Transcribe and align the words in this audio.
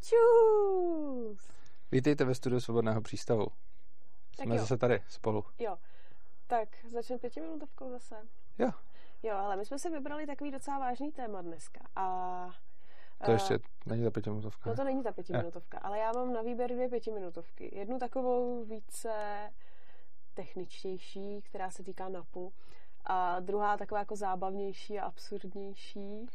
Čus! 0.00 1.50
Vítejte 1.92 2.24
ve 2.24 2.34
studiu 2.34 2.60
Svobodného 2.60 3.00
přístavu. 3.02 3.46
Tak 4.36 4.46
Jsme 4.46 4.54
jo. 4.54 4.60
zase 4.60 4.76
tady 4.78 5.02
spolu. 5.08 5.44
Jo. 5.58 5.76
Tak 6.46 6.68
začneme 6.90 7.18
pětiminutovkou 7.18 7.90
zase. 7.90 8.14
Jo. 8.58 8.70
Jo, 9.22 9.36
ale 9.36 9.56
my 9.56 9.64
jsme 9.66 9.78
si 9.78 9.90
vybrali 9.90 10.26
takový 10.26 10.50
docela 10.50 10.78
vážný 10.78 11.12
téma 11.12 11.42
dneska. 11.42 11.80
A 11.96 12.46
To 13.24 13.30
eh, 13.30 13.34
ještě 13.34 13.58
není 13.86 14.04
ta 14.04 14.10
pětiminutovka. 14.10 14.70
No 14.70 14.76
to 14.76 14.84
není 14.84 15.02
ta 15.02 15.12
pětiminutovka, 15.12 15.78
ale 15.78 15.98
já 15.98 16.12
mám 16.12 16.32
na 16.32 16.42
výběr 16.42 16.70
dvě 16.72 16.88
pětiminutovky. 16.88 17.78
Jednu 17.78 17.98
takovou 17.98 18.64
více 18.64 19.12
techničtější, 20.34 21.42
která 21.42 21.70
se 21.70 21.82
týká 21.82 22.08
NAPu, 22.08 22.52
a 23.04 23.40
druhá 23.40 23.76
taková 23.76 23.98
jako 23.98 24.16
zábavnější 24.16 24.98
a 24.98 25.04
absurdnější. 25.06 26.26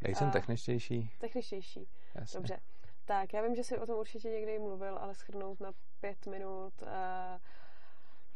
Nejsem 0.00 0.28
a- 0.28 0.30
techničtější. 0.30 1.10
Techničtější. 1.18 1.88
Jasně. 2.14 2.38
Dobře. 2.38 2.58
Tak, 3.04 3.32
já 3.32 3.42
vím, 3.42 3.54
že 3.54 3.64
jsi 3.64 3.78
o 3.78 3.86
tom 3.86 3.98
určitě 3.98 4.30
někdy 4.30 4.58
mluvil, 4.58 4.98
ale 4.98 5.14
schrnout 5.14 5.60
na 5.60 5.72
pět 6.00 6.26
minut. 6.26 6.72
eh, 6.86 7.38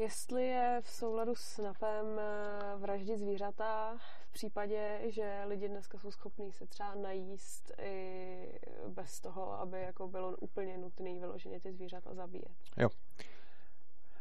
Jestli 0.00 0.46
je 0.46 0.80
v 0.84 0.90
souladu 0.90 1.34
s 1.34 1.58
NAPem 1.58 2.06
eh, 2.18 2.76
vraždit 2.76 3.18
zvířata 3.18 3.96
v 4.28 4.32
případě, 4.32 5.00
že 5.06 5.42
lidi 5.46 5.68
dneska 5.68 5.98
jsou 5.98 6.10
schopní 6.10 6.52
se 6.52 6.66
třeba 6.66 6.94
najíst 6.94 7.72
i 7.80 8.60
bez 8.88 9.20
toho, 9.20 9.52
aby 9.52 9.80
jako 9.82 10.08
bylo 10.08 10.36
úplně 10.36 10.78
nutné 10.78 11.10
vyloženě 11.20 11.60
ty 11.60 11.72
zvířata 11.72 12.14
zabíjet. 12.14 12.52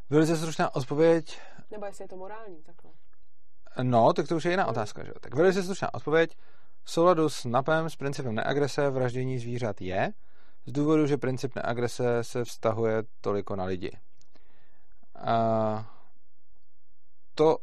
Velice 0.10 0.38
stručná 0.38 0.76
odpověď. 0.76 1.40
Nebo 1.72 1.86
jestli 1.86 2.04
je 2.04 2.08
to 2.08 2.18
morální 2.18 2.64
takhle. 2.64 2.92
No, 3.84 4.14
tak 4.14 4.28
to 4.28 4.36
už 4.36 4.46
je 4.46 4.52
jiná 4.52 4.64
Hmm. 4.64 4.72
otázka. 4.72 5.04
Že? 5.04 5.10
jo. 5.10 5.20
Tak 5.22 5.36
velice 5.36 5.64
stručná 5.64 5.94
odpověď. 5.94 6.38
V 6.84 6.92
souladu 6.92 7.30
s 7.30 7.46
NAPem, 7.46 7.90
s 7.90 7.96
principem 7.96 8.36
neagrese, 8.36 8.90
vraždění 8.90 9.40
zvířat 9.40 9.82
je, 9.82 10.14
z 10.68 10.72
důvodu, 10.72 11.08
že 11.08 11.18
princip 11.18 11.56
neagrese 11.56 12.24
se 12.24 12.44
vztahuje 12.44 13.04
toliko 13.22 13.56
na 13.56 13.64
lidi. 13.64 13.92
A 15.16 15.94
to 17.36 17.58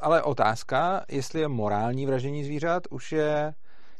ale 0.00 0.22
otázka, 0.22 1.04
jestli 1.10 1.40
je 1.40 1.48
morální 1.48 2.06
vraždění 2.06 2.44
zvířat, 2.44 2.82
už 2.90 3.12
je 3.12 3.54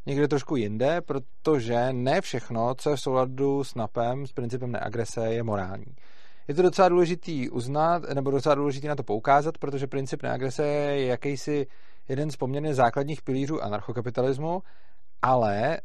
někde 0.07 0.29
trošku 0.29 0.57
jinde, 0.57 1.01
protože 1.01 1.93
ne 1.93 2.21
všechno, 2.21 2.75
co 2.75 2.91
je 2.91 2.97
v 2.97 3.01
souladu 3.01 3.65
s 3.65 3.75
NAPem, 3.75 4.27
s 4.27 4.33
principem 4.33 4.73
neagrese, 4.73 5.35
je 5.35 5.43
morální. 5.43 5.97
Je 6.49 6.55
to 6.55 6.62
docela 6.62 6.89
důležitý 6.89 7.51
uznat, 7.51 8.03
nebo 8.15 8.31
docela 8.31 8.55
důležitý 8.55 8.87
na 8.87 8.97
to 8.97 9.03
poukázat, 9.03 9.59
protože 9.59 9.87
princip 9.87 10.23
neagrese 10.23 10.67
je 10.67 11.07
jakýsi 11.07 11.67
jeden 12.09 12.31
z 12.31 12.37
poměrně 12.37 12.75
základních 12.75 13.23
pilířů 13.23 13.62
anarchokapitalismu, 13.62 14.62
ale 15.23 15.81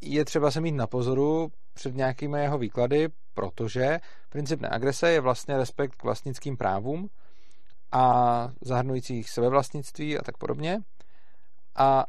je 0.00 0.24
třeba 0.24 0.50
se 0.50 0.60
mít 0.60 0.72
na 0.72 0.86
pozoru 0.86 1.48
před 1.74 1.94
nějakými 1.94 2.40
jeho 2.40 2.58
výklady, 2.58 3.08
protože 3.34 4.00
princip 4.28 4.60
neagrese 4.60 5.10
je 5.10 5.20
vlastně 5.20 5.56
respekt 5.56 5.94
k 5.96 6.04
vlastnickým 6.04 6.56
právům 6.56 7.08
a 7.92 8.48
zahrnujících 8.60 9.30
sebevlastnictví 9.30 10.18
a 10.18 10.22
tak 10.22 10.36
podobně. 10.36 10.80
A 11.76 12.06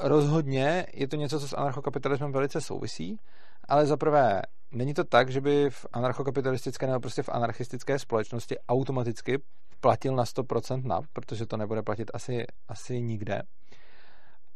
rozhodně 0.00 0.86
je 0.94 1.08
to 1.08 1.16
něco, 1.16 1.40
co 1.40 1.48
s 1.48 1.56
anarchokapitalismem 1.56 2.32
velice 2.32 2.60
souvisí, 2.60 3.20
ale 3.68 3.86
za 3.86 3.96
prvé 3.96 4.42
není 4.70 4.94
to 4.94 5.04
tak, 5.04 5.30
že 5.30 5.40
by 5.40 5.70
v 5.70 5.86
anarchokapitalistické 5.92 6.86
nebo 6.86 7.00
prostě 7.00 7.22
v 7.22 7.28
anarchistické 7.28 7.98
společnosti 7.98 8.56
automaticky 8.68 9.38
platil 9.80 10.16
na 10.16 10.24
100% 10.24 10.84
NAP, 10.84 11.04
protože 11.12 11.46
to 11.46 11.56
nebude 11.56 11.82
platit 11.82 12.10
asi, 12.14 12.44
asi 12.68 13.00
nikde. 13.00 13.42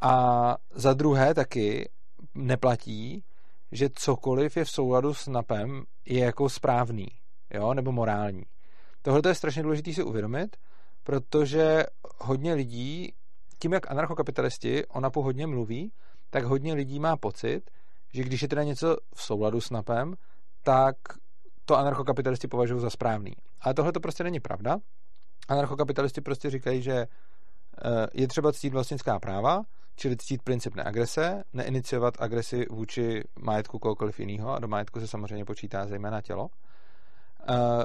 A 0.00 0.56
za 0.74 0.94
druhé 0.94 1.34
taky 1.34 1.91
neplatí, 2.34 3.25
že 3.72 3.88
cokoliv 3.94 4.56
je 4.56 4.64
v 4.64 4.70
souladu 4.70 5.14
s 5.14 5.27
NAPem 5.27 5.83
je 6.06 6.25
jako 6.25 6.48
správný, 6.48 7.06
jo, 7.55 7.74
nebo 7.74 7.92
morální. 7.92 8.42
Tohle 9.02 9.20
je 9.28 9.34
strašně 9.34 9.62
důležité 9.62 9.92
si 9.92 10.02
uvědomit, 10.02 10.56
protože 11.02 11.84
hodně 12.19 12.55
lidí, 12.55 13.12
tím 13.58 13.73
jak 13.73 13.90
anarchokapitalisti 13.90 14.86
o 14.86 15.01
NAPu 15.01 15.23
hodně 15.23 15.46
mluví, 15.46 15.92
tak 16.30 16.45
hodně 16.45 16.74
lidí 16.74 17.01
má 17.01 17.17
pocit, 17.17 17.70
že 18.14 18.23
když 18.23 18.42
je 18.42 18.48
teda 18.48 18.62
něco 18.62 18.96
v 19.14 19.23
souladu 19.23 19.61
s 19.61 19.70
NAPem, 19.70 20.14
tak 20.62 20.96
to 21.64 21.78
anarchokapitalisti 21.78 22.48
považují 22.48 22.80
za 22.80 22.90
správný. 22.90 23.33
Ale 23.61 23.74
tohle 23.74 23.92
to 23.92 24.01
prostě 24.01 24.24
není 24.24 24.40
pravda. 24.40 24.78
Anarchokapitalisti 25.48 26.20
prostě 26.20 26.51
říkají, 26.51 26.83
že 26.83 26.92
eh, 26.92 27.07
je 28.14 28.28
třeba 28.28 28.52
ctít 28.52 28.73
vlastnická 28.73 29.18
práva, 29.18 29.62
čili 29.97 30.17
ctít 30.17 30.42
princip 30.42 30.75
neagrese, 30.75 31.42
neiniciovat 31.53 32.14
agresi 32.19 32.67
vůči 32.70 33.25
majetku 33.39 33.79
kohokoliv 33.79 34.20
jiného 34.20 34.55
a 34.55 34.58
do 34.58 34.69
majetku 34.69 35.01
se 35.01 35.08
samozřejmě 35.08 35.45
počítá 35.45 35.86
zejména 35.86 36.20
tělo. 36.20 36.48
Eh, 37.48 37.85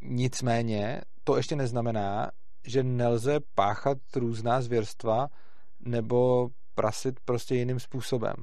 Nicméně 0.00 1.00
to 1.24 1.36
ještě 1.36 1.56
neznamená, 1.56 2.30
že 2.66 2.82
nelze 2.82 3.40
páchat 3.54 3.98
různá 4.16 4.60
zvěrstva 4.60 5.28
nebo 5.80 6.48
prasit 6.74 7.20
prostě 7.24 7.54
jiným 7.54 7.80
způsobem. 7.80 8.34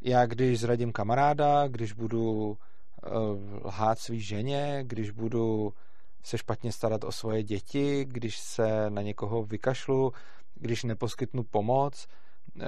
Já 0.00 0.26
když 0.26 0.60
zradím 0.60 0.92
kamaráda, 0.92 1.68
když 1.68 1.92
budu 1.92 2.32
uh, 2.32 2.56
lhát 3.64 3.98
svý 3.98 4.20
ženě, 4.20 4.84
když 4.86 5.10
budu 5.10 5.72
se 6.24 6.38
špatně 6.38 6.72
starat 6.72 7.04
o 7.04 7.12
svoje 7.12 7.42
děti, 7.42 8.04
když 8.04 8.38
se 8.38 8.90
na 8.90 9.02
někoho 9.02 9.42
vykašlu, 9.42 10.12
když 10.62 10.84
neposkytnu 10.84 11.42
pomoc, 11.42 12.06
uh, 12.56 12.64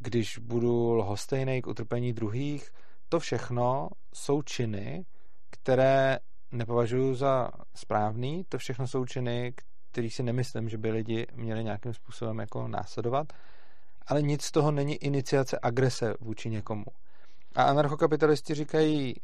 když 0.00 0.38
budu 0.38 0.94
lhostejnej 0.94 1.62
k 1.62 1.66
utrpení 1.66 2.12
druhých, 2.12 2.70
to 3.08 3.20
všechno 3.20 3.88
jsou 4.14 4.42
činy, 4.42 5.04
které 5.50 6.18
nepovažuji 6.52 7.14
za 7.14 7.50
správný, 7.74 8.44
to 8.48 8.58
všechno 8.58 8.86
jsou 8.86 9.04
činy, 9.04 9.52
který 9.92 10.10
si 10.10 10.22
nemyslím, 10.22 10.68
že 10.68 10.78
by 10.78 10.90
lidi 10.90 11.26
měli 11.34 11.64
nějakým 11.64 11.94
způsobem 11.94 12.38
jako 12.38 12.68
následovat, 12.68 13.32
ale 14.06 14.22
nic 14.22 14.42
z 14.42 14.50
toho 14.50 14.70
není 14.70 14.94
iniciace 14.94 15.58
agrese 15.62 16.14
vůči 16.20 16.50
někomu. 16.50 16.84
A 17.54 17.62
anarchokapitalisti 17.62 18.54
říkají, 18.54 19.14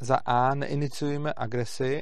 za 0.00 0.16
A 0.16 0.54
neiniciujeme 0.54 1.32
agresi 1.36 2.00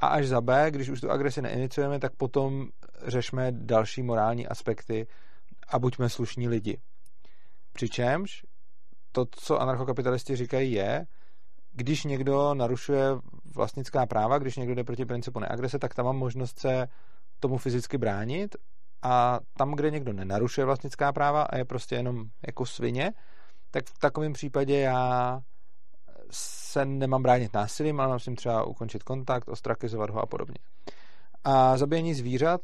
a 0.00 0.06
až 0.06 0.26
za 0.26 0.40
B, 0.40 0.70
když 0.70 0.88
už 0.88 1.00
tu 1.00 1.10
agresi 1.10 1.42
neiniciujeme, 1.42 1.98
tak 1.98 2.12
potom 2.16 2.68
řešme 3.06 3.52
další 3.52 4.02
morální 4.02 4.46
aspekty 4.46 5.06
a 5.68 5.78
buďme 5.78 6.08
slušní 6.08 6.48
lidi. 6.48 6.80
Přičemž 7.72 8.46
to, 9.12 9.26
co 9.30 9.60
anarchokapitalisti 9.60 10.36
říkají, 10.36 10.72
je, 10.72 11.06
když 11.72 12.04
někdo 12.04 12.54
narušuje 12.54 13.04
vlastnická 13.54 14.06
práva, 14.06 14.38
když 14.38 14.56
někdo 14.56 14.74
jde 14.74 14.84
proti 14.84 15.04
principu 15.04 15.40
neagrese, 15.40 15.78
tak 15.78 15.94
tam 15.94 16.06
mám 16.06 16.16
možnost 16.16 16.58
se 16.58 16.86
tomu 17.40 17.58
fyzicky 17.58 17.98
bránit 17.98 18.56
a 19.02 19.40
tam, 19.56 19.72
kde 19.72 19.90
někdo 19.90 20.12
nenarušuje 20.12 20.64
vlastnická 20.64 21.12
práva 21.12 21.42
a 21.42 21.56
je 21.56 21.64
prostě 21.64 21.94
jenom 21.94 22.24
jako 22.46 22.66
svině, 22.66 23.12
tak 23.70 23.84
v 23.86 23.98
takovém 23.98 24.32
případě 24.32 24.78
já 24.78 25.40
se 26.30 26.84
nemám 26.84 27.22
bránit 27.22 27.54
násilím, 27.54 28.00
ale 28.00 28.08
mám 28.08 28.18
s 28.18 28.26
ním 28.26 28.36
třeba 28.36 28.64
ukončit 28.64 29.02
kontakt, 29.02 29.48
ostrakizovat 29.48 30.10
ho 30.10 30.20
a 30.20 30.26
podobně. 30.26 30.56
A 31.44 31.76
zabíjení 31.76 32.14
zvířat 32.14 32.60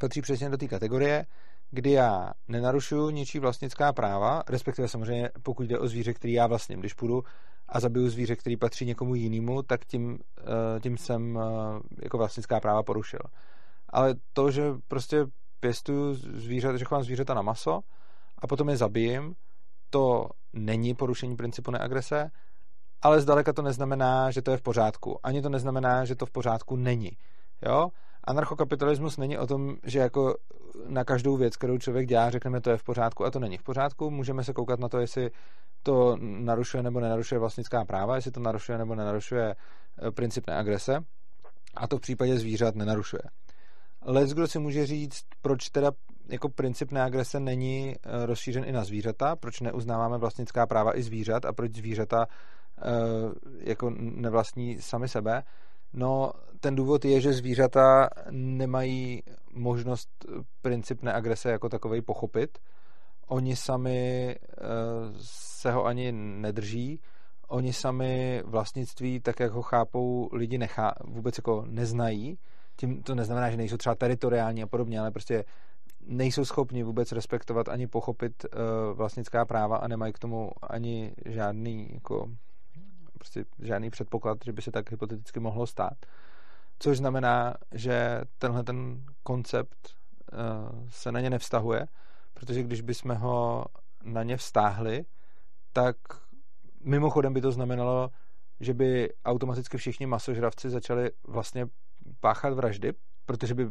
patří 0.00 0.22
přesně 0.22 0.50
do 0.50 0.56
té 0.56 0.68
kategorie, 0.68 1.26
kdy 1.70 1.90
já 1.90 2.32
nenarušuju 2.48 3.10
ničí 3.10 3.38
vlastnická 3.38 3.92
práva, 3.92 4.42
respektive 4.48 4.88
samozřejmě 4.88 5.30
pokud 5.42 5.62
jde 5.62 5.78
o 5.78 5.88
zvíře, 5.88 6.14
který 6.14 6.32
já 6.32 6.46
vlastním. 6.46 6.80
Když 6.80 6.94
půjdu 6.94 7.22
a 7.68 7.80
zabiju 7.80 8.08
zvíře, 8.08 8.36
který 8.36 8.56
patří 8.56 8.86
někomu 8.86 9.14
jinému, 9.14 9.62
tak 9.62 9.84
tím, 9.84 10.18
eh, 10.40 10.80
tím 10.80 10.96
jsem 10.96 11.38
eh, 11.38 11.80
jako 12.02 12.18
vlastnická 12.18 12.60
práva 12.60 12.82
porušil. 12.82 13.20
Ale 13.88 14.14
to, 14.32 14.50
že 14.50 14.62
prostě 14.88 15.26
pěstuju 15.60 16.14
zvířata, 16.14 16.76
že 16.76 16.84
chovám 16.84 17.04
zvířata 17.04 17.34
na 17.34 17.42
maso 17.42 17.80
a 18.38 18.46
potom 18.46 18.68
je 18.68 18.76
zabijím, 18.76 19.34
to 19.90 20.28
není 20.52 20.94
porušení 20.94 21.36
principu 21.36 21.70
neagrese, 21.70 22.30
ale 23.02 23.20
zdaleka 23.20 23.52
to 23.52 23.62
neznamená, 23.62 24.30
že 24.30 24.42
to 24.42 24.50
je 24.50 24.56
v 24.56 24.62
pořádku. 24.62 25.18
Ani 25.22 25.42
to 25.42 25.48
neznamená, 25.48 26.04
že 26.04 26.16
to 26.16 26.26
v 26.26 26.30
pořádku 26.30 26.76
není. 26.76 27.10
Jo? 27.66 27.88
Anarchokapitalismus 28.26 29.16
není 29.16 29.38
o 29.38 29.46
tom, 29.46 29.76
že 29.84 29.98
jako 29.98 30.34
na 30.88 31.04
každou 31.04 31.36
věc, 31.36 31.56
kterou 31.56 31.78
člověk 31.78 32.08
dělá, 32.08 32.30
řekneme, 32.30 32.60
to 32.60 32.70
je 32.70 32.76
v 32.76 32.84
pořádku 32.84 33.24
a 33.24 33.30
to 33.30 33.38
není 33.38 33.58
v 33.58 33.62
pořádku. 33.62 34.10
Můžeme 34.10 34.44
se 34.44 34.52
koukat 34.52 34.80
na 34.80 34.88
to, 34.88 34.98
jestli 34.98 35.30
to 35.82 36.16
narušuje 36.20 36.82
nebo 36.82 37.00
nenarušuje 37.00 37.38
vlastnická 37.38 37.84
práva, 37.84 38.16
jestli 38.16 38.30
to 38.30 38.40
narušuje 38.40 38.78
nebo 38.78 38.94
nenarušuje 38.94 39.54
eh, 39.54 40.10
princip 40.10 40.46
neagrese. 40.46 40.98
A 41.74 41.86
to 41.86 41.98
v 41.98 42.00
případě 42.00 42.38
zvířat 42.38 42.74
nenarušuje. 42.74 43.22
Lec, 44.02 44.32
kdo 44.32 44.46
si 44.46 44.58
může 44.58 44.86
říct, 44.86 45.22
proč 45.42 45.68
teda 45.68 45.90
jako 46.28 46.48
princip 46.48 46.92
neagrese 46.92 47.40
není 47.40 47.94
eh, 47.94 48.26
rozšířen 48.26 48.64
i 48.64 48.72
na 48.72 48.84
zvířata, 48.84 49.36
proč 49.36 49.60
neuznáváme 49.60 50.18
vlastnická 50.18 50.66
práva 50.66 50.98
i 50.98 51.02
zvířat 51.02 51.44
a 51.44 51.52
proč 51.52 51.74
zvířata 51.74 52.26
eh, 52.26 52.90
jako 53.58 53.90
nevlastní 53.98 54.80
sami 54.80 55.08
sebe. 55.08 55.42
No, 55.94 56.32
ten 56.60 56.74
důvod 56.74 57.04
je, 57.04 57.20
že 57.20 57.32
zvířata 57.32 58.08
nemají 58.30 59.22
možnost 59.54 60.08
princip 60.62 61.02
neagrese 61.02 61.50
jako 61.50 61.68
takovej 61.68 62.02
pochopit. 62.02 62.58
Oni 63.26 63.56
sami 63.56 64.36
se 65.20 65.72
ho 65.72 65.84
ani 65.84 66.12
nedrží. 66.12 67.00
oni 67.48 67.72
sami 67.72 68.42
vlastnictví, 68.46 69.20
tak 69.20 69.40
jak 69.40 69.52
ho 69.52 69.62
chápou, 69.62 70.28
lidi 70.32 70.58
nechá, 70.58 70.94
vůbec 71.04 71.38
jako 71.38 71.64
neznají. 71.66 72.38
Tím 72.76 73.02
to 73.02 73.14
neznamená, 73.14 73.50
že 73.50 73.56
nejsou 73.56 73.76
třeba 73.76 73.94
teritoriální 73.94 74.62
a 74.62 74.66
podobně, 74.66 75.00
ale 75.00 75.10
prostě 75.10 75.44
nejsou 76.06 76.44
schopni 76.44 76.82
vůbec 76.82 77.12
respektovat 77.12 77.68
ani 77.68 77.86
pochopit 77.86 78.44
uh, 78.44 78.60
vlastnická 78.96 79.44
práva 79.44 79.76
a 79.76 79.88
nemají 79.88 80.12
k 80.12 80.18
tomu 80.18 80.50
ani 80.62 81.12
žádný 81.26 81.88
jako 81.92 82.26
prostě 83.24 83.44
žádný 83.58 83.90
předpoklad, 83.90 84.38
že 84.44 84.52
by 84.52 84.62
se 84.62 84.70
tak 84.70 84.90
hypoteticky 84.90 85.40
mohlo 85.40 85.66
stát. 85.66 86.06
Což 86.78 86.98
znamená, 86.98 87.54
že 87.72 88.20
tenhle 88.38 88.64
ten 88.64 89.04
koncept 89.22 89.96
uh, 90.32 90.88
se 90.88 91.12
na 91.12 91.20
ně 91.20 91.30
nevztahuje, 91.30 91.86
protože 92.34 92.62
když 92.62 92.80
bychom 92.80 93.14
ho 93.14 93.64
na 94.02 94.22
ně 94.22 94.36
vztáhli, 94.36 95.04
tak 95.72 95.96
mimochodem 96.80 97.32
by 97.32 97.40
to 97.40 97.52
znamenalo, 97.52 98.10
že 98.60 98.74
by 98.74 99.08
automaticky 99.24 99.76
všichni 99.76 100.06
masožravci 100.06 100.70
začali 100.70 101.10
vlastně 101.26 101.66
páchat 102.20 102.54
vraždy, 102.54 102.92
protože 103.26 103.54
by 103.54 103.70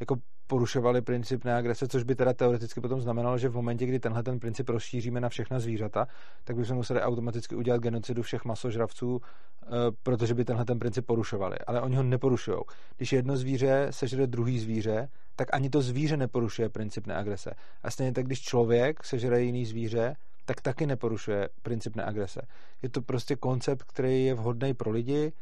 jako 0.00 0.16
porušovali 0.50 1.02
princip 1.02 1.44
neagrese, 1.44 1.88
což 1.88 2.02
by 2.02 2.14
teda 2.14 2.32
teoreticky 2.32 2.80
potom 2.80 3.00
znamenalo, 3.00 3.38
že 3.38 3.48
v 3.48 3.54
momentě, 3.54 3.86
kdy 3.86 4.00
tenhle 4.00 4.22
ten 4.22 4.40
princip 4.40 4.68
rozšíříme 4.68 5.20
na 5.20 5.28
všechna 5.28 5.60
zvířata, 5.60 6.06
tak 6.44 6.56
bychom 6.56 6.76
museli 6.76 7.00
automaticky 7.00 7.54
udělat 7.54 7.82
genocidu 7.82 8.22
všech 8.22 8.44
masožravců, 8.44 9.20
eh, 9.20 9.66
protože 10.02 10.34
by 10.34 10.44
tenhle 10.44 10.64
ten 10.64 10.78
princip 10.78 11.06
porušovali. 11.06 11.56
Ale 11.66 11.80
oni 11.80 11.96
ho 11.96 12.02
neporušují. 12.02 12.58
Když 12.96 13.12
jedno 13.12 13.36
zvíře 13.36 13.86
sežere 13.90 14.26
druhý 14.26 14.58
zvíře, 14.58 15.08
tak 15.36 15.48
ani 15.54 15.70
to 15.70 15.82
zvíře 15.82 16.16
neporušuje 16.16 16.68
princip 16.68 17.06
neagrese. 17.06 17.50
A 17.82 17.90
stejně 17.90 18.12
tak, 18.12 18.26
když 18.26 18.40
člověk 18.40 19.04
sežere 19.04 19.42
jiný 19.42 19.66
zvíře, 19.66 20.16
tak 20.44 20.60
taky 20.60 20.86
neporušuje 20.86 21.48
princip 21.62 21.96
neagrese. 21.96 22.40
Je 22.82 22.88
to 22.88 23.02
prostě 23.02 23.36
koncept, 23.36 23.82
který 23.82 24.24
je 24.24 24.34
vhodný 24.34 24.74
pro 24.74 24.90
lidi, 24.90 25.32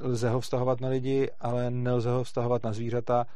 lze 0.00 0.30
ho 0.30 0.40
vztahovat 0.40 0.80
na 0.80 0.88
lidi, 0.88 1.30
ale 1.40 1.70
nelze 1.70 2.10
ho 2.10 2.24
vztahovat 2.24 2.64
na 2.64 2.72
zvířata, 2.72 3.26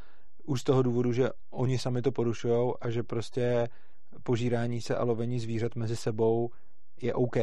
už 0.46 0.60
z 0.60 0.64
toho 0.64 0.82
důvodu, 0.82 1.12
že 1.12 1.31
oni 1.50 1.78
sami 1.78 2.02
to 2.02 2.12
porušují 2.12 2.72
a 2.81 2.90
že 2.90 3.02
prostě 3.02 3.69
požírání 4.22 4.81
se 4.81 4.96
a 4.96 5.04
lovení 5.04 5.40
zvířat 5.40 5.76
mezi 5.76 5.96
sebou 5.96 6.50
je 7.02 7.14
OK 7.14 7.37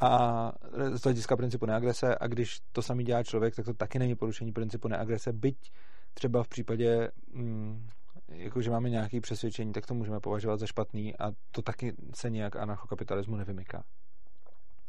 a 0.00 0.52
z 0.92 1.02
hlediska 1.02 1.36
principu 1.36 1.66
neagrese 1.66 2.16
a 2.20 2.26
když 2.26 2.60
to 2.72 2.82
sami 2.82 3.04
dělá 3.04 3.22
člověk, 3.22 3.56
tak 3.56 3.64
to 3.64 3.74
taky 3.74 3.98
není 3.98 4.14
porušení 4.14 4.52
principu 4.52 4.88
neagrese, 4.88 5.32
byť 5.32 5.72
třeba 6.14 6.42
v 6.42 6.48
případě 6.48 7.10
mm, 7.32 7.88
jako, 8.28 8.62
že 8.62 8.70
máme 8.70 8.90
nějaké 8.90 9.20
přesvědčení, 9.20 9.72
tak 9.72 9.86
to 9.86 9.94
můžeme 9.94 10.20
považovat 10.20 10.60
za 10.60 10.66
špatný 10.66 11.16
a 11.16 11.32
to 11.50 11.62
taky 11.62 11.94
se 12.14 12.30
nějak 12.30 12.56
anarchokapitalismu 12.56 13.36
nevymyká. 13.36 13.84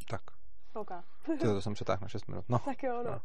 Tak. 0.09 0.21
OK. 0.73 0.91
to, 1.39 1.47
to 1.47 1.61
jsem 1.61 1.73
přetáhl 1.73 1.99
na 2.01 2.07
6 2.07 2.27
minut. 2.27 2.45
No. 2.49 2.59
Tak 2.59 2.83
jo, 2.83 3.03
no. 3.05 3.21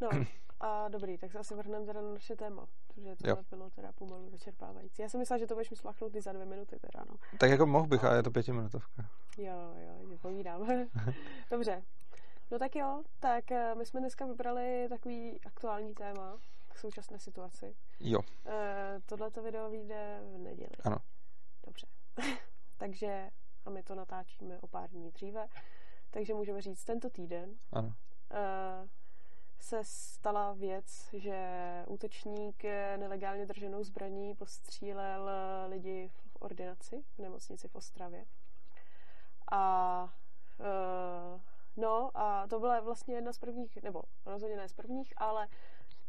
no. 0.00 0.08
A 0.60 0.88
dobrý, 0.88 1.18
tak 1.18 1.32
se 1.32 1.38
asi 1.38 1.54
vrhneme 1.54 1.86
teda 1.86 2.00
na 2.00 2.12
naše 2.12 2.36
téma, 2.36 2.66
protože 2.86 3.16
to 3.16 3.56
bylo 3.56 3.70
teda 3.70 3.92
pomalu 3.92 4.30
vyčerpávající. 4.30 5.02
Já 5.02 5.08
jsem 5.08 5.20
myslela, 5.20 5.38
že 5.38 5.46
to 5.46 5.54
budeš 5.54 5.70
mi 5.70 5.76
slachnout 5.76 6.16
i 6.16 6.20
za 6.20 6.32
dvě 6.32 6.46
minuty 6.46 6.76
teda, 6.80 7.04
no. 7.08 7.16
Tak 7.38 7.50
jako 7.50 7.66
mohl 7.66 7.86
bych, 7.86 8.04
ale 8.04 8.16
je 8.16 8.22
to 8.22 8.30
pětiminutovka. 8.30 9.08
Jo, 9.38 9.74
jo, 9.76 10.18
povídám. 10.18 10.88
Dobře. 11.50 11.82
No 12.50 12.58
tak 12.58 12.76
jo, 12.76 13.02
tak 13.20 13.52
eh, 13.52 13.74
my 13.74 13.86
jsme 13.86 14.00
dneska 14.00 14.26
vybrali 14.26 14.86
takový 14.88 15.40
aktuální 15.46 15.94
téma 15.94 16.38
k 16.68 16.78
současné 16.78 17.18
situaci. 17.18 17.76
Jo. 18.00 18.20
E, 18.46 19.00
tohleto 19.06 19.42
video 19.42 19.70
vyjde 19.70 20.20
v 20.34 20.38
neděli. 20.38 20.70
Ano. 20.84 20.96
Dobře. 21.66 21.86
takže, 22.76 23.30
a 23.64 23.70
my 23.70 23.82
to 23.82 23.94
natáčíme 23.94 24.60
o 24.60 24.66
pár 24.66 24.90
dní 24.90 25.10
dříve, 25.10 25.48
takže 26.10 26.34
můžeme 26.34 26.62
říct 26.62 26.84
tento 26.84 27.10
týden. 27.10 27.54
Ano. 27.72 27.94
E, 28.30 28.88
se 29.60 29.80
stala 29.84 30.52
věc, 30.52 31.08
že 31.12 31.38
útočník 31.88 32.62
nelegálně 32.96 33.46
drženou 33.46 33.84
zbraní 33.84 34.34
postřílel 34.34 35.30
lidi 35.68 36.10
v 36.28 36.36
ordinaci 36.40 37.04
v 37.14 37.18
nemocnici 37.18 37.68
v 37.68 37.74
Ostravě. 37.74 38.24
A 39.52 40.02
uh, 40.60 41.40
no 41.76 42.10
a 42.14 42.46
to 42.46 42.60
byla 42.60 42.80
vlastně 42.80 43.14
jedna 43.14 43.32
z 43.32 43.38
prvních, 43.38 43.82
nebo 43.82 44.02
rozhodně 44.26 44.56
ne 44.56 44.68
z 44.68 44.72
prvních, 44.72 45.14
ale 45.16 45.48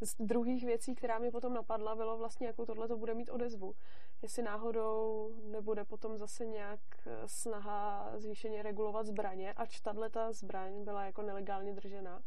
z 0.02 0.16
druhých 0.20 0.66
věcí, 0.66 0.96
která 0.96 1.20
mi 1.20 1.32
potom 1.32 1.54
napadla, 1.54 1.96
bylo 1.96 2.18
vlastně, 2.18 2.48
jakou 2.48 2.66
tohle 2.66 2.88
to 2.88 2.98
bude 2.98 3.14
mít 3.14 3.30
odezvu. 3.30 3.76
Jestli 4.22 4.44
náhodou 4.44 5.32
nebude 5.44 5.86
potom 5.86 6.18
zase 6.18 6.46
nějak 6.46 6.80
snaha 7.26 8.12
zvýšeně 8.16 8.64
regulovat 8.64 9.06
zbraně, 9.06 9.54
ač 9.54 9.80
tahle 9.80 10.10
ta 10.10 10.32
zbraň 10.32 10.84
byla 10.84 11.06
jako 11.06 11.22
nelegálně 11.22 11.74
držená 11.74 12.24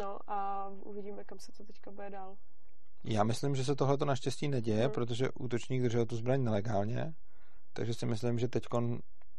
No 0.00 0.18
a 0.26 0.68
uvidíme, 0.68 1.24
kam 1.24 1.38
se 1.38 1.52
to 1.52 1.64
teďka 1.64 1.90
bude 1.90 2.10
dál. 2.10 2.36
Já 3.04 3.24
myslím, 3.24 3.54
že 3.56 3.64
se 3.64 3.74
tohle 3.74 3.98
to 3.98 4.04
naštěstí 4.04 4.48
neděje, 4.48 4.84
hmm. 4.84 4.92
protože 4.92 5.30
útočník 5.30 5.82
držel 5.82 6.06
tu 6.06 6.16
zbraň 6.16 6.42
nelegálně, 6.44 7.14
takže 7.72 7.94
si 7.94 8.06
myslím, 8.06 8.38
že 8.38 8.48
teď 8.48 8.64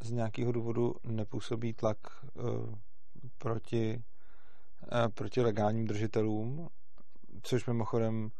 z 0.03 0.11
nějakého 0.11 0.51
důvodu 0.51 0.95
nepůsobí 1.03 1.73
tlak 1.73 1.97
uh, 2.33 2.75
proti, 3.37 4.03
uh, 4.91 5.07
proti 5.13 5.41
legálním 5.41 5.87
držitelům, 5.87 6.69
což 7.43 7.65
mimochodem 7.65 8.31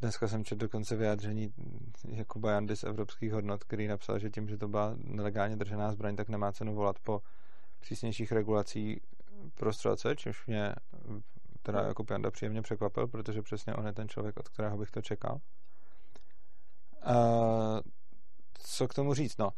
dneska 0.00 0.28
jsem 0.28 0.44
četl 0.44 0.58
dokonce 0.58 0.96
vyjádření 0.96 1.52
Jakuba 2.08 2.50
Jandy 2.50 2.76
z 2.76 2.84
evropských 2.84 3.32
hodnot, 3.32 3.64
který 3.64 3.88
napsal, 3.88 4.18
že 4.18 4.30
tím, 4.30 4.48
že 4.48 4.58
to 4.58 4.68
byla 4.68 4.94
nelegálně 4.96 5.56
držená 5.56 5.92
zbraň, 5.92 6.16
tak 6.16 6.28
nemá 6.28 6.52
cenu 6.52 6.74
volat 6.74 6.98
po 6.98 7.22
přísnějších 7.80 8.32
regulací 8.32 9.00
pro 9.54 9.72
střelce, 9.72 10.16
čímž 10.16 10.46
mě 10.46 10.74
teda 11.62 11.82
jako 11.82 12.04
Panda 12.04 12.30
příjemně 12.30 12.62
překvapil, 12.62 13.08
protože 13.08 13.42
přesně 13.42 13.74
on 13.74 13.86
je 13.86 13.92
ten 13.92 14.08
člověk, 14.08 14.36
od 14.36 14.48
kterého 14.48 14.78
bych 14.78 14.90
to 14.90 15.02
čekal. 15.02 15.40
A 17.02 17.14
co 18.58 18.88
k 18.88 18.94
tomu 18.94 19.14
říct? 19.14 19.38
No, 19.38 19.50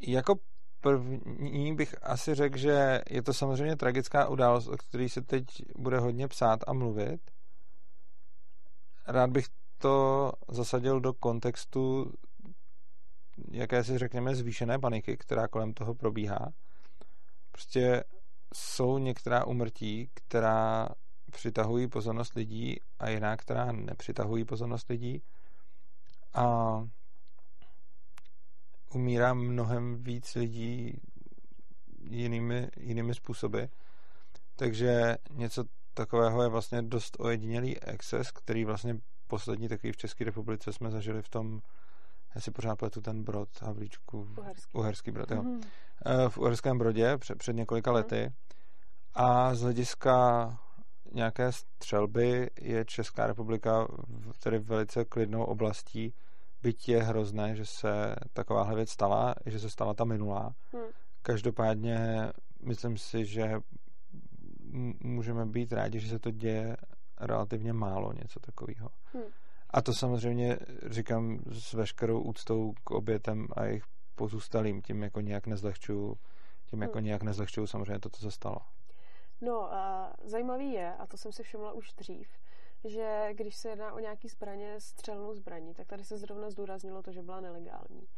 jako 0.00 0.34
první 0.80 1.74
bych 1.74 1.94
asi 2.02 2.34
řekl, 2.34 2.56
že 2.56 3.02
je 3.10 3.22
to 3.22 3.32
samozřejmě 3.34 3.76
tragická 3.76 4.28
událost, 4.28 4.68
o 4.68 4.76
které 4.76 5.08
se 5.08 5.22
teď 5.22 5.44
bude 5.76 5.98
hodně 5.98 6.28
psát 6.28 6.60
a 6.66 6.72
mluvit. 6.72 7.20
Rád 9.06 9.30
bych 9.30 9.46
to 9.78 10.32
zasadil 10.48 11.00
do 11.00 11.12
kontextu 11.12 12.12
jakési, 13.50 13.98
řekněme, 13.98 14.34
zvýšené 14.34 14.78
paniky, 14.78 15.16
která 15.16 15.48
kolem 15.48 15.74
toho 15.74 15.94
probíhá. 15.94 16.52
Prostě 17.52 18.04
jsou 18.54 18.98
některá 18.98 19.44
umrtí, 19.44 20.10
která 20.14 20.88
přitahují 21.30 21.88
pozornost 21.88 22.34
lidí 22.34 22.76
a 22.98 23.08
jiná, 23.08 23.36
která 23.36 23.72
nepřitahují 23.72 24.44
pozornost 24.44 24.88
lidí. 24.88 25.22
A 26.34 26.88
umírá 28.94 29.34
mnohem 29.34 30.02
víc 30.02 30.34
lidí 30.34 31.00
jinými, 32.10 32.68
jinými 32.76 33.14
způsoby. 33.14 33.62
Takže 34.56 35.16
něco 35.30 35.64
takového 35.94 36.42
je 36.42 36.48
vlastně 36.48 36.82
dost 36.82 37.16
ojedinělý 37.20 37.82
exces, 37.82 38.30
který 38.30 38.64
vlastně 38.64 38.98
poslední 39.26 39.68
takový 39.68 39.92
v 39.92 39.96
České 39.96 40.24
republice 40.24 40.72
jsme 40.72 40.90
zažili 40.90 41.22
v 41.22 41.28
tom, 41.28 41.60
já 42.36 42.40
si 42.40 42.50
pořád 42.50 42.76
pletu 42.76 43.00
ten 43.00 43.24
brod, 43.24 43.48
Havlíčku, 43.62 44.28
Uherský, 44.38 44.72
Uherský 44.72 45.10
brod, 45.10 45.30
jo. 45.30 45.42
Mm-hmm. 45.42 46.28
V 46.28 46.38
Uherském 46.38 46.78
brodě 46.78 47.18
před, 47.18 47.38
před 47.38 47.52
několika 47.52 47.90
mm-hmm. 47.90 47.94
lety 47.94 48.32
a 49.14 49.54
z 49.54 49.62
hlediska 49.62 50.48
nějaké 51.12 51.52
střelby 51.52 52.50
je 52.60 52.84
Česká 52.84 53.26
republika 53.26 53.88
tedy 54.42 54.58
velice 54.58 55.04
klidnou 55.04 55.44
oblastí, 55.44 56.14
byť 56.62 56.88
je 56.88 57.02
hrozné, 57.02 57.56
že 57.56 57.66
se 57.66 58.16
takováhle 58.32 58.74
věc 58.74 58.90
stala, 58.90 59.34
že 59.46 59.58
se 59.58 59.70
stala 59.70 59.94
ta 59.94 60.04
minulá. 60.04 60.54
Hmm. 60.72 60.84
Každopádně 61.22 62.28
myslím 62.62 62.96
si, 62.98 63.24
že 63.24 63.54
můžeme 65.00 65.46
být 65.46 65.72
rádi, 65.72 66.00
že 66.00 66.08
se 66.08 66.18
to 66.18 66.30
děje 66.30 66.76
relativně 67.20 67.72
málo, 67.72 68.12
něco 68.12 68.40
takového. 68.40 68.88
Hmm. 69.12 69.24
A 69.70 69.82
to 69.82 69.94
samozřejmě 69.94 70.58
říkám 70.86 71.38
s 71.52 71.72
veškerou 71.72 72.20
úctou 72.20 72.72
k 72.84 72.90
obětem 72.90 73.46
a 73.56 73.64
jejich 73.64 73.84
pozůstalým, 74.14 74.82
tím 74.82 75.02
jako 75.02 75.20
nějak 75.20 75.46
nezlehčuju, 75.46 76.16
tím 76.66 76.82
jako 76.82 76.98
hmm. 76.98 77.04
nějak 77.04 77.22
nezlehčuju 77.22 77.66
samozřejmě 77.66 77.98
to, 77.98 78.10
co 78.10 78.20
se 78.20 78.30
stalo. 78.30 78.58
No, 79.40 79.74
a 79.74 80.12
zajímavý 80.24 80.72
je, 80.72 80.94
a 80.94 81.06
to 81.06 81.16
jsem 81.16 81.32
si 81.32 81.42
všimla 81.42 81.72
už 81.72 81.92
dřív, 81.92 82.28
že 82.84 83.28
když 83.32 83.56
se 83.56 83.68
jedná 83.68 83.92
o 83.92 83.98
nějaký 83.98 84.28
zbraně, 84.28 84.80
střelnou 84.80 85.34
zbraní, 85.34 85.74
tak 85.74 85.86
tady 85.86 86.04
se 86.04 86.18
zrovna 86.18 86.50
zdůraznilo 86.50 87.02
to, 87.02 87.12
že 87.12 87.22
byla 87.22 87.40
nelegální. 87.40 88.08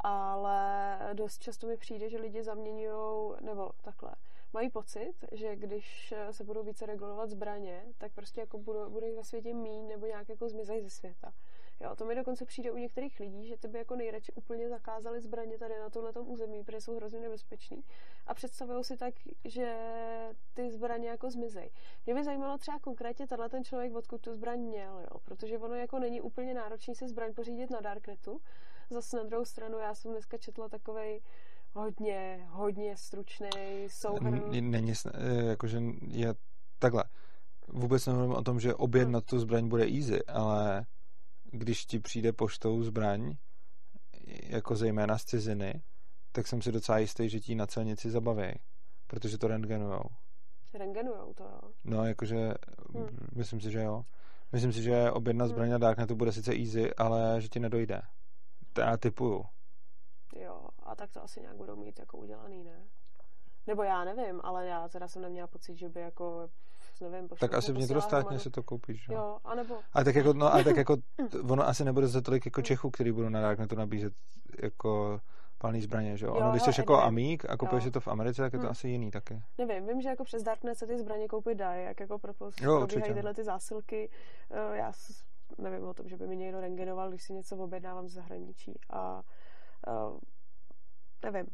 Ale 0.00 0.98
dost 1.14 1.38
často 1.42 1.66
mi 1.66 1.76
přijde, 1.76 2.10
že 2.10 2.18
lidi 2.18 2.42
zaměňují, 2.42 3.34
nebo 3.40 3.70
takhle, 3.82 4.10
mají 4.52 4.70
pocit, 4.70 5.14
že 5.32 5.56
když 5.56 6.14
se 6.30 6.44
budou 6.44 6.62
více 6.62 6.86
regulovat 6.86 7.30
zbraně, 7.30 7.84
tak 7.98 8.12
prostě 8.12 8.40
jako 8.40 8.58
budou, 8.58 8.90
budou 8.90 9.06
jich 9.06 9.16
ve 9.16 9.24
světě 9.24 9.54
míň 9.54 9.88
nebo 9.88 10.06
nějak 10.06 10.28
jako 10.28 10.48
zmizej 10.48 10.82
ze 10.82 10.90
světa. 10.90 11.32
Jo, 11.80 11.96
to 11.96 12.04
mi 12.04 12.14
dokonce 12.14 12.44
přijde 12.44 12.70
u 12.70 12.76
některých 12.76 13.20
lidí, 13.20 13.46
že 13.46 13.56
ty 13.56 13.68
by 13.68 13.78
jako 13.78 13.96
nejradši 13.96 14.32
úplně 14.32 14.68
zakázali 14.68 15.20
zbraně 15.20 15.58
tady 15.58 15.78
na 15.78 15.90
tomhle 15.90 16.12
území, 16.12 16.64
protože 16.64 16.80
jsou 16.80 16.96
hrozně 16.96 17.20
nebezpečný. 17.20 17.84
A 18.26 18.34
představují 18.34 18.84
si 18.84 18.96
tak, 18.96 19.14
že 19.44 19.76
ty 20.54 20.70
zbraně 20.70 21.08
jako 21.08 21.30
zmizej. 21.30 21.70
Mě 22.06 22.14
by 22.14 22.24
zajímalo 22.24 22.58
třeba 22.58 22.78
konkrétně 22.78 23.26
tenhle 23.26 23.48
ten 23.48 23.64
člověk, 23.64 23.94
odkud 23.94 24.20
tu 24.20 24.32
zbraň 24.32 24.60
měl, 24.60 24.98
jo? 24.98 25.18
protože 25.24 25.58
ono 25.58 25.74
jako 25.74 25.98
není 25.98 26.20
úplně 26.20 26.54
náročný 26.54 26.94
si 26.94 27.08
zbraň 27.08 27.34
pořídit 27.34 27.70
na 27.70 27.80
Darknetu. 27.80 28.40
Zase 28.90 29.16
na 29.16 29.22
druhou 29.22 29.44
stranu, 29.44 29.78
já 29.78 29.94
jsem 29.94 30.10
dneska 30.10 30.38
četla 30.38 30.68
takovej 30.68 31.22
hodně, 31.72 32.46
hodně 32.50 32.96
stručný 32.96 33.48
souhrn. 33.88 34.42
Není, 34.50 34.92
eh, 35.14 35.44
jakože 35.44 35.80
je 36.08 36.34
takhle. 36.78 37.04
Vůbec 37.68 38.06
nemluvím 38.06 38.32
o 38.32 38.42
tom, 38.42 38.60
že 38.60 38.74
objednat 38.74 39.22
hmm. 39.22 39.26
tu 39.26 39.38
zbraň 39.38 39.68
bude 39.68 39.84
easy, 39.84 40.26
ale 40.26 40.86
když 41.44 41.84
ti 41.84 41.98
přijde 41.98 42.32
poštou 42.32 42.82
zbraň, 42.82 43.36
jako 44.42 44.76
zejména 44.76 45.18
z 45.18 45.24
ciziny, 45.24 45.82
tak 46.32 46.46
jsem 46.46 46.62
si 46.62 46.72
docela 46.72 46.98
jistý, 46.98 47.28
že 47.28 47.40
ti 47.40 47.54
na 47.54 47.66
celnici 47.66 48.10
zabaví, 48.10 48.52
protože 49.06 49.38
to 49.38 49.48
rentgenujou. 49.48 50.04
Rengenujou 50.74 51.34
to, 51.34 51.42
jo? 51.44 51.70
No, 51.84 52.04
jakože, 52.04 52.54
hmm. 52.94 53.28
myslím 53.34 53.60
si, 53.60 53.70
že 53.70 53.82
jo. 53.82 54.02
Myslím 54.52 54.72
si, 54.72 54.82
že 54.82 55.10
objednat 55.10 55.44
hmm. 55.44 55.54
zbraň 55.54 55.70
na 55.70 55.78
Darknetu 55.78 56.16
bude 56.16 56.32
sice 56.32 56.54
easy, 56.54 56.94
ale 56.94 57.40
že 57.40 57.48
ti 57.48 57.60
nedojde. 57.60 58.02
To 58.72 58.80
já 58.80 58.96
typuju. 58.96 59.44
Jo, 60.36 60.68
a 60.82 60.96
tak 60.96 61.12
to 61.12 61.22
asi 61.22 61.40
nějak 61.40 61.56
budou 61.56 61.76
mít 61.76 61.98
jako 61.98 62.18
udělaný, 62.18 62.64
ne? 62.64 62.84
Nebo 63.66 63.82
já 63.82 64.04
nevím, 64.04 64.40
ale 64.44 64.66
já 64.66 64.88
teda 64.88 65.08
jsem 65.08 65.22
neměla 65.22 65.46
pocit, 65.46 65.76
že 65.76 65.88
by 65.88 66.00
jako 66.00 66.48
nevím, 67.00 67.28
Tak 67.28 67.54
asi 67.54 67.72
vnitrostátně 67.72 68.38
si 68.38 68.50
to 68.50 68.62
koupíš, 68.62 69.08
jo? 69.08 69.14
Jo, 69.14 69.38
anebo... 69.44 69.78
A 69.92 70.04
tak 70.04 70.14
jako, 70.14 70.32
no, 70.32 70.54
a 70.54 70.62
tak 70.62 70.76
jako, 70.76 70.96
ono 71.50 71.68
asi 71.68 71.84
nebude 71.84 72.06
za 72.06 72.20
tolik 72.20 72.46
jako 72.46 72.62
Čechů, 72.62 72.90
který 72.90 73.12
budou 73.12 73.28
na 73.28 73.40
Darknetu 73.40 73.74
nabízet 73.74 74.12
jako 74.62 75.20
palný 75.58 75.80
zbraně, 75.80 76.16
že 76.16 76.26
jo? 76.26 76.34
Ono, 76.34 76.50
když 76.50 76.62
jsi 76.62 76.70
jako 76.78 76.96
amík 76.96 77.44
a 77.48 77.56
kupuješ 77.56 77.84
si 77.84 77.90
to 77.90 78.00
v 78.00 78.08
Americe, 78.08 78.42
tak 78.42 78.52
je 78.52 78.58
to 78.58 78.62
hmm. 78.62 78.70
asi 78.70 78.88
jiný 78.88 79.10
taky. 79.10 79.42
Nevím, 79.58 79.86
vím, 79.86 80.00
že 80.00 80.08
jako 80.08 80.24
přes 80.24 80.42
Darknet 80.42 80.78
se 80.78 80.86
ty 80.86 80.98
zbraně 80.98 81.28
koupit 81.28 81.58
dají, 81.58 81.84
jak 81.84 82.00
jako 82.00 82.18
probíhají 82.18 83.14
tyhle 83.14 83.34
ty 83.34 83.44
zásilky. 83.44 84.10
Eh, 84.50 84.76
já 84.76 84.92
nevím 85.58 85.84
o 85.84 85.94
tom, 85.94 86.08
že 86.08 86.16
by 86.16 86.26
mi 86.26 86.36
někdo 86.36 86.60
rengenoval, 86.60 87.08
když 87.08 87.22
si 87.22 87.32
něco 87.32 87.56
objednávám 87.56 88.08
z 88.08 88.12
zahraničí. 88.12 88.80
A 88.90 89.22
uh, 89.86 90.18
nevím 91.24 91.46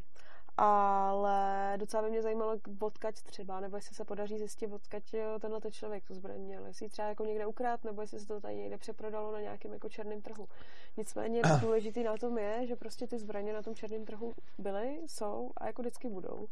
ale 0.56 1.74
docela 1.76 2.02
by 2.02 2.10
mě 2.10 2.22
zajímalo, 2.22 2.56
odkaď 2.80 3.22
třeba, 3.22 3.60
nebo 3.60 3.76
jestli 3.76 3.94
se 3.94 4.04
podaří 4.04 4.38
zjistit, 4.38 4.72
odkaď 4.72 5.14
tenhle 5.40 5.60
ten 5.60 5.72
člověk 5.72 6.04
tu 6.04 6.14
zbraň 6.14 6.40
měl. 6.40 6.66
Jestli 6.66 6.88
třeba 6.88 7.08
jako 7.08 7.24
někde 7.24 7.46
ukrát, 7.46 7.84
nebo 7.84 8.00
jestli 8.00 8.20
se 8.20 8.26
to 8.26 8.40
tady 8.40 8.56
někde 8.56 8.78
přeprodalo 8.78 9.32
na 9.32 9.40
nějakém 9.40 9.72
jako 9.72 9.88
černém 9.88 10.22
trhu. 10.22 10.48
Nicméně 10.96 11.42
důležitý 11.60 12.02
na 12.02 12.16
tom 12.16 12.38
je, 12.38 12.66
že 12.66 12.76
prostě 12.76 13.06
ty 13.06 13.18
zbraně 13.18 13.52
na 13.52 13.62
tom 13.62 13.74
černém 13.74 14.04
trhu 14.04 14.32
byly, 14.58 15.00
jsou 15.06 15.50
a 15.56 15.66
jako 15.66 15.82
vždycky 15.82 16.08
budou. 16.08 16.46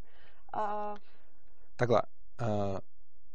A... 0.53 0.95
Takhle, 1.75 2.01
uh, 2.41 2.47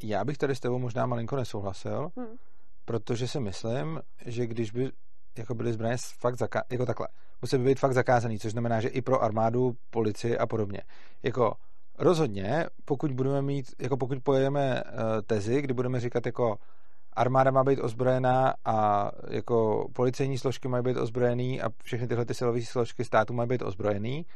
já 0.03 0.25
bych 0.25 0.39
tady 0.39 0.57
s 0.57 0.61
tebou 0.61 0.79
možná 0.79 1.07
malinko 1.07 1.37
nesouhlasil, 1.37 2.11
hmm. 2.17 2.37
protože 2.85 3.29
si 3.29 3.41
myslím, 3.41 4.03
že 4.27 4.47
když 4.47 4.71
by 4.71 4.91
jako 5.39 5.55
byly 5.55 5.73
zbraně 5.73 5.97
fakt 6.19 6.35
zaká- 6.35 6.65
jako 6.71 6.87
takhle, 6.87 7.09
musí 7.43 7.59
být 7.59 7.81
fakt 7.81 7.93
zakázaný, 7.93 8.39
což 8.39 8.53
znamená, 8.53 8.81
že 8.81 8.89
i 8.89 9.03
pro 9.03 9.23
armádu, 9.23 9.77
policii 9.91 10.39
a 10.39 10.47
podobně. 10.47 10.83
Jako 11.23 11.55
rozhodně, 11.99 12.67
pokud 12.85 13.13
budeme 13.13 13.43
mít, 13.43 13.67
jako 13.81 13.97
pokud 13.97 14.19
pojedeme 14.23 14.83
uh, 14.85 15.01
tezi, 15.27 15.63
kdy 15.63 15.75
budeme 15.75 16.01
říkat 16.01 16.27
jako 16.27 16.59
armáda 17.13 17.51
má 17.51 17.65
být 17.65 17.79
ozbrojená 17.79 18.55
a 18.65 19.11
jako 19.29 19.89
policejní 19.93 20.39
složky 20.39 20.69
mají 20.69 20.85
být 20.85 20.97
ozbrojený 20.97 21.63
a 21.63 21.71
všechny 21.83 22.09
tyhle 22.09 22.25
ty 22.25 22.35
silové 22.35 22.63
složky 22.63 23.05
státu 23.05 23.33
mají 23.33 23.49
být 23.49 23.63
ozbrojený, 23.63 24.27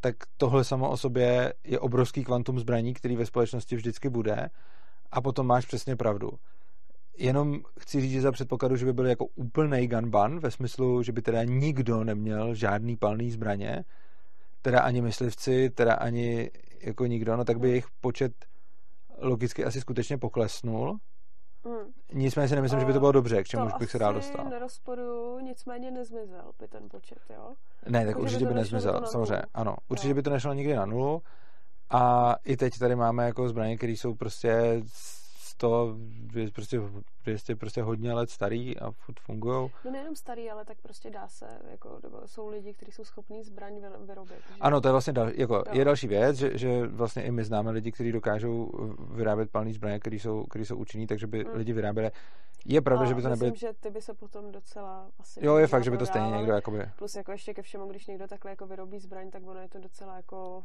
tak 0.00 0.14
tohle 0.36 0.64
samo 0.64 0.90
o 0.90 0.96
sobě 0.96 1.52
je 1.64 1.78
obrovský 1.78 2.24
kvantum 2.24 2.58
zbraní, 2.58 2.94
který 2.94 3.16
ve 3.16 3.26
společnosti 3.26 3.76
vždycky 3.76 4.08
bude 4.08 4.50
a 5.12 5.20
potom 5.20 5.46
máš 5.46 5.66
přesně 5.66 5.96
pravdu. 5.96 6.30
Jenom 7.16 7.60
chci 7.80 8.00
říct, 8.00 8.12
že 8.12 8.20
za 8.20 8.32
předpokladu, 8.32 8.76
že 8.76 8.86
by 8.86 8.92
byl 8.92 9.06
jako 9.06 9.26
úplný 9.34 9.88
gun 9.88 10.10
ban, 10.10 10.40
ve 10.40 10.50
smyslu, 10.50 11.02
že 11.02 11.12
by 11.12 11.22
teda 11.22 11.44
nikdo 11.44 12.04
neměl 12.04 12.54
žádný 12.54 12.96
palný 12.96 13.30
zbraně, 13.30 13.84
teda 14.62 14.80
ani 14.80 15.02
myslivci, 15.02 15.70
teda 15.70 15.94
ani 15.94 16.50
jako 16.82 17.06
nikdo, 17.06 17.36
no 17.36 17.44
tak 17.44 17.58
by 17.58 17.68
jejich 17.68 17.86
počet 18.00 18.32
logicky 19.18 19.64
asi 19.64 19.80
skutečně 19.80 20.18
poklesnul. 20.18 20.98
Hmm. 21.64 21.92
Nicméně 22.12 22.48
si 22.48 22.54
nemyslím, 22.54 22.80
že 22.80 22.86
by 22.86 22.92
to 22.92 23.00
bylo 23.00 23.12
dobře, 23.12 23.42
k 23.42 23.46
čemu 23.46 23.68
bych 23.78 23.90
se 23.90 23.98
dál 23.98 24.14
dostal. 24.14 24.48
nerozporu, 24.48 25.38
nicméně 25.40 25.90
nezmizel 25.90 26.52
by 26.58 26.68
ten 26.68 26.88
počet, 26.88 27.18
jo? 27.30 27.54
Ne, 27.88 27.98
tak 27.98 28.08
jako, 28.08 28.20
určitě 28.20 28.44
by, 28.44 28.48
by 28.48 28.54
nezmizel, 28.54 29.06
samozřejmě, 29.06 29.42
ano. 29.54 29.76
Určitě 29.88 30.08
jo. 30.08 30.14
by 30.14 30.22
to 30.22 30.30
nešlo 30.30 30.52
nikdy 30.52 30.74
na 30.74 30.86
nulu. 30.86 31.22
A 31.90 32.34
i 32.44 32.56
teď 32.56 32.78
tady 32.78 32.96
máme 32.96 33.26
jako 33.26 33.48
zbraně, 33.48 33.76
které 33.76 33.92
jsou 33.92 34.14
prostě 34.14 34.82
100, 35.54 35.96
je 36.34 36.50
prostě, 36.50 36.80
prostě, 37.24 37.56
prostě 37.56 37.82
hodně 37.82 38.12
let 38.12 38.30
starý 38.30 38.78
a 38.78 38.90
furt 38.90 39.20
fungují. 39.20 39.70
No 39.84 39.90
nejenom 39.90 40.16
starý, 40.16 40.50
ale 40.50 40.64
tak 40.64 40.76
prostě 40.82 41.10
dá 41.10 41.28
se, 41.28 41.46
jako, 41.70 42.00
jsou 42.26 42.48
lidi, 42.48 42.72
kteří 42.72 42.92
jsou 42.92 43.04
schopní 43.04 43.42
zbraň 43.42 43.72
vyrobit. 44.06 44.38
Že? 44.48 44.54
Ano, 44.60 44.80
to 44.80 44.88
je 44.88 44.92
vlastně 44.92 45.12
dal, 45.12 45.30
jako, 45.34 45.64
je 45.72 45.84
další 45.84 46.06
věc, 46.06 46.36
že, 46.36 46.58
že 46.58 46.86
vlastně 46.86 47.22
i 47.22 47.30
my 47.30 47.44
známe 47.44 47.70
lidi, 47.70 47.92
kteří 47.92 48.12
dokážou 48.12 48.70
vyrábět 49.10 49.50
palný 49.50 49.72
zbraně, 49.72 49.98
které 49.98 50.16
jsou, 50.16 50.44
který 50.44 50.64
jsou 50.64 50.76
účinný, 50.76 51.06
takže 51.06 51.26
by 51.26 51.44
mm. 51.44 51.50
lidi 51.54 51.72
vyráběli. 51.72 52.10
Je 52.66 52.80
pravda, 52.80 53.04
a 53.04 53.08
že 53.08 53.14
by 53.14 53.22
to 53.22 53.28
nebyly... 53.28 53.50
myslím, 53.50 53.68
že 53.68 53.74
ty 53.80 53.90
by 53.90 54.02
se 54.02 54.14
potom 54.14 54.52
docela 54.52 55.10
asi... 55.18 55.46
Jo, 55.46 55.56
je 55.56 55.66
fakt, 55.66 55.84
že 55.84 55.90
by 55.90 55.96
to 55.96 56.06
stejně 56.06 56.30
někdo 56.30 56.52
jakoby... 56.52 56.90
Plus 56.98 57.14
jako 57.14 57.32
ještě 57.32 57.54
ke 57.54 57.62
všemu, 57.62 57.86
když 57.86 58.06
někdo 58.06 58.26
takhle 58.28 58.50
jako 58.50 58.66
vyrobí 58.66 58.98
zbraň, 58.98 59.30
tak 59.30 59.46
ono 59.46 59.60
je 59.60 59.68
to 59.68 59.78
docela 59.78 60.16
jako... 60.16 60.64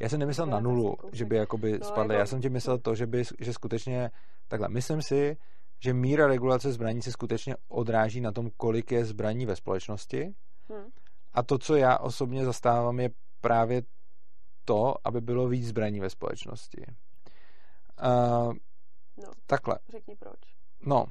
Já 0.00 0.08
jsem 0.08 0.20
nemyslel 0.20 0.46
na 0.46 0.60
nulu, 0.60 0.96
že 1.12 1.24
by 1.24 1.36
jakoby 1.36 1.78
spadly. 1.82 2.14
Jako... 2.14 2.20
Já 2.20 2.26
jsem 2.26 2.40
ti 2.40 2.48
myslel 2.48 2.78
to, 2.78 2.94
že 2.94 3.06
by, 3.06 3.22
že 3.40 3.52
skutečně, 3.52 4.10
takhle, 4.48 4.68
myslím 4.68 5.02
si, 5.02 5.36
že 5.80 5.94
míra 5.94 6.26
regulace 6.26 6.72
zbraní 6.72 7.02
se 7.02 7.12
skutečně 7.12 7.56
odráží 7.68 8.20
na 8.20 8.32
tom, 8.32 8.50
kolik 8.56 8.92
je 8.92 9.04
zbraní 9.04 9.46
ve 9.46 9.56
společnosti. 9.56 10.34
Hmm. 10.68 10.90
A 11.32 11.42
to, 11.42 11.58
co 11.58 11.76
já 11.76 11.98
osobně 11.98 12.44
zastávám, 12.44 13.00
je 13.00 13.10
právě 13.40 13.82
to, 14.64 14.94
aby 15.04 15.20
bylo 15.20 15.48
víc 15.48 15.66
zbraní 15.66 16.00
ve 16.00 16.10
společnosti. 16.10 16.84
Uh, 18.02 18.52
no, 19.16 19.32
takhle. 19.46 19.78
Řekni 19.88 20.16
proč. 20.16 20.38
No, 20.86 21.04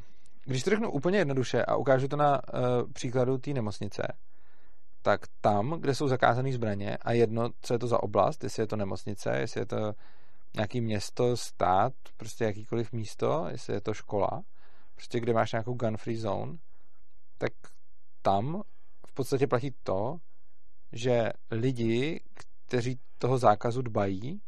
když 0.45 0.63
to 0.63 0.69
řeknu 0.69 0.91
úplně 0.91 1.17
jednoduše 1.17 1.65
a 1.65 1.75
ukážu 1.75 2.07
to 2.07 2.15
na 2.15 2.41
uh, 2.53 2.91
příkladu 2.93 3.37
té 3.37 3.51
nemocnice, 3.51 4.03
tak 5.07 5.21
tam, 5.41 5.77
kde 5.79 5.95
jsou 5.95 6.07
zakázané 6.07 6.53
zbraně 6.53 6.97
a 6.97 7.11
jedno, 7.11 7.49
co 7.61 7.73
je 7.73 7.79
to 7.79 7.87
za 7.87 8.03
oblast, 8.03 8.43
jestli 8.43 8.63
je 8.63 8.67
to 8.67 8.75
nemocnice, 8.75 9.37
jestli 9.37 9.61
je 9.61 9.65
to 9.65 9.93
nějaký 10.55 10.81
město, 10.81 11.37
stát, 11.37 11.93
prostě 12.17 12.43
jakýkoliv 12.43 12.91
místo, 12.91 13.45
jestli 13.49 13.73
je 13.73 13.81
to 13.81 13.93
škola, 13.93 14.43
prostě 14.95 15.19
kde 15.19 15.33
máš 15.33 15.51
nějakou 15.51 15.73
gun-free 15.73 16.17
zone, 16.17 16.57
tak 17.37 17.51
tam 18.21 18.61
v 19.07 19.13
podstatě 19.13 19.47
platí 19.47 19.71
to, 19.83 20.17
že 20.91 21.29
lidi, 21.51 22.21
kteří 22.65 22.99
toho 23.17 23.37
zákazu 23.37 23.81
dbají, 23.81 24.41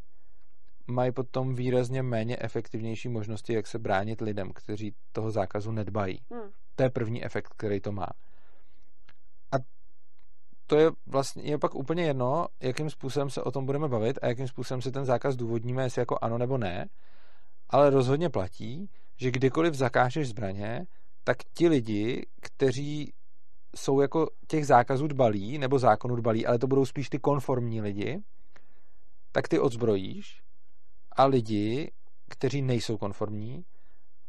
mají 0.88 1.12
potom 1.12 1.56
výrazně 1.56 2.04
méně 2.04 2.38
efektivnější 2.40 3.10
možnosti, 3.10 3.54
jak 3.54 3.68
se 3.68 3.80
bránit 3.80 4.22
lidem, 4.22 4.52
kteří 4.54 4.96
toho 5.12 5.32
zákazu 5.32 5.72
nedbají. 5.72 6.20
Hmm. 6.32 6.52
To 6.76 6.84
je 6.84 6.90
první 6.90 7.26
efekt, 7.26 7.54
který 7.58 7.80
to 7.80 7.92
má 7.92 8.08
to 10.70 10.78
je 10.78 10.92
vlastně 11.06 11.44
je 11.44 11.58
pak 11.58 11.76
úplně 11.76 12.04
jedno, 12.04 12.48
jakým 12.62 12.90
způsobem 12.90 13.30
se 13.30 13.44
o 13.44 13.52
tom 13.52 13.66
budeme 13.66 13.88
bavit 13.88 14.20
a 14.22 14.28
jakým 14.28 14.48
způsobem 14.48 14.82
si 14.82 14.92
ten 14.92 15.06
zákaz 15.06 15.36
důvodníme, 15.36 15.84
jestli 15.84 16.02
jako 16.02 16.18
ano 16.22 16.38
nebo 16.38 16.58
ne, 16.58 16.90
ale 17.70 17.90
rozhodně 17.90 18.30
platí, 18.30 18.90
že 19.18 19.32
kdykoliv 19.32 19.74
zakážeš 19.74 20.30
zbraně, 20.30 20.86
tak 21.24 21.38
ti 21.54 21.68
lidi, 21.68 22.26
kteří 22.42 23.14
jsou 23.76 24.02
jako 24.02 24.28
těch 24.48 24.68
zákazů 24.68 25.08
dbalí, 25.08 25.58
nebo 25.58 25.80
zákonů 25.80 26.16
dbalí, 26.16 26.46
ale 26.46 26.60
to 26.60 26.68
budou 26.68 26.86
spíš 26.86 27.10
ty 27.10 27.20
konformní 27.20 27.82
lidi, 27.82 28.20
tak 29.32 29.48
ty 29.48 29.60
odzbrojíš 29.60 30.42
a 31.12 31.26
lidi, 31.26 31.92
kteří 32.30 32.62
nejsou 32.62 32.98
konformní 32.98 33.66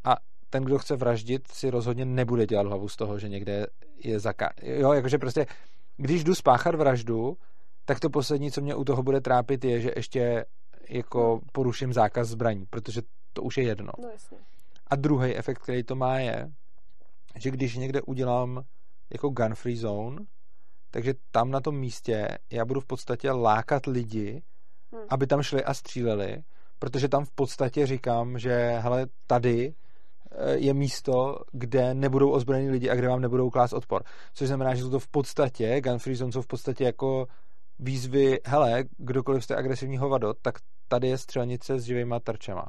a 0.04 0.16
ten, 0.50 0.64
kdo 0.64 0.78
chce 0.78 0.97
vraždit, 0.97 1.49
si 1.52 1.70
rozhodně 1.70 2.04
nebude 2.04 2.47
dělat 2.47 2.66
hlavu 2.66 2.88
z 2.88 2.97
toho, 2.97 3.18
že 3.18 3.28
někde 3.28 3.66
je 4.04 4.20
zaká... 4.20 4.52
Jo, 4.62 4.92
jakože 4.92 5.18
prostě 5.18 5.47
když 6.00 6.25
jdu 6.25 6.35
spáchat 6.35 6.75
vraždu, 6.75 7.37
tak 7.85 8.00
to 8.00 8.11
poslední, 8.11 8.50
co 8.50 8.61
mě 8.61 8.75
u 8.75 8.85
toho 8.85 9.02
bude 9.02 9.21
trápit, 9.21 9.64
je, 9.64 9.80
že 9.80 9.92
ještě 9.97 10.45
jako 10.88 11.19
no. 11.19 11.40
poruším 11.52 11.92
zákaz 11.92 12.28
zbraní, 12.28 12.66
protože 12.71 13.02
to 13.33 13.42
už 13.42 13.57
je 13.57 13.64
jedno. 13.64 13.92
No, 14.02 14.09
jasně. 14.09 14.38
A 14.87 14.97
druhý 14.97 15.37
efekt, 15.37 15.59
který 15.59 15.83
to 15.83 15.97
má, 15.97 16.19
je, 16.19 16.50
že 17.37 17.50
když 17.50 17.76
někde 17.76 18.02
udělám 18.02 18.62
jako 19.12 19.28
gun 19.28 19.54
free 19.54 19.76
zone, 19.76 20.16
takže 20.90 21.14
tam 21.30 21.50
na 21.50 21.61
tom 21.61 21.76
místě 21.76 22.38
já 22.50 22.64
budu 22.64 22.80
v 22.80 22.87
podstatě 22.87 23.30
lákat 23.30 23.87
lidi, 23.87 24.42
hmm. 24.92 25.04
aby 25.09 25.26
tam 25.26 25.42
šli 25.42 25.64
a 25.64 25.75
stříleli, 25.75 26.42
protože 26.78 27.09
tam 27.09 27.25
v 27.25 27.30
podstatě 27.30 27.87
říkám, 27.87 28.38
že 28.38 28.78
hele, 28.78 29.07
tady 29.26 29.75
je 30.54 30.75
místo, 30.75 31.38
kde 31.52 31.94
nebudou 31.94 32.30
ozbrojení 32.30 32.70
lidi 32.70 32.90
a 32.90 32.94
kde 32.94 33.08
vám 33.08 33.20
nebudou 33.20 33.50
klást 33.50 33.72
odpor. 33.72 34.02
Což 34.34 34.49
znamená, 34.49 34.75
že 34.75 34.82
jsou 34.82 34.90
to 34.90 34.99
v 34.99 35.08
podstatě, 35.08 35.80
gun 35.80 35.99
free 35.99 36.16
zone 36.16 36.32
jsou 36.32 36.42
v 36.42 36.46
podstatě 36.46 36.84
jako 36.84 37.26
výzvy, 37.78 38.38
hele, 38.46 38.84
kdokoliv 38.96 39.44
jste 39.44 39.56
agresivní 39.56 39.99
hovado, 39.99 40.34
tak 40.42 40.54
tady 40.88 41.08
je 41.08 41.18
střelnice 41.18 41.78
s 41.78 41.84
živýma 41.84 42.20
tarčema. 42.20 42.66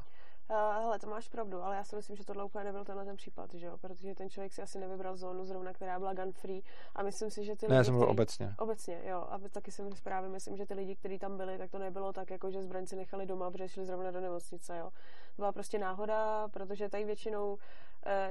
Uh, 0.50 0.82
hele, 0.82 0.98
to 0.98 1.06
máš 1.06 1.28
pravdu, 1.28 1.62
ale 1.62 1.76
já 1.76 1.84
si 1.84 1.96
myslím, 1.96 2.16
že 2.16 2.24
tohle 2.24 2.44
úplně 2.44 2.64
nebyl 2.64 2.84
tenhle 2.84 3.04
ten 3.04 3.16
případ, 3.16 3.54
že 3.54 3.66
jo? 3.66 3.78
Protože 3.80 4.14
ten 4.14 4.30
člověk 4.30 4.52
si 4.52 4.62
asi 4.62 4.78
nevybral 4.78 5.16
zónu 5.16 5.44
zrovna, 5.44 5.72
která 5.72 5.98
byla 5.98 6.14
gun 6.14 6.32
free 6.32 6.62
a 6.94 7.02
myslím 7.02 7.30
si, 7.30 7.44
že 7.44 7.56
ty 7.56 7.66
ne, 7.66 7.68
lidi, 7.68 7.76
já 7.76 7.84
jsem 7.84 7.96
který... 7.96 8.10
obecně. 8.10 8.54
Obecně, 8.58 9.00
jo. 9.04 9.26
A 9.30 9.38
taky 9.52 9.70
jsem 9.72 9.92
si 9.92 10.02
právě 10.02 10.30
myslím, 10.30 10.56
že 10.56 10.66
ty 10.66 10.74
lidi, 10.74 10.96
kteří 10.96 11.18
tam 11.18 11.36
byli, 11.36 11.58
tak 11.58 11.70
to 11.70 11.78
nebylo 11.78 12.12
tak, 12.12 12.30
jako 12.30 12.50
že 12.50 12.62
zbraňci 12.62 12.96
nechali 12.96 13.26
doma, 13.26 13.50
protože 13.50 13.68
šli 13.68 13.86
zrovna 13.86 14.10
do 14.10 14.20
nemocnice, 14.20 14.78
jo. 14.78 14.90
Byla 15.36 15.52
prostě 15.52 15.78
náhoda, 15.78 16.48
protože 16.48 16.88
tady 16.88 17.04
většinou 17.04 17.58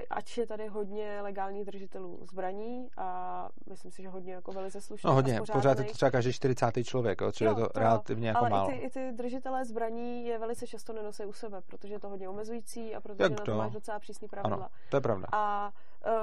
ač 0.10 0.38
je 0.38 0.48
tady 0.48 0.68
hodně 0.68 1.22
legálních 1.22 1.66
držitelů 1.66 2.20
zbraní 2.32 2.90
a 2.98 3.50
myslím 3.70 3.92
si, 3.92 4.02
že 4.02 4.10
hodně 4.10 4.34
jako 4.34 4.52
velice 4.52 4.82
slušných 4.82 5.10
No 5.10 5.14
hodně, 5.14 5.42
pořád 5.52 5.80
je 5.80 5.86
to 5.86 5.94
třeba 5.94 6.12
každý 6.12 6.34
40. 6.34 6.72
člověk, 6.84 7.22
jo, 7.22 7.32
čili 7.32 7.50
jo, 7.50 7.58
je 7.58 7.64
to, 7.64 7.70
to 7.74 7.80
relativně 7.80 8.28
jako 8.28 8.40
ale 8.40 8.50
málo. 8.50 8.64
Ale 8.64 8.76
i 8.76 8.80
ty, 8.80 8.86
i 8.86 8.90
ty 8.90 9.12
držitelé 9.18 9.66
zbraní 9.66 10.26
je 10.26 10.40
velice 10.40 10.68
často 10.68 10.94
nenosí 10.94 11.26
u 11.26 11.34
sebe, 11.34 11.62
protože 11.68 11.94
je 11.94 12.00
to 12.00 12.10
hodně 12.10 12.30
omezující 12.30 12.96
a 12.96 13.02
protože 13.02 13.24
Jak 13.24 13.32
na 13.32 13.46
to 13.46 13.56
máš 13.56 13.72
docela 13.72 14.00
přísný 14.00 14.28
pravidla. 14.28 14.58
Ano, 14.58 14.68
to 14.90 14.98
je 14.98 15.02
pravda. 15.02 15.28
A 15.32 15.72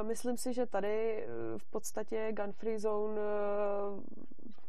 uh, 0.00 0.08
myslím 0.08 0.36
si, 0.36 0.54
že 0.54 0.66
tady 0.66 1.26
uh, 1.26 1.58
v 1.58 1.70
podstatě 1.70 2.32
gun 2.32 2.52
free 2.52 2.78
zone 2.78 3.12
uh, 3.12 4.02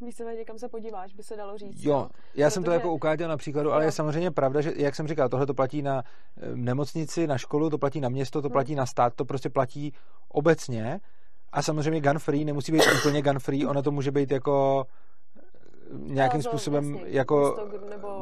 víceméně 0.01 0.45
kam 0.45 0.59
se 0.59 0.69
podíváš, 0.69 1.13
by 1.13 1.23
se 1.23 1.35
dalo 1.35 1.57
říct. 1.57 1.83
Jo, 1.83 1.93
no? 1.93 2.09
já 2.35 2.45
Protože... 2.45 2.53
jsem 2.53 2.63
to 2.63 2.71
jako 2.71 2.93
ukázal 2.93 3.27
na 3.27 3.37
příkladu, 3.37 3.71
ale 3.71 3.83
jo. 3.83 3.87
je 3.87 3.91
samozřejmě 3.91 4.31
pravda, 4.31 4.61
že 4.61 4.73
jak 4.75 4.95
jsem 4.95 5.07
říkal, 5.07 5.29
tohle 5.29 5.45
to 5.45 5.53
platí 5.53 5.81
na 5.81 6.03
nemocnici, 6.55 7.27
na 7.27 7.37
školu, 7.37 7.69
to 7.69 7.77
platí 7.77 8.01
na 8.01 8.09
město, 8.09 8.41
to 8.41 8.47
hmm. 8.47 8.53
Platí 8.69 8.75
na 8.75 8.85
stát, 8.85 9.13
to 9.15 9.25
prostě 9.25 9.49
platí 9.49 9.93
obecně. 10.29 10.99
A 11.51 11.61
samozřejmě 11.61 12.01
gun 12.01 12.19
free 12.19 12.45
nemusí 12.45 12.71
být 12.71 12.83
úplně 12.99 13.21
gun 13.21 13.39
free, 13.39 13.65
ono 13.65 13.81
to 13.81 13.91
může 13.91 14.11
být 14.11 14.31
jako 14.31 14.85
nějakým 15.91 16.41
to, 16.41 16.49
způsobem 16.49 16.93
jasně, 16.93 17.11
jako 17.11 17.69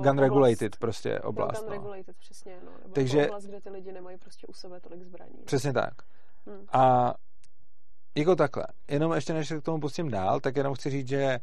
gun 0.01 0.19
regulated 0.19 0.77
prostě 0.77 1.19
oblast. 1.19 1.61
No, 1.61 1.67
gun 1.67 1.69
no. 1.69 1.73
regulated, 1.73 2.17
přesně, 2.17 2.57
no. 2.63 2.71
Nebo 2.71 2.93
Takže, 2.93 3.27
oblast, 3.27 3.45
kde 3.45 3.61
ty 3.61 3.69
lidi 3.69 3.91
nemají 3.91 4.17
prostě 4.17 4.47
u 4.47 4.53
sebe 4.53 4.79
tolik 4.79 5.03
zbraní. 5.03 5.37
Přesně 5.45 5.73
tak. 5.73 5.93
Hmm. 6.45 6.65
A 6.71 7.13
jako 8.15 8.35
takhle, 8.35 8.63
jenom 8.89 9.13
ještě 9.13 9.33
než 9.33 9.47
se 9.47 9.59
k 9.59 9.63
tomu 9.63 9.79
pustím 9.79 10.09
dál, 10.09 10.39
tak 10.39 10.55
jenom 10.55 10.73
chci 10.73 10.89
říct, 10.89 11.07
že 11.07 11.39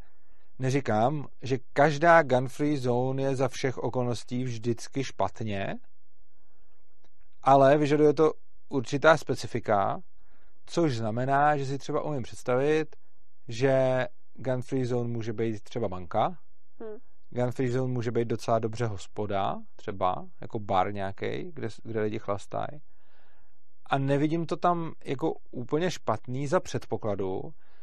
neříkám, 0.59 1.27
že 1.43 1.59
každá 1.73 2.23
gun-free 2.23 2.77
zone 2.77 3.23
je 3.23 3.37
za 3.37 3.49
všech 3.49 3.79
okolností 3.79 4.45
vždycky 4.45 5.05
špatně, 5.05 5.75
ale 7.43 7.79
vyžaduje 7.79 8.15
to 8.15 8.33
určitá 8.69 9.17
specifika, 9.17 10.01
což 10.67 10.97
znamená, 10.97 11.57
že 11.57 11.67
si 11.67 11.79
třeba 11.79 12.03
umím 12.03 12.23
představit, 12.23 12.97
že 13.49 14.07
gun-free 14.35 14.85
zone 14.85 15.09
může 15.09 15.33
být 15.33 15.63
třeba 15.63 15.89
banka, 15.89 16.39
hmm. 16.81 16.99
gun-free 17.31 17.71
zone 17.71 17.93
může 17.93 18.11
být 18.11 18.29
docela 18.29 18.59
dobře 18.59 18.87
hospoda, 18.87 19.63
třeba 19.77 20.29
jako 20.41 20.59
bar 20.59 20.95
nějaký, 20.95 21.53
kde, 21.53 21.69
kde 21.83 22.01
lidi 22.01 22.19
chlastají. 22.19 22.81
A 23.87 23.99
nevidím 23.99 24.47
to 24.47 24.57
tam 24.57 24.93
jako 25.05 25.35
úplně 25.51 25.91
špatný 25.91 26.47
za 26.47 26.61
předpokladu, 26.61 27.41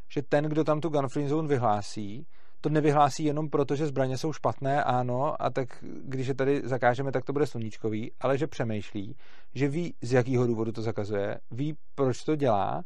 že 0.10 0.22
ten, 0.22 0.46
kdo 0.46 0.64
tam 0.64 0.82
tu 0.82 0.90
gun-free 0.90 1.28
zone 1.28 1.48
vyhlásí, 1.48 2.28
to 2.62 2.70
nevyhlásí 2.70 3.24
jenom 3.24 3.50
proto, 3.50 3.76
že 3.76 3.88
zbraně 3.88 4.18
jsou 4.18 4.34
špatné, 4.34 4.84
ano, 4.84 5.42
a 5.42 5.50
tak 5.50 5.84
když 6.04 6.28
je 6.28 6.36
tady 6.36 6.62
zakážeme, 6.64 7.12
tak 7.12 7.26
to 7.26 7.34
bude 7.34 7.48
sluníčkový, 7.48 8.12
ale 8.20 8.38
že 8.38 8.48
přemýšlí, 8.48 9.16
že 9.56 9.68
ví, 9.68 9.96
z 10.02 10.14
jakého 10.14 10.48
důvodu 10.48 10.72
to 10.72 10.82
zakazuje, 10.82 11.40
ví, 11.52 11.76
proč 11.96 12.24
to 12.24 12.36
dělá 12.36 12.84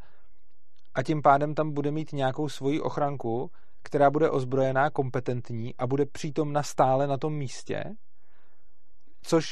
a 0.95 1.03
tím 1.03 1.21
pádem 1.21 1.55
tam 1.55 1.71
bude 1.71 1.91
mít 1.91 2.13
nějakou 2.13 2.49
svoji 2.49 2.81
ochranku, 2.81 3.51
která 3.83 4.09
bude 4.09 4.29
ozbrojená, 4.29 4.89
kompetentní 4.89 5.75
a 5.77 5.87
bude 5.87 6.05
přítomna 6.05 6.63
stále 6.63 7.07
na 7.07 7.17
tom 7.17 7.33
místě, 7.33 7.83
což 9.21 9.47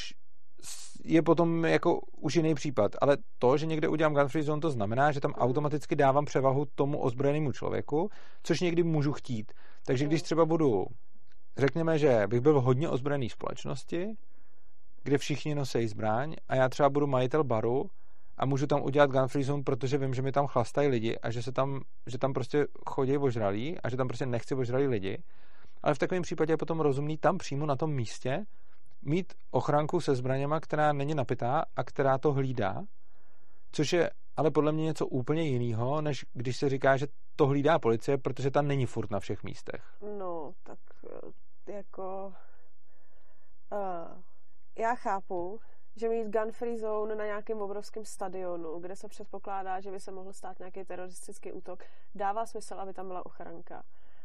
je 1.04 1.22
potom 1.22 1.64
jako 1.64 2.00
už 2.20 2.36
jiný 2.36 2.54
případ. 2.54 2.92
Ale 3.00 3.16
to, 3.38 3.56
že 3.56 3.66
někde 3.66 3.88
udělám 3.88 4.14
gun 4.14 4.28
free 4.28 4.44
zone, 4.44 4.60
to 4.60 4.70
znamená, 4.70 5.12
že 5.12 5.20
tam 5.20 5.32
automaticky 5.32 5.96
dávám 5.96 6.24
převahu 6.24 6.64
tomu 6.74 6.98
ozbrojenému 6.98 7.52
člověku, 7.52 8.10
což 8.42 8.60
někdy 8.60 8.82
můžu 8.82 9.12
chtít. 9.12 9.52
Takže 9.86 10.04
když 10.04 10.22
třeba 10.22 10.44
budu, 10.44 10.86
řekněme, 11.56 11.98
že 11.98 12.26
bych 12.26 12.40
byl 12.40 12.60
v 12.60 12.64
hodně 12.64 12.88
ozbrojený 12.88 13.30
společnosti, 13.30 14.16
kde 15.02 15.18
všichni 15.18 15.54
nosí 15.54 15.88
zbraň 15.88 16.36
a 16.48 16.54
já 16.54 16.68
třeba 16.68 16.88
budu 16.88 17.06
majitel 17.06 17.44
baru 17.44 17.90
a 18.36 18.46
můžu 18.46 18.66
tam 18.66 18.82
udělat 18.82 19.10
gun 19.10 19.28
free 19.28 19.44
zone, 19.44 19.62
protože 19.62 19.98
vím, 19.98 20.14
že 20.14 20.22
mi 20.22 20.32
tam 20.32 20.46
chlastají 20.46 20.88
lidi 20.88 21.18
a 21.18 21.30
že, 21.30 21.42
se 21.42 21.52
tam, 21.52 21.80
že 22.06 22.18
tam 22.18 22.32
prostě 22.32 22.66
chodí 22.86 23.18
ožralí 23.18 23.80
a 23.80 23.88
že 23.90 23.96
tam 23.96 24.08
prostě 24.08 24.26
nechci 24.26 24.54
ožralí 24.54 24.86
lidi. 24.86 25.22
Ale 25.82 25.94
v 25.94 25.98
takovém 25.98 26.22
případě 26.22 26.52
je 26.52 26.56
potom 26.56 26.80
rozumný 26.80 27.18
tam 27.18 27.38
přímo 27.38 27.66
na 27.66 27.76
tom 27.76 27.90
místě 27.90 28.44
mít 29.02 29.32
ochranku 29.50 30.00
se 30.00 30.14
zbraněma, 30.14 30.60
která 30.60 30.92
není 30.92 31.14
napitá 31.14 31.64
a 31.76 31.84
která 31.84 32.18
to 32.18 32.32
hlídá, 32.32 32.82
což 33.72 33.92
je 33.92 34.10
ale 34.36 34.50
podle 34.50 34.72
mě 34.72 34.84
něco 34.84 35.06
úplně 35.06 35.42
jiného, 35.42 36.00
než 36.00 36.26
když 36.32 36.56
se 36.56 36.68
říká, 36.68 36.96
že 36.96 37.06
to 37.36 37.46
hlídá 37.46 37.78
policie, 37.78 38.18
protože 38.18 38.50
ta 38.50 38.62
není 38.62 38.86
furt 38.86 39.10
na 39.10 39.20
všech 39.20 39.42
místech. 39.42 39.82
No, 40.18 40.54
tak 40.62 40.78
eh, 41.06 41.72
jako... 41.72 42.34
Uh, 43.72 44.22
já 44.78 44.94
chápu, 44.94 45.60
že 45.96 46.08
mít 46.08 46.28
gun 46.28 46.52
free 46.52 46.78
zone 46.78 47.14
na 47.14 47.24
nějakém 47.24 47.60
obrovském 47.60 48.04
stadionu, 48.04 48.78
kde 48.80 48.96
se 48.96 49.08
předpokládá, 49.08 49.80
že 49.80 49.90
by 49.90 50.00
se 50.00 50.10
mohl 50.10 50.32
stát 50.32 50.58
nějaký 50.58 50.84
teroristický 50.84 51.52
útok, 51.52 51.84
dává 52.14 52.46
smysl, 52.46 52.74
aby 52.74 52.92
tam 52.92 53.06
byla 53.06 53.26
ochranka 53.26 53.82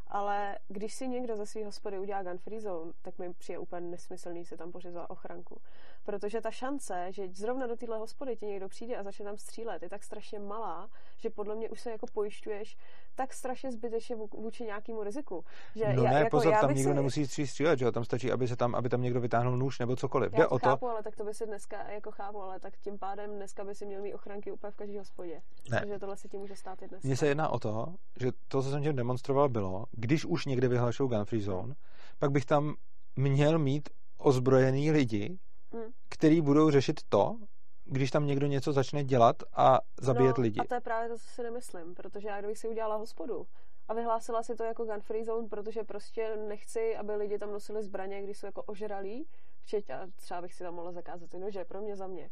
ale 0.10 0.58
když 0.68 0.94
si 0.94 1.08
někdo 1.08 1.36
ze 1.36 1.46
svého 1.46 1.66
hospody 1.66 2.00
udělá 2.00 2.24
gun 2.24 2.38
free 2.38 2.60
zone, 2.60 2.92
tak 3.02 3.20
mi 3.20 3.34
přijde 3.34 3.60
úplně 3.60 3.82
nesmyslný 3.82 4.46
se 4.46 4.58
tam 4.58 4.72
pořizovat 4.72 5.10
ochranku. 5.10 5.62
Protože 6.10 6.42
ta 6.42 6.52
šance, 6.52 7.08
že 7.10 7.28
zrovna 7.34 7.68
do 7.68 7.76
téhle 7.76 7.98
hospody 7.98 8.36
ti 8.36 8.46
někdo 8.46 8.70
přijde 8.70 8.98
a 8.98 9.04
začne 9.04 9.26
tam 9.26 9.38
střílet, 9.38 9.84
je 9.84 9.90
tak 9.90 10.04
strašně 10.04 10.40
malá, 10.40 10.90
že 11.18 11.30
podle 11.30 11.56
mě 11.56 11.70
už 11.70 11.82
se 11.82 11.92
jako 11.92 12.06
pojišťuješ 12.14 12.78
tak 13.16 13.34
strašně 13.34 13.72
zbytečně 13.72 14.16
vůči 14.16 14.64
nějakému 14.64 15.04
riziku. 15.04 15.46
Že 15.76 15.94
no 15.94 16.04
já, 16.04 16.12
ne, 16.12 16.20
jako 16.20 16.38
pozor, 16.38 16.54
já 16.54 16.62
tam 16.62 16.74
nikdo 16.74 16.92
si... 16.92 16.96
nemusí 16.96 17.28
střílet, 17.28 17.80
že 17.80 17.86
jo? 17.86 17.92
Tam 17.92 18.04
stačí, 18.04 18.32
aby 18.32 18.48
se 18.48 18.56
tam, 18.56 18.76
aby 18.76 18.90
tam 18.90 19.02
někdo 19.02 19.22
vytáhnul 19.22 19.58
nůž 19.58 19.80
nebo 19.80 19.96
cokoliv. 19.96 20.34
Já 20.34 20.40
Jde 20.40 20.44
to 20.44 20.50
o 20.50 20.60
chápu, 20.60 20.86
to... 20.86 20.92
ale 20.92 21.04
tak 21.04 21.16
to 21.16 21.24
by 21.24 21.34
si 21.34 21.46
dneska 21.46 21.90
jako 21.90 22.12
chápu, 22.12 22.42
ale 22.42 22.60
tak 22.60 22.78
tím 22.78 23.00
pádem 23.00 23.36
dneska 23.36 23.64
by 23.64 23.76
si 23.76 23.86
měl 23.86 24.02
mít 24.02 24.14
ochranky 24.14 24.52
úplně 24.52 24.72
v 24.72 24.76
každé 24.76 25.00
hospodě. 25.00 25.42
Ne. 25.70 25.80
Protože 25.82 26.00
tohle 26.00 26.18
se 26.18 26.28
ti 26.28 26.38
může 26.38 26.56
stát 26.56 26.82
i 26.82 26.88
dneska. 26.88 27.08
Mně 27.08 27.18
se 27.18 27.28
jedná 27.28 27.50
o 27.50 27.60
to, 27.60 27.96
že 28.20 28.32
to, 28.48 28.64
co 28.64 28.70
jsem 28.70 28.84
tím 28.84 28.96
demonstroval, 28.96 29.50
bylo, 29.50 29.86
když 29.92 30.26
už 30.26 30.46
někde 30.46 30.68
vyhlašují 30.68 31.10
gun 31.10 31.26
free 31.26 31.42
zone, 31.42 31.76
pak 32.20 32.32
bych 32.32 32.46
tam 32.46 32.76
měl 33.16 33.60
mít 33.60 33.90
ozbrojený 34.18 34.92
lidi, 34.92 35.40
hmm. 35.72 35.92
který 36.10 36.42
budou 36.42 36.72
řešit 36.72 37.00
to, 37.10 37.38
když 37.86 38.12
tam 38.12 38.26
někdo 38.26 38.48
něco 38.48 38.74
začne 38.74 39.04
dělat 39.04 39.36
a 39.54 39.80
zabíjet 40.02 40.38
no, 40.38 40.42
lidi. 40.42 40.60
A 40.60 40.68
to 40.68 40.76
je 40.76 40.82
právě 40.82 41.10
to, 41.10 41.18
co 41.18 41.28
si 41.28 41.44
nemyslím, 41.44 41.96
protože 41.96 42.28
já 42.28 42.40
kdybych 42.40 42.58
si 42.58 42.68
udělala 42.68 42.96
hospodu 42.96 43.48
a 43.88 43.94
vyhlásila 43.94 44.44
si 44.44 44.56
to 44.56 44.64
jako 44.64 44.86
gun 44.86 45.02
free 45.02 45.24
zone, 45.24 45.48
protože 45.48 45.84
prostě 45.84 46.36
nechci, 46.36 46.98
aby 46.98 47.16
lidi 47.16 47.40
tam 47.40 47.52
nosili 47.52 47.84
zbraně, 47.84 48.24
když 48.24 48.38
jsou 48.38 48.46
jako 48.46 48.64
ožralí, 48.64 49.28
včetně, 49.62 49.96
třeba 50.16 50.42
bych 50.42 50.54
si 50.54 50.64
tam 50.64 50.76
mohla 50.76 50.92
zakázat 50.92 51.30
ty 51.30 51.40
nože, 51.40 51.66
pro 51.66 51.82
mě 51.82 51.96
za 51.96 52.08
mě, 52.08 52.30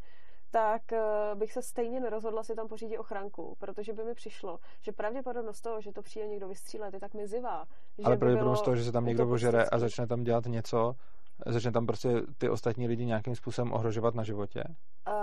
tak 0.51 0.81
uh, 0.91 1.39
bych 1.39 1.53
se 1.53 1.61
stejně 1.61 1.99
nerozhodla 1.99 2.43
si 2.43 2.55
tam 2.55 2.67
pořídit 2.67 2.97
ochranku, 2.97 3.55
protože 3.59 3.93
by 3.93 4.03
mi 4.03 4.13
přišlo, 4.13 4.59
že 4.81 4.91
pravděpodobnost 4.91 5.61
toho, 5.61 5.81
že 5.81 5.91
to 5.91 6.01
přijde 6.01 6.27
někdo 6.27 6.47
vystřílet, 6.47 6.93
je 6.93 6.99
tak 6.99 7.13
mizivá. 7.13 7.65
Že 7.97 8.03
Ale 8.03 8.17
pravděpodobnost 8.17 8.61
toho, 8.61 8.75
že 8.75 8.83
se 8.83 8.91
tam 8.91 9.05
někdo 9.05 9.29
ožere 9.29 9.65
a 9.65 9.79
začne 9.79 10.07
tam 10.07 10.23
dělat 10.23 10.45
něco, 10.45 10.95
začne 11.45 11.71
tam 11.71 11.85
prostě 11.85 12.09
ty 12.37 12.49
ostatní 12.49 12.87
lidi 12.87 13.05
nějakým 13.05 13.35
způsobem 13.35 13.73
ohrožovat 13.73 14.15
na 14.15 14.23
životě? 14.23 14.63
Uh, 15.07 15.13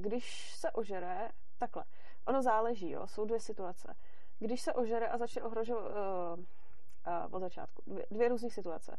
když 0.00 0.54
se 0.54 0.70
ožere, 0.70 1.28
takhle, 1.58 1.84
ono 2.26 2.42
záleží, 2.42 2.90
jo, 2.90 3.06
jsou 3.06 3.24
dvě 3.24 3.40
situace. 3.40 3.94
Když 4.38 4.60
se 4.60 4.72
ožere 4.72 5.08
a 5.08 5.18
začne 5.18 5.42
ohrožovat 5.42 5.84
uh, 5.84 6.38
uh, 6.38 7.34
od 7.34 7.40
začátku, 7.40 7.82
dvě, 7.86 8.06
dvě 8.10 8.28
různé 8.28 8.50
situace. 8.50 8.96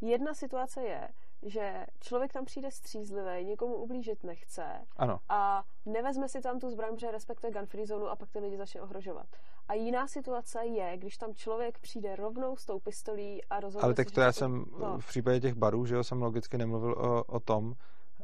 Jedna 0.00 0.34
situace 0.34 0.82
je, 0.82 1.08
že 1.42 1.86
člověk 2.00 2.32
tam 2.32 2.44
přijde 2.44 2.70
střízlivý, 2.70 3.44
nikomu 3.44 3.74
ublížit 3.74 4.24
nechce 4.24 4.64
ano. 4.96 5.18
a 5.28 5.62
nevezme 5.86 6.28
si 6.28 6.40
tam 6.40 6.58
tu 6.58 6.70
zbraň, 6.70 6.94
protože 6.94 7.10
respektuje 7.10 7.52
gun 7.52 7.66
free 7.66 7.86
zónu 7.86 8.08
a 8.08 8.16
pak 8.16 8.30
ty 8.30 8.38
lidi 8.38 8.56
začne 8.56 8.80
ohrožovat. 8.80 9.26
A 9.70 9.74
jiná 9.74 10.06
situace 10.06 10.66
je, 10.66 10.96
když 10.96 11.16
tam 11.16 11.34
člověk 11.34 11.78
přijde 11.78 12.16
rovnou 12.16 12.56
s 12.56 12.66
tou 12.66 12.78
pistolí 12.78 13.44
a 13.44 13.60
rozhodne 13.60 13.84
Ale 13.84 13.94
tak 13.94 14.10
to 14.10 14.20
já 14.20 14.32
jsem 14.32 14.64
no. 14.78 14.98
v 14.98 15.06
případě 15.06 15.40
těch 15.40 15.54
barů, 15.54 15.86
že 15.86 15.94
jo, 15.94 16.04
jsem 16.04 16.22
logicky 16.22 16.58
nemluvil 16.58 16.92
o, 16.92 17.24
o 17.24 17.40
tom, 17.40 17.74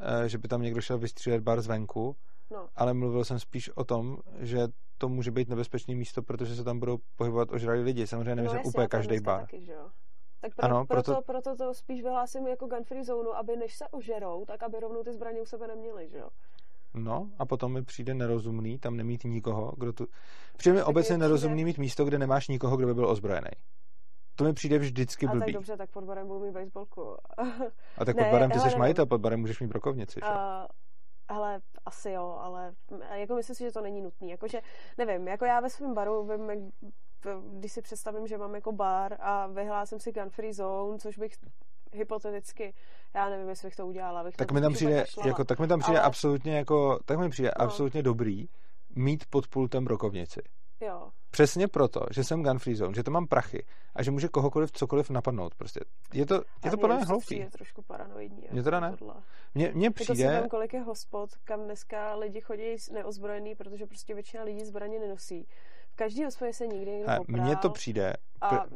eh, 0.01 0.29
že 0.29 0.39
by 0.39 0.49
tam 0.49 0.63
někdo 0.63 0.81
šel 0.81 0.99
vystřílet 0.99 1.43
bar 1.43 1.61
zvenku, 1.61 2.17
no. 2.51 2.69
ale 2.77 2.95
mluvil 2.95 3.25
jsem 3.25 3.39
spíš 3.39 3.71
o 3.77 3.85
tom, 3.85 4.19
že 4.39 4.69
to 4.99 5.09
může 5.09 5.31
být 5.31 5.49
nebezpečné 5.49 5.95
místo, 5.95 6.23
protože 6.23 6.57
se 6.57 6.65
tam 6.65 6.79
budou 6.79 6.99
pohybovat 7.17 7.53
ožralí 7.53 7.83
lidi. 7.83 8.07
Samozřejmě 8.07 8.35
nemyslím 8.35 8.61
no, 8.65 8.69
úplně 8.69 8.89
každý 8.89 9.21
bar. 9.21 9.41
Taky, 9.41 9.65
že 9.65 9.73
jo? 9.73 9.91
Tak 10.41 10.55
pro, 10.55 10.65
ano, 10.65 10.87
proto, 10.87 11.13
proto, 11.13 11.23
proto 11.23 11.57
to 11.57 11.75
spíš 11.75 12.03
vyhlásím 12.03 12.47
jako 12.47 12.67
gun 12.67 12.85
free 12.85 13.05
zónu, 13.05 13.37
aby 13.37 13.57
než 13.57 13.77
se 13.77 13.89
ožerou, 13.89 14.45
tak 14.45 14.63
aby 14.63 14.81
rovnou 14.81 15.03
ty 15.03 15.13
zbraně 15.13 15.41
u 15.41 15.47
sebe 15.47 15.69
neměli, 15.69 16.09
že 16.09 16.19
jo? 16.19 16.29
No 16.97 17.31
a 17.39 17.47
potom 17.47 17.73
mi 17.73 17.83
přijde 17.83 18.15
nerozumný 18.15 18.79
tam 18.79 18.97
nemít 18.97 19.25
nikoho, 19.25 19.75
kdo 19.77 19.93
tu... 19.93 20.07
Přijde 20.57 20.77
mi 20.77 20.83
obecně 20.83 21.19
nerozumný 21.19 21.65
mít 21.65 21.79
místo, 21.79 22.05
kde 22.05 22.19
nemáš 22.19 22.49
nikoho, 22.49 22.77
kdo 22.77 22.87
by 22.87 22.95
byl 22.95 23.09
ozbrojený. 23.11 23.51
To 24.37 24.45
mi 24.45 24.53
přijde 24.53 24.79
vždycky 24.79 25.27
A 25.27 25.29
tak 25.29 25.39
blbý. 25.39 25.53
dobře, 25.53 25.77
tak 25.77 25.91
pod 25.91 26.05
barem 26.05 26.27
budu 26.27 26.41
mít 26.41 26.53
baseballku. 26.53 27.17
A 27.99 28.05
tak 28.05 28.17
Ne, 28.17 28.25
pod 28.25 28.31
barem 28.31 28.51
ty 28.51 28.61
jsi 28.61 28.77
majitel, 28.77 29.07
pod 29.07 29.21
barem 29.21 29.41
můžeš 29.41 29.61
mít 29.61 29.67
brokovnici. 29.67 30.21
Že? 30.25 30.31
Uh, 30.31 30.37
ale 31.29 31.61
asi 31.87 32.11
jo, 32.11 32.39
ale 32.41 32.75
jako 33.15 33.35
myslím 33.35 33.57
si, 33.57 33.65
že 33.65 33.73
to 33.73 33.81
není 33.81 34.03
nutný. 34.03 34.31
Jakože, 34.31 34.61
nevím, 34.99 35.29
jako 35.29 35.45
já 35.45 35.61
ve 35.61 35.71
svém 35.71 35.95
baru 35.95 36.29
vím, 36.29 36.51
jak, 36.51 36.59
když 37.53 37.73
si 37.73 37.83
představím, 37.83 38.27
že 38.27 38.39
mám 38.39 38.55
jako 38.55 38.73
bar 38.73 39.17
a 39.21 39.47
vyhlásím 39.47 40.01
si 40.01 40.13
gun 40.13 40.31
free 40.31 40.53
zone, 40.53 40.99
což 40.99 41.19
bych 41.19 41.33
hypoteticky, 41.97 42.75
já 43.15 43.29
nevím, 43.31 43.49
jestli 43.49 43.67
bych 43.67 43.77
to 43.77 43.87
udělala. 43.87 44.25
Bych 44.25 44.37
tak 44.37 44.53
mi 44.53 44.61
tam 44.61 44.73
přijde, 44.73 45.05
jako, 45.27 45.45
tak 45.45 45.59
mi 45.59 45.67
tam 45.69 45.81
přijde 45.81 45.99
Ale- 45.99 46.07
absolutně 46.07 46.57
jako, 46.57 46.99
tak 47.05 47.19
mi 47.19 47.29
přijde 47.29 47.51
No. 47.59 47.65
absolutně 47.65 48.03
dobrý 48.03 48.47
mít 48.97 49.25
pod 49.31 49.49
pultem 49.49 49.85
brokovnici. 49.85 50.41
Jo, 50.81 51.11
Přesně 51.31 51.69
proto, 51.69 52.01
že 52.11 52.25
jsem 52.25 52.43
gun 52.43 52.59
free 52.59 52.77
zone, 52.77 52.95
že 52.95 53.03
to 53.03 53.11
mám 53.11 53.27
prachy 53.27 53.65
a 53.95 54.03
že 54.03 54.11
může 54.11 54.29
kohokoliv 54.29 54.73
cokoliv 54.73 55.11
napadnout. 55.11 55.55
Prostě. 55.55 55.81
Je 56.15 56.27
to, 56.27 56.35
je 56.65 56.71
to 56.71 56.77
podle 56.77 56.97
mě 56.97 57.05
hloupý. 57.05 57.25
přijde 57.25 57.51
trošku 57.51 57.83
paranoidní. 57.83 58.39
Mně 58.39 58.49
jako 58.51 58.63
teda 58.63 58.81
ne. 58.81 58.97
Mně, 59.55 59.71
mně 59.75 59.87
Jako 59.87 60.05
si 60.05 60.13
přijde, 60.13 60.29
vem, 60.31 60.49
kolik 60.49 60.73
je 60.75 60.81
hospod, 60.81 61.31
kam 61.45 61.65
dneska 61.65 62.15
lidi 62.15 62.41
chodí 62.41 62.77
neozbrojený, 62.93 63.55
protože 63.55 63.87
prostě 63.87 64.15
většina 64.15 64.43
lidí 64.45 64.65
zbraně 64.65 64.99
nenosí. 64.99 65.49
Každý 65.97 66.25
hospodě 66.25 66.53
se 66.53 66.67
nikdy 66.67 66.91
někdo 66.91 67.13
popral. 67.17 67.45
mně 67.47 67.57
to 67.57 67.71
přijde, 67.71 68.13
A 68.41 68.67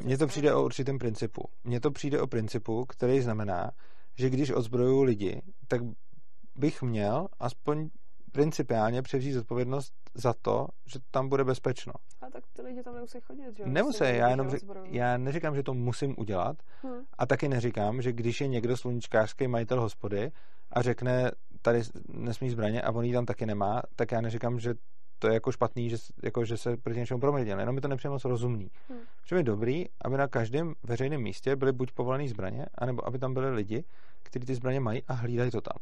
mně 0.00 0.18
to 0.18 0.26
přijde 0.26 0.54
o 0.54 0.64
určitém 0.64 0.98
principu. 0.98 1.42
Mně 1.64 1.80
to 1.80 1.90
přijde 1.90 2.20
o 2.20 2.26
principu, 2.26 2.84
který 2.86 3.20
znamená, 3.20 3.70
že 4.18 4.30
když 4.30 4.50
odzbrojuju 4.50 5.02
lidi, 5.02 5.42
tak 5.68 5.80
bych 6.56 6.82
měl 6.82 7.26
aspoň 7.40 7.88
principiálně 8.32 9.02
převzít 9.02 9.32
zodpovědnost 9.32 9.92
za 10.14 10.34
to, 10.42 10.66
že 10.92 10.98
tam 11.10 11.28
bude 11.28 11.44
bezpečno. 11.44 11.92
A 12.20 12.30
tak 12.30 12.44
ty 12.52 12.62
lidi 12.62 12.82
tam 12.82 12.94
nemusí 12.94 13.20
chodit, 13.20 13.56
že 13.56 13.62
jo? 13.62 13.68
Nemusí, 13.68 14.04
já 14.04 14.28
jenom 14.30 14.50
řek, 14.50 14.62
já 14.84 15.16
neříkám, 15.18 15.54
že 15.54 15.62
to 15.62 15.74
musím 15.74 16.14
udělat 16.18 16.56
Hm. 16.86 17.04
a 17.18 17.26
taky 17.26 17.48
neříkám, 17.48 18.02
že 18.02 18.12
když 18.12 18.40
je 18.40 18.48
někdo 18.48 18.76
sluníčkářský 18.76 19.48
majitel 19.48 19.80
hospody 19.80 20.32
a 20.70 20.82
řekne, 20.82 21.30
tady 21.62 21.82
nesmí 22.08 22.50
zbraně 22.50 22.82
a 22.82 22.90
on 22.92 23.04
ji 23.04 23.12
tam 23.12 23.26
taky 23.26 23.46
nemá, 23.46 23.82
tak 23.96 24.12
já 24.12 24.20
neříkám, 24.20 24.58
že 24.58 24.74
to 25.22 25.28
je 25.28 25.34
jako 25.34 25.52
špatný, 25.52 25.90
že, 25.90 25.96
jako, 26.22 26.44
že 26.44 26.56
se 26.56 26.76
proti 26.76 27.00
něčemu 27.00 27.20
promluvil. 27.20 27.58
Jenom 27.58 27.74
mi 27.74 27.80
to 27.80 27.88
nepřijde 27.88 28.10
moc 28.10 28.24
rozumný. 28.24 28.70
Hm. 28.90 28.98
Že 29.26 29.36
je 29.36 29.42
dobrý, 29.42 29.86
aby 30.00 30.16
na 30.16 30.28
každém 30.28 30.74
veřejném 30.82 31.22
místě 31.22 31.56
byly 31.56 31.72
buď 31.72 31.92
povolené 31.92 32.28
zbraně, 32.28 32.66
anebo 32.74 33.06
aby 33.06 33.18
tam 33.18 33.34
byli 33.34 33.50
lidi, 33.50 33.84
kteří 34.22 34.46
ty 34.46 34.54
zbraně 34.54 34.80
mají 34.80 35.02
a 35.08 35.12
hlídají 35.12 35.50
to 35.50 35.60
tam. 35.60 35.76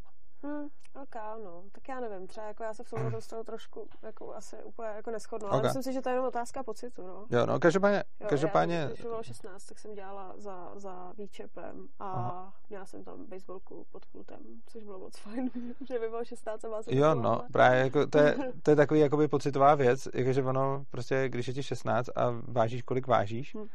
Hm, 0.47 0.69
ok, 1.03 1.15
no. 1.45 1.63
Tak 1.73 1.89
já 1.89 2.01
nevím, 2.01 2.27
třeba 2.27 2.47
jako 2.47 2.63
já 2.63 2.75
se 2.75 2.85
v 2.85 2.91
tomhle 2.91 3.11
dostanu 3.11 3.45
trošku 3.45 3.89
jako 4.03 4.35
asi 4.35 4.57
úplně 4.65 4.89
jako 4.89 5.11
neschodno, 5.11 5.49
ale 5.49 5.59
Ok. 5.59 5.63
myslím 5.65 5.83
si, 5.83 5.93
že 5.93 6.03
to 6.03 6.09
je 6.09 6.13
jenom 6.13 6.29
otázka 6.29 6.63
pocitu, 6.63 7.07
no. 7.07 7.27
Jo, 7.31 7.47
no, 7.47 7.61
každopádně, 7.61 8.05
Jo, 8.21 8.27
každopádně 8.29 8.77
Já, 8.77 8.87
když 8.87 9.01
bylo 9.01 9.23
16, 9.23 9.65
tak 9.67 9.79
jsem 9.79 9.95
dělala 9.95 10.35
za, 10.37 10.73
za 10.77 11.13
výčepem 11.19 11.89
a 11.99 12.13
Aha. 12.13 12.55
měla 12.69 12.87
jsem 12.87 13.05
tam 13.05 13.27
baseballku 13.27 13.87
pod 13.91 14.07
pultem, 14.07 14.39
což 14.67 14.83
bylo 14.85 14.99
moc 14.99 15.17
fajn, 15.23 15.51
že 15.89 15.99
mi 15.99 16.09
bylo 16.09 16.25
16 16.25 16.65
a 16.65 16.69
má 16.69 16.83
se 16.83 16.95
Jo, 16.95 17.15
no, 17.15 17.43
právě 17.53 17.79
jako 17.79 18.07
to 18.07 18.19
je, 18.19 18.37
to 18.63 18.71
je 18.71 18.77
takový 18.77 19.01
jakoby 19.01 19.29
pocitová 19.29 19.75
věc, 19.75 20.09
jakože 20.15 20.43
ono 20.43 20.85
prostě, 20.91 21.29
když 21.29 21.49
je 21.49 21.55
ti 21.55 21.63
16 21.63 22.09
a 22.17 22.35
vážíš, 22.49 22.83
kolik 22.83 23.07
vážíš, 23.07 23.55
Hm. 23.55 23.69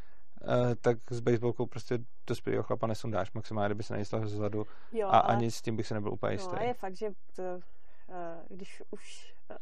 Eh, 0.47 0.75
tak 0.75 0.97
s 1.11 1.19
baseballkou 1.19 1.65
prostě 1.65 1.99
dospělého 2.27 2.63
chlapa 2.63 2.87
nesundáš, 2.87 3.31
maximálně, 3.33 3.67
kdyby 3.69 3.83
se 3.83 3.93
nejistal 3.93 4.27
zezadu 4.27 4.65
jo, 4.91 5.07
a 5.07 5.19
ani 5.19 5.51
s 5.51 5.61
tím 5.61 5.75
bych 5.75 5.87
se 5.87 5.93
nebyl 5.93 6.13
úplně 6.13 6.33
jistý. 6.33 6.51
No 6.55 6.61
a 6.61 6.63
je 6.63 6.73
fakt, 6.73 6.95
že 6.95 7.11
to, 7.35 7.43
eh, 8.09 8.43
když 8.49 8.83
už 8.91 9.33
eh, 9.51 9.57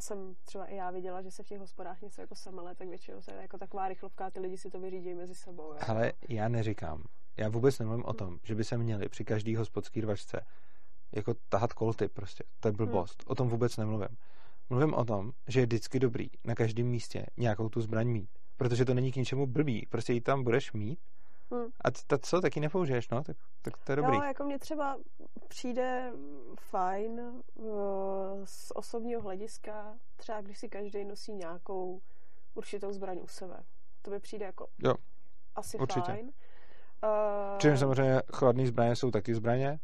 jsem 0.00 0.34
třeba 0.44 0.64
i 0.66 0.76
já 0.76 0.90
viděla, 0.90 1.22
že 1.22 1.30
se 1.30 1.42
v 1.42 1.46
těch 1.46 1.58
hospodách 1.58 2.00
něco 2.02 2.20
jako 2.20 2.34
samele, 2.34 2.74
tak 2.74 2.88
většinou 2.88 3.20
to 3.20 3.30
je 3.30 3.36
jako 3.42 3.58
taková 3.58 3.88
rychlovka, 3.88 4.30
ty 4.30 4.40
lidi 4.40 4.56
si 4.58 4.70
to 4.70 4.80
vyřídí 4.80 5.14
mezi 5.14 5.34
sebou. 5.34 5.72
Jo. 5.72 5.78
Ale 5.88 6.12
já 6.28 6.48
neříkám, 6.48 7.04
já 7.36 7.48
vůbec 7.48 7.78
nemluvím 7.78 8.04
o 8.04 8.12
Hm. 8.12 8.16
tom, 8.16 8.38
že 8.42 8.54
by 8.54 8.64
se 8.64 8.78
měli 8.78 9.08
při 9.08 9.24
každý 9.24 9.56
hospodský 9.56 10.00
rvačce 10.00 10.46
jako 11.12 11.34
tahat 11.48 11.72
kolty 11.72 12.08
prostě, 12.08 12.44
to 12.60 12.68
je 12.68 12.72
Hm. 12.72 12.76
blbost, 12.76 13.24
o 13.26 13.34
tom 13.34 13.48
vůbec 13.48 13.76
nemluvím. 13.76 14.16
Mluvím 14.70 14.94
o 14.94 15.04
tom, 15.04 15.32
že 15.48 15.60
je 15.60 15.66
vždycky 15.66 16.00
dobrý 16.00 16.28
na 16.44 16.54
každém 16.54 16.86
místě 16.86 17.26
nějakou 17.36 17.68
tu 17.68 17.80
zbraň 17.80 18.06
mít, 18.08 18.30
protože 18.56 18.84
to 18.84 18.94
není 18.94 19.12
k 19.12 19.16
ničemu 19.16 19.46
blbý, 19.46 19.86
prostě 19.90 20.12
ji 20.12 20.20
tam 20.20 20.44
budeš 20.44 20.72
mít 20.72 20.98
Hm. 21.54 21.70
a 21.84 21.90
ta 22.06 22.18
co, 22.18 22.40
tak 22.40 22.56
ji 22.56 22.62
nepoužiješ, 22.62 23.08
no, 23.08 23.24
tak, 23.24 23.36
tak 23.62 23.74
to 23.84 23.92
je 23.92 23.96
dobrý. 23.96 24.18
No, 24.18 24.24
jako 24.24 24.44
mně 24.44 24.58
třeba 24.58 24.96
přijde 25.48 26.12
fajn 26.60 27.20
eh, 27.20 27.62
z 28.44 28.72
osobního 28.74 29.20
hlediska, 29.22 29.94
třeba 30.16 30.40
když 30.40 30.58
si 30.58 30.68
každý 30.68 31.04
nosí 31.04 31.32
nějakou 31.32 32.00
určitou 32.54 32.92
zbraň 32.92 33.18
u 33.22 33.26
sebe. 33.26 33.56
To 34.02 34.10
mi 34.10 34.20
přijde 34.20 34.46
jako 34.46 34.66
Jo, 34.78 34.94
asi 35.54 35.78
určitě. 35.78 36.00
fajn. 36.12 36.26
Uh, 36.26 37.58
Čím 37.58 37.76
samozřejmě 37.78 38.22
chladné 38.32 38.66
zbraně 38.66 38.96
jsou 38.96 39.10
taky 39.10 39.34
zbraně 39.34 39.78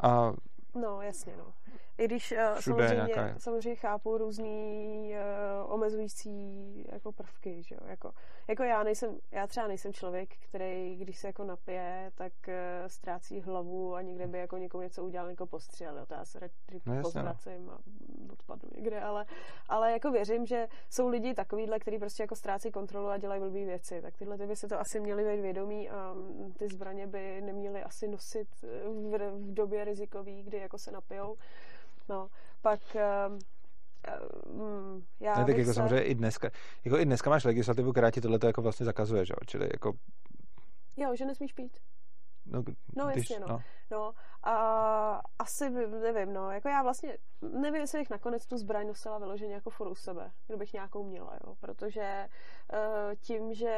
a 0.00 0.32
No, 0.74 1.02
jasně, 1.02 1.36
no. 1.36 1.52
I 1.98 2.04
když 2.04 2.32
uh, 2.32 2.38
samozřejmě, 2.60 2.94
nějaká- 2.94 3.38
samozřejmě 3.38 3.74
chápu 3.74 4.18
různý 4.18 5.12
uh, 5.64 5.72
omezující 5.72 6.86
jako 6.92 7.12
prvky, 7.12 7.62
že 7.62 7.74
jo. 7.74 7.80
Jako, 7.86 8.12
jako 8.48 8.62
já 8.62 8.82
nejsem, 8.82 9.18
já 9.30 9.46
třeba 9.46 9.66
nejsem 9.66 9.92
člověk, 9.92 10.28
který, 10.48 10.96
když 10.96 11.18
se 11.18 11.26
jako 11.26 11.44
napije, 11.44 12.10
tak 12.14 12.32
uh, 12.48 12.54
ztrácí 12.86 13.40
hlavu 13.40 13.94
a 13.94 14.02
někde 14.02 14.26
by 14.26 14.38
jako 14.38 14.58
někomu 14.58 14.82
něco 14.82 15.04
udělal, 15.04 15.28
jako 15.30 15.46
postřel, 15.46 15.98
jo. 15.98 16.06
To 16.06 16.14
já 16.14 16.24
se 16.24 16.38
radši 16.38 16.56
No 16.86 16.94
no. 16.94 17.02
pozvracím 17.02 17.70
a 17.70 17.78
odpadnu 18.32 18.70
někde, 18.74 19.00
ale, 19.00 19.26
ale 19.68 19.92
jako 19.92 20.10
věřím, 20.10 20.46
že 20.46 20.68
jsou 20.90 21.08
lidi 21.08 21.34
takovýhle, 21.34 21.78
kteří 21.78 21.98
prostě 21.98 22.22
jako 22.22 22.36
ztrácí 22.36 22.70
kontrolu 22.70 23.08
a 23.08 23.18
dělají 23.18 23.40
blbý 23.40 23.64
věci, 23.64 24.02
tak 24.02 24.16
tyhle 24.16 24.38
ty 24.38 24.46
by 24.46 24.56
se 24.56 24.68
to 24.68 24.80
asi 24.80 25.00
měly 25.00 25.24
být 25.24 25.40
vědomí 25.42 25.90
a 25.90 26.12
mm, 26.12 26.52
ty 26.58 26.68
zbraně 26.68 27.06
by 27.06 27.40
neměly 27.40 27.82
asi 27.82 28.08
nosit 28.08 28.48
v, 28.62 29.28
v 29.32 29.54
době 29.54 29.84
rizikový, 29.84 30.42
kdy 30.42 30.58
jako 30.58 30.78
se 30.78 30.90
napijou. 30.90 31.36
No, 32.08 32.28
pak 32.62 32.80
um, 32.94 33.38
já 35.20 35.38
ne, 35.38 35.44
tak 35.44 35.56
jako 35.56 35.68
se... 35.68 35.74
samozřejmě 35.74 36.02
i 36.02 36.14
dneska, 36.14 36.50
jako 36.84 36.98
i 36.98 37.04
dneska 37.04 37.30
máš 37.30 37.44
legislativu, 37.44 37.92
která 37.92 38.10
ti 38.10 38.20
tohle 38.20 38.38
jako 38.46 38.62
vlastně 38.62 38.86
zakazuje, 38.86 39.24
že 39.24 39.32
jo, 39.32 39.38
čili 39.46 39.68
jako, 39.72 39.92
Jo, 40.96 41.16
že 41.16 41.24
nesmíš 41.24 41.52
pít. 41.52 41.78
No, 42.50 42.62
No, 42.96 43.06
když, 43.06 43.30
jasně, 43.30 43.40
no. 43.40 43.48
no. 43.48 43.62
No 43.90 44.14
a 44.42 45.22
asi 45.38 45.70
nevím, 45.70 46.32
no, 46.32 46.50
jako 46.50 46.68
já 46.68 46.82
vlastně 46.82 47.18
nevím, 47.42 47.80
jestli 47.80 47.98
bych 47.98 48.10
nakonec 48.10 48.46
tu 48.46 48.56
zbraň 48.56 48.86
nosila 48.86 49.18
vyloženě 49.18 49.54
jako 49.54 49.70
furt 49.70 49.90
u 49.90 49.94
sebe, 49.94 50.32
kdybych 50.46 50.72
nějakou 50.72 51.04
měla, 51.04 51.38
jo, 51.46 51.54
protože 51.60 52.28
uh, 52.72 53.14
tím, 53.14 53.54
že 53.54 53.68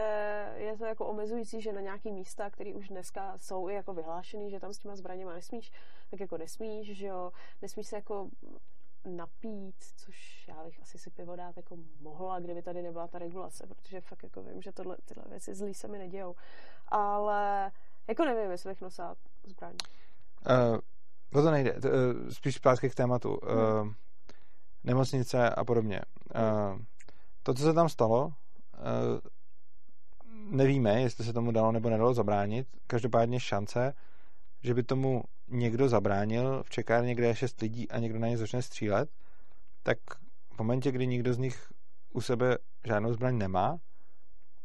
je 0.57 0.77
to 0.79 0.85
jako 0.85 1.07
omezující, 1.07 1.61
že 1.61 1.73
na 1.73 1.81
nějaký 1.81 2.13
místa, 2.13 2.51
které 2.51 2.75
už 2.75 2.89
dneska 2.89 3.39
jsou 3.39 3.69
i 3.69 3.75
jako 3.75 3.95
vyhlášený, 3.95 4.51
že 4.51 4.61
tam 4.61 4.73
s 4.73 4.79
těma 4.79 4.97
zbraněma 4.97 5.35
nesmíš, 5.35 5.73
tak 6.11 6.21
jako 6.21 6.39
nesmíš, 6.39 6.97
že 6.97 7.07
jo, 7.07 7.33
nesmíš 7.63 7.87
se 7.87 7.97
jako 7.97 8.31
napít, 9.05 9.85
což 9.97 10.49
já 10.49 10.65
bych 10.65 10.81
asi 10.81 10.99
si 10.99 11.11
pivo 11.11 11.37
dát 11.37 11.57
jako 11.57 11.77
mohla, 12.01 12.41
kdyby 12.41 12.63
tady 12.63 12.83
nebyla 12.83 13.09
ta 13.09 13.19
regulace, 13.19 13.67
protože 13.67 14.01
fakt 14.01 14.23
jako 14.23 14.43
vím, 14.43 14.63
že 14.63 14.73
tohle, 14.73 14.97
tyhle 15.05 15.25
věci 15.29 15.55
zlý 15.55 15.75
se 15.75 15.89
mi 15.89 15.99
nedějou. 15.99 16.35
Ale 16.89 17.73
jako 18.11 18.25
nevím, 18.25 18.51
jestli 18.51 18.71
bych 18.71 18.81
nosila 18.81 19.17
zbraň. 19.47 19.75
Uh, 20.51 20.79
o 21.41 21.43
to 21.43 21.51
nejde, 21.51 21.73
t- 21.73 21.91
uh, 21.91 22.29
spíš 22.31 22.55
zpátky 22.55 22.91
k 22.91 22.95
tématu. 22.95 23.35
Uh, 23.35 23.93
nemocnice 24.85 25.51
a 25.51 25.65
podobně. 25.65 26.01
Uh, 26.35 26.81
to, 27.43 27.55
co 27.55 27.63
se 27.63 27.73
tam 27.73 27.89
stalo, 27.89 28.27
uh, 28.27 28.33
nevíme, 30.51 31.01
jestli 31.01 31.25
se 31.25 31.33
tomu 31.33 31.53
dalo 31.53 31.73
nebo 31.73 31.91
nedalo 31.91 32.15
zabránit. 32.15 32.69
Každopádně 32.87 33.41
šance, 33.41 33.95
že 34.63 34.75
by 34.75 34.83
tomu 34.83 35.23
někdo 35.49 35.89
zabránil 35.89 36.63
v 36.63 36.71
čekárně, 36.71 37.15
kde 37.15 37.27
je 37.27 37.35
šest 37.35 37.61
lidí 37.61 37.91
a 37.91 37.99
někdo 37.99 38.19
na 38.19 38.29
ně 38.29 38.39
začne 38.39 38.63
střílet, 38.63 39.11
tak 39.83 39.99
v 40.55 40.59
momentě, 40.59 40.93
kdy 40.93 41.07
nikdo 41.07 41.35
z 41.35 41.39
nich 41.39 41.73
u 42.13 42.21
sebe 42.21 42.59
žádnou 42.85 43.13
zbraň 43.13 43.39
nemá, 43.39 43.79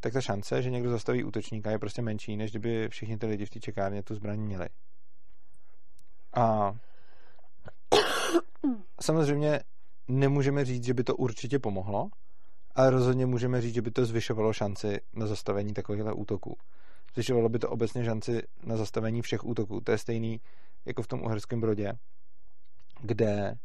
tak 0.06 0.13
ta 0.13 0.22
šance, 0.22 0.62
že 0.62 0.70
někdo 0.70 0.89
zastaví 0.89 1.24
útočníka, 1.24 1.72
je 1.72 1.80
prostě 1.80 2.02
menší, 2.02 2.38
než 2.38 2.52
kdyby 2.52 2.89
všichni 2.89 3.18
ty 3.18 3.26
lidi 3.26 3.46
v 3.46 3.50
té 3.50 3.60
čekárně 3.60 4.04
tu 4.04 4.15
zbraň 4.15 4.39
měli. 4.39 4.70
A 6.36 6.76
samozřejmě 9.02 9.60
nemůžeme 10.08 10.65
říct, 10.65 10.84
že 10.84 10.94
by 10.94 11.04
to 11.04 11.15
určitě 11.15 11.60
pomohlo, 11.60 12.10
ale 12.76 12.89
rozhodně 12.89 13.26
můžeme 13.26 13.62
říct, 13.62 13.74
že 13.74 13.82
by 13.82 13.91
to 13.91 14.06
zvyšovalo 14.06 14.54
šanci 14.54 15.02
na 15.13 15.28
zastavení 15.28 15.74
takovýchhle 15.74 16.13
útoků. 16.13 16.58
Zvyšovalo 17.13 17.50
by 17.50 17.60
to 17.60 17.70
obecně 17.70 18.06
šanci 18.06 18.41
na 18.63 18.78
zastavení 18.78 19.22
všech 19.22 19.46
útoků. 19.46 19.82
To 19.82 19.91
je 19.91 19.98
stejný 19.98 20.41
jako 20.86 21.02
v 21.02 21.08
tom 21.08 21.22
uherském 21.22 21.62
brodě, 21.62 21.94
kde 23.02 23.56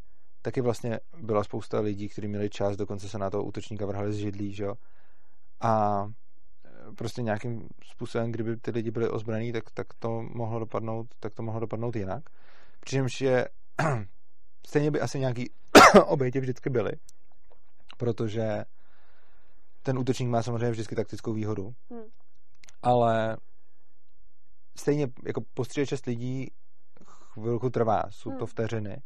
taky 0.41 0.61
vlastně 0.61 0.99
byla 1.17 1.43
spousta 1.43 1.79
lidí, 1.79 2.09
kteří 2.09 2.27
měli 2.27 2.49
čas, 2.49 2.77
dokonce 2.77 3.09
se 3.09 3.17
na 3.17 3.29
toho 3.29 3.43
útočníka 3.43 3.85
vrhali 3.85 4.13
z 4.13 4.17
židlí, 4.17 4.53
že? 4.53 4.67
A 5.61 6.05
prostě 6.97 7.21
nějakým 7.21 7.67
způsobem, 7.83 8.31
kdyby 8.31 8.57
ty 8.57 8.71
lidi 8.71 8.91
byli 8.91 9.09
ozbraní, 9.09 9.51
tak, 9.51 9.63
tak 9.73 9.87
to 9.99 10.21
mohlo 10.21 10.59
dopadnout, 10.59 11.07
tak 11.19 11.35
to 11.35 11.43
mohlo 11.43 11.59
dopadnout 11.59 11.95
jinak. 11.95 12.23
Přičemž 12.79 13.21
je 13.21 13.49
stejně 14.67 14.91
by 14.91 15.01
asi 15.01 15.19
nějaký 15.19 15.51
oběti 16.05 16.39
vždycky 16.39 16.69
byly, 16.69 16.91
protože 17.97 18.63
ten 19.83 19.99
útočník 19.99 20.29
má 20.29 20.43
samozřejmě 20.43 20.71
vždycky 20.71 20.95
taktickou 20.95 21.33
výhodu, 21.33 21.73
hmm. 21.91 22.03
ale 22.81 23.37
stejně 24.75 25.07
jako 25.25 25.41
postřílet 25.53 25.89
šest 25.89 26.05
lidí 26.05 26.47
chvilku 27.05 27.69
trvá, 27.69 28.03
jsou 28.09 28.29
hmm. 28.29 28.39
to 28.39 28.45
vteřiny 28.45 29.01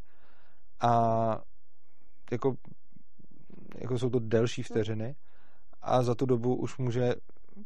a 0.79 0.91
jako, 2.31 2.55
jako 3.75 3.99
jsou 3.99 4.09
to 4.09 4.19
delší 4.19 4.61
hmm. 4.61 4.65
vteřiny 4.65 5.15
a 5.81 6.03
za 6.03 6.15
tu 6.15 6.25
dobu 6.25 6.55
už 6.55 6.77
může 6.77 7.13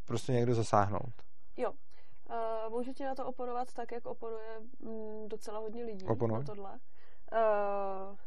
prostě 0.06 0.32
někdo 0.32 0.56
zasáhnout. 0.56 1.14
Jo. 1.58 1.72
Uh, 1.72 2.74
můžu 2.74 2.94
ti 2.94 3.04
na 3.04 3.16
to 3.16 3.26
oponovat 3.26 3.74
tak, 3.74 3.92
jak 3.92 4.06
oponuje 4.06 4.60
mm, 4.80 5.28
docela 5.28 5.60
hodně 5.60 5.84
lidí 5.86 6.06
Oponuj. 6.06 6.40
na 6.40 6.46
tohle. 6.46 6.72
Uh, 6.72 8.18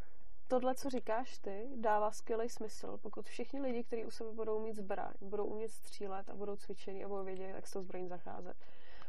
tohle, 0.48 0.74
co 0.74 0.90
říkáš 0.90 1.38
ty, 1.38 1.68
dává 1.76 2.10
skvělý 2.10 2.48
smysl, 2.48 2.98
pokud 3.02 3.26
všichni 3.26 3.60
lidi, 3.60 3.84
kteří 3.84 4.04
u 4.04 4.10
sebe 4.10 4.32
budou 4.32 4.60
mít 4.60 4.76
zbraň, 4.76 5.12
budou 5.20 5.44
umět 5.44 5.70
střílet 5.70 6.30
a 6.30 6.34
budou 6.34 6.56
cvičení 6.56 7.04
a 7.04 7.08
budou 7.08 7.24
vědět, 7.24 7.48
jak 7.48 7.66
s 7.66 7.70
tou 7.70 7.82
zbraní 7.82 8.08
zacházet. 8.08 8.56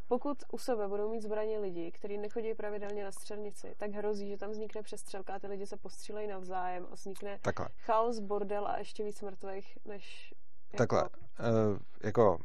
Pokud 0.08 0.38
u 0.52 0.58
sebe 0.58 0.88
budou 0.88 1.10
mít 1.12 1.22
zbraně 1.22 1.60
lidi, 1.60 1.92
kteří 1.92 2.18
nechodí 2.18 2.54
pravidelně 2.54 3.04
na 3.04 3.12
střelnici, 3.12 3.76
tak 3.78 3.92
hrozí, 3.92 4.30
že 4.30 4.38
tam 4.38 4.52
vznikne 4.52 4.82
přestřelka 4.82 5.36
a 5.36 5.39
ty 5.39 5.48
lidi 5.48 5.68
se 5.68 5.78
postřílejí 5.78 6.28
navzájem 6.28 6.88
a 6.92 6.96
vznikne 6.96 7.39
Takhle. 7.42 7.68
chaos, 7.78 8.20
bordel 8.20 8.68
a 8.68 8.78
ještě 8.78 9.04
víc 9.04 9.22
mrtvých, 9.22 9.78
než... 9.86 10.34
Takhle, 10.77 11.03
uh, 11.03 11.77
jako... 12.03 12.38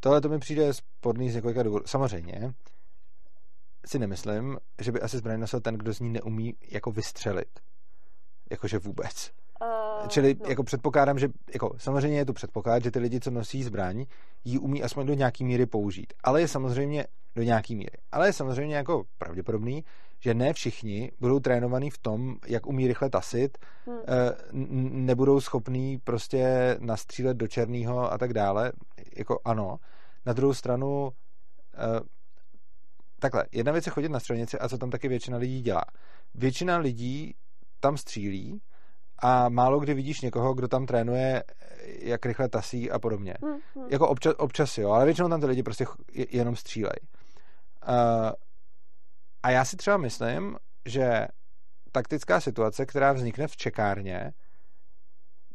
Tohle 0.00 0.20
to 0.20 0.28
mi 0.28 0.38
přijde 0.38 0.72
sporný 0.74 1.30
z 1.30 1.34
několika 1.34 1.62
důvodů. 1.62 1.86
Samozřejmě, 1.86 2.54
si 3.86 3.98
nemyslím, 3.98 4.58
že 4.80 4.92
by 4.92 5.00
asi 5.00 5.18
zbraň 5.18 5.40
nosil 5.40 5.60
ten, 5.60 5.74
kdo 5.74 5.94
z 5.94 6.00
ní 6.00 6.10
neumí 6.10 6.54
jako 6.70 6.90
vystřelit. 6.90 7.60
Jakože 8.50 8.78
vůbec. 8.78 9.30
Uh, 10.02 10.08
Čili 10.08 10.34
no. 10.34 10.48
jako 10.48 10.64
předpokládám, 10.64 11.18
že 11.18 11.28
jako, 11.52 11.74
samozřejmě 11.76 12.18
je 12.18 12.24
tu 12.24 12.32
předpoklad, 12.32 12.82
že 12.82 12.90
ty 12.90 12.98
lidi, 12.98 13.20
co 13.20 13.30
nosí 13.30 13.62
zbraň, 13.62 14.06
ji 14.44 14.58
umí 14.58 14.82
aspoň 14.82 15.06
do 15.06 15.14
nějaký 15.14 15.44
míry 15.44 15.66
použít. 15.66 16.12
Ale 16.24 16.40
je 16.40 16.48
samozřejmě 16.48 17.06
do 17.34 17.42
nějaký 17.42 17.76
míry. 17.76 17.98
Ale 18.12 18.28
je 18.28 18.32
samozřejmě 18.32 18.76
jako 18.76 19.04
pravděpodobný, 19.18 19.84
že 20.20 20.34
ne 20.34 20.52
všichni 20.52 21.12
budou 21.20 21.40
trénovaní 21.40 21.90
v 21.90 21.98
tom, 21.98 22.36
jak 22.46 22.66
umí 22.66 22.88
rychle 22.88 23.10
tasit, 23.10 23.58
hmm. 23.86 25.06
nebudou 25.06 25.40
schopní 25.40 25.98
prostě 25.98 26.76
nastřílet 26.80 27.36
do 27.36 27.48
černého 27.48 28.12
a 28.12 28.18
tak 28.18 28.32
dále. 28.32 28.72
Jako 29.16 29.38
ano. 29.44 29.76
Na 30.26 30.32
druhou 30.32 30.54
stranu 30.54 31.10
eh, 31.74 32.00
takhle, 33.20 33.44
jedna 33.52 33.72
věc 33.72 33.86
je 33.86 33.92
chodit 33.92 34.08
na 34.08 34.20
střelnici 34.20 34.58
a 34.58 34.68
co 34.68 34.78
tam 34.78 34.90
taky 34.90 35.08
většina 35.08 35.38
lidí 35.38 35.60
dělá. 35.62 35.84
Většina 36.34 36.78
lidí 36.78 37.34
tam 37.80 37.96
střílí 37.96 38.60
a 39.22 39.48
málo 39.48 39.80
kdy 39.80 39.94
vidíš 39.94 40.20
někoho, 40.20 40.54
kdo 40.54 40.68
tam 40.68 40.86
trénuje, 40.86 41.44
jak 42.02 42.26
rychle 42.26 42.48
tasí 42.48 42.90
a 42.90 42.98
podobně. 42.98 43.34
Hmm, 43.42 43.58
hmm. 43.74 43.86
Jako 43.90 44.08
občas, 44.08 44.34
občas 44.38 44.78
jo, 44.78 44.90
ale 44.90 45.04
většinou 45.04 45.28
tam 45.28 45.40
ty 45.40 45.46
lidi 45.46 45.62
prostě 45.62 45.84
jenom 46.30 46.56
střílejí. 46.56 47.00
Uh, 47.88 48.30
a 49.42 49.50
já 49.50 49.64
si 49.64 49.76
třeba 49.76 49.96
myslím, 49.96 50.56
že 50.86 51.26
taktická 51.92 52.40
situace, 52.40 52.86
která 52.86 53.12
vznikne 53.12 53.48
v 53.48 53.56
čekárně, 53.56 54.32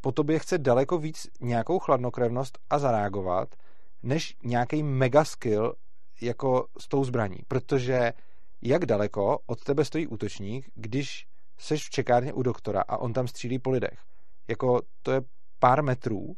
po 0.01 0.11
tobě 0.11 0.39
chce 0.39 0.57
daleko 0.57 0.97
víc 0.97 1.27
nějakou 1.41 1.79
chladnokrevnost 1.79 2.59
a 2.69 2.79
zareagovat, 2.79 3.55
než 4.03 4.37
nějaký 4.43 4.83
mega 4.83 5.25
skill 5.25 5.73
jako 6.21 6.67
s 6.79 6.87
tou 6.87 7.03
zbraní, 7.03 7.37
protože 7.47 8.13
jak 8.61 8.85
daleko 8.85 9.39
od 9.45 9.63
tebe 9.63 9.85
stojí 9.85 10.07
útočník, 10.07 10.69
když 10.75 11.27
seš 11.57 11.87
v 11.87 11.89
čekárně 11.89 12.33
u 12.33 12.41
doktora 12.41 12.81
a 12.81 12.97
on 12.97 13.13
tam 13.13 13.27
střílí 13.27 13.59
po 13.59 13.69
lidech. 13.69 13.99
Jako 14.47 14.81
to 15.01 15.11
je 15.11 15.21
pár 15.59 15.83
metrů 15.83 16.35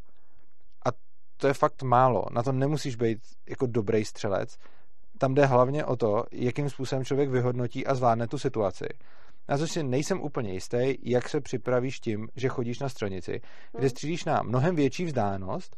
a 0.86 0.90
to 1.38 1.48
je 1.48 1.54
fakt 1.54 1.84
málo. 1.84 2.26
Na 2.32 2.44
to 2.44 2.52
nemusíš 2.52 2.96
být 2.96 3.20
jako 3.50 3.66
dobrý 3.66 4.06
střelec. 4.06 4.58
Tam 5.18 5.34
jde 5.34 5.46
hlavně 5.46 5.86
o 5.86 5.96
to, 5.96 6.24
jakým 6.32 6.70
způsobem 6.70 7.06
člověk 7.06 7.30
vyhodnotí 7.30 7.88
a 7.88 7.96
zvládne 7.96 8.28
tu 8.28 8.38
situaci. 8.38 8.86
Na 9.50 9.58
to 9.58 9.68
si 9.68 9.84
nejsem 9.84 10.22
úplně 10.22 10.54
jistý, 10.54 10.96
jak 11.02 11.30
se 11.30 11.42
připravíš 11.42 12.00
tím, 12.00 12.28
že 12.36 12.50
chodíš 12.50 12.80
na 12.80 12.90
střelnici, 12.90 13.42
kde 13.72 13.80
hmm. 13.80 13.90
střílíš 13.90 14.26
na 14.26 14.42
mnohem 14.42 14.76
větší 14.76 15.06
vzdálenost 15.06 15.76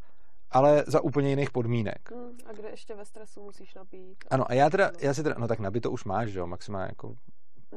ale 0.52 0.84
za 0.88 1.02
úplně 1.02 1.30
jiných 1.30 1.52
podmínek. 1.52 2.12
Hmm, 2.12 2.38
a 2.46 2.54
kde 2.54 2.70
ještě 2.70 2.96
ve 2.96 3.06
stresu 3.06 3.44
musíš 3.44 3.76
nabít. 3.76 4.18
Ano, 4.30 4.52
a 4.52 4.54
já 4.54 4.70
teda, 4.70 4.92
já 5.00 5.14
si 5.14 5.24
teda, 5.24 5.36
no 5.40 5.48
tak 5.48 5.60
nabít 5.60 5.84
to 5.84 5.92
už 5.92 6.06
máš, 6.06 6.34
jo, 6.34 6.48
maximálně 6.48 6.88
jako... 6.90 7.16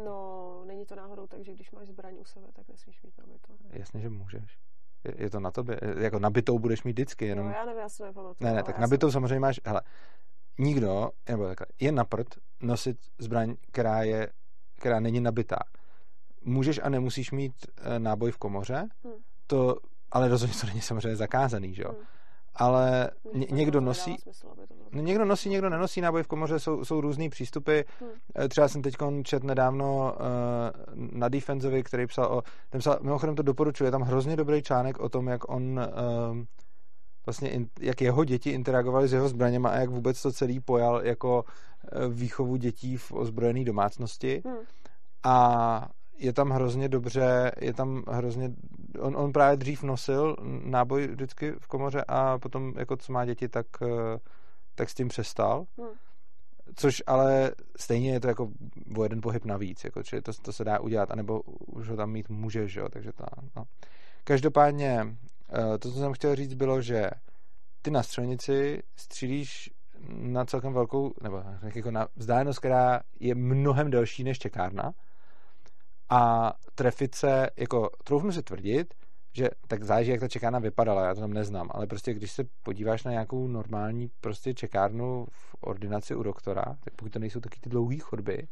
No, 0.04 0.64
není 0.66 0.86
to 0.86 0.94
náhodou 0.94 1.26
tak, 1.26 1.44
že 1.44 1.52
když 1.52 1.70
máš 1.70 1.88
zbraň 1.88 2.14
u 2.18 2.24
sebe, 2.24 2.46
tak 2.52 2.68
nesmíš 2.68 3.02
mít 3.02 3.18
nabito. 3.18 3.52
Jasně, 3.70 4.00
že 4.00 4.08
můžeš. 4.08 4.58
Je, 5.04 5.14
je 5.16 5.30
to 5.30 5.40
na 5.40 5.50
tobě. 5.50 5.80
Jako 5.98 6.18
nabitou 6.18 6.58
budeš 6.58 6.82
mít 6.82 6.92
vždycky, 6.92 7.26
jenom... 7.26 7.46
No, 7.46 7.52
já 7.52 7.64
nevím, 7.64 7.80
já 7.80 7.88
si 7.88 8.02
nepamatuju. 8.02 8.36
Ne, 8.40 8.52
ne, 8.52 8.62
tak 8.62 8.78
nabitou 8.78 9.06
jsem... 9.06 9.12
samozřejmě 9.12 9.40
máš, 9.40 9.60
hele, 9.64 9.80
nikdo, 10.58 11.10
nebo 11.28 11.46
takhle, 11.46 11.66
je 11.80 11.92
na 11.92 12.04
prd 12.04 12.26
nosit 12.60 12.96
zbraň, 13.18 13.54
která 13.72 14.02
je, 14.02 14.28
která 14.78 15.00
není 15.00 15.20
nabitá. 15.20 15.58
Můžeš 16.44 16.80
a 16.82 16.88
nemusíš 16.88 17.30
mít 17.30 17.52
e, 17.76 17.98
náboj 17.98 18.30
v 18.30 18.38
komoře, 18.38 18.88
hmm. 19.04 19.14
to, 19.46 19.76
ale 20.10 20.28
rozhodně 20.28 20.56
to 20.60 20.66
není 20.66 20.80
samozřejmě 20.80 21.16
zakázaný, 21.16 21.74
že 21.74 21.82
jo. 21.82 21.92
Hmm 21.92 22.06
ale 22.54 23.10
ně, 23.34 23.46
někdo 23.50 23.80
nosí, 23.80 24.16
no, 24.92 25.02
někdo 25.02 25.24
nosí, 25.24 25.48
někdo 25.48 25.68
nenosí 25.70 26.00
náboj 26.00 26.22
v 26.22 26.26
komoře, 26.26 26.58
jsou, 26.58 26.84
jsou 26.84 27.00
různý 27.00 27.28
přístupy. 27.28 27.80
Hmm. 28.00 28.48
Třeba 28.48 28.68
jsem 28.68 28.82
teď 28.82 28.94
čet 29.22 29.44
nedávno 29.44 30.14
uh, 30.14 31.08
na 31.12 31.28
Defensovi, 31.28 31.82
který 31.82 32.06
psal 32.06 32.26
o, 32.26 32.42
ten 32.70 32.78
psal, 32.78 32.98
mimochodem 33.02 33.34
to 33.34 33.42
doporučuje, 33.42 33.88
je 33.88 33.92
tam 33.92 34.02
hrozně 34.02 34.36
dobrý 34.36 34.62
článek 34.62 35.00
o 35.00 35.08
tom, 35.08 35.26
jak 35.26 35.48
on 35.48 35.80
uh, 35.80 36.38
vlastně, 37.26 37.50
in, 37.50 37.68
jak 37.80 38.00
jeho 38.00 38.24
děti 38.24 38.50
interagovali 38.50 39.08
s 39.08 39.12
jeho 39.12 39.28
zbraněma 39.28 39.68
a 39.68 39.78
jak 39.78 39.90
vůbec 39.90 40.22
to 40.22 40.32
celý 40.32 40.60
pojal 40.60 41.06
jako 41.06 41.44
uh, 41.44 42.14
výchovu 42.14 42.56
dětí 42.56 42.96
v 42.96 43.12
ozbrojené 43.12 43.64
domácnosti. 43.64 44.42
Hmm. 44.46 44.56
A 45.24 45.88
je 46.18 46.32
tam 46.32 46.50
hrozně 46.50 46.88
dobře, 46.88 47.52
je 47.60 47.74
tam 47.74 48.04
hrozně, 48.08 48.50
on, 49.00 49.16
on 49.16 49.32
právě 49.32 49.56
dřív 49.56 49.82
nosil 49.82 50.36
náboj 50.64 51.06
vždycky 51.06 51.52
v 51.60 51.66
komoře 51.66 52.04
a 52.08 52.38
potom 52.38 52.72
jako 52.76 52.96
co 52.96 53.12
má 53.12 53.24
děti, 53.24 53.48
tak, 53.48 53.66
eh, 53.82 54.18
tak 54.74 54.90
s 54.90 54.94
tím 54.94 55.08
přestal. 55.08 55.64
Hmm. 55.78 55.88
Což 56.76 57.02
ale 57.06 57.52
stejně 57.76 58.12
je 58.12 58.20
to 58.20 58.28
jako 58.28 58.48
o 58.96 59.02
jeden 59.02 59.20
pohyb 59.20 59.44
navíc, 59.44 59.84
jako, 59.84 60.02
čili 60.02 60.22
to, 60.22 60.32
to 60.42 60.52
se 60.52 60.64
dá 60.64 60.80
udělat, 60.80 61.10
anebo 61.10 61.40
už 61.66 61.88
ho 61.88 61.96
tam 61.96 62.10
mít 62.10 62.28
může, 62.28 62.68
že 62.68 62.80
jo, 62.80 62.88
takže 62.88 63.12
to, 63.12 63.24
no. 63.56 63.64
Každopádně 64.24 65.00
eh, 65.00 65.16
to, 65.78 65.92
co 65.92 65.98
jsem 65.98 66.12
chtěl 66.12 66.36
říct, 66.36 66.54
bylo, 66.54 66.80
že 66.80 67.10
ty 67.82 67.90
na 67.90 68.02
střelnici 68.02 68.82
střílíš 68.96 69.70
na 70.08 70.44
celkem 70.44 70.72
velkou, 70.72 71.12
nebo 71.22 71.42
jako 71.74 71.90
na 71.90 72.08
vzdálenost, 72.16 72.58
která 72.58 73.00
je 73.20 73.34
mnohem 73.34 73.90
delší 73.90 74.24
než 74.24 74.38
čekárna, 74.38 74.92
a 76.10 76.52
trefit 76.74 77.14
se, 77.14 77.50
jako 77.56 77.90
troufnu 78.04 78.32
si 78.32 78.42
tvrdit, 78.42 78.94
že 79.32 79.48
tak 79.68 79.84
záleží, 79.84 80.10
jak 80.10 80.20
ta 80.20 80.28
čekárna 80.28 80.58
vypadala, 80.58 81.06
já 81.06 81.14
to 81.14 81.20
tam 81.20 81.32
neznám, 81.32 81.68
ale 81.70 81.86
prostě 81.86 82.14
když 82.14 82.32
se 82.32 82.44
podíváš 82.62 83.04
na 83.04 83.10
nějakou 83.10 83.48
normální 83.48 84.10
prostě 84.20 84.54
čekárnu 84.54 85.26
v 85.30 85.56
ordinaci 85.60 86.14
u 86.14 86.22
doktora, 86.22 86.64
tak 86.64 86.94
pokud 86.96 87.12
to 87.12 87.18
nejsou 87.18 87.40
taky 87.40 87.60
ty 87.60 87.70
dlouhé 87.70 87.98
chodby, 87.98 88.48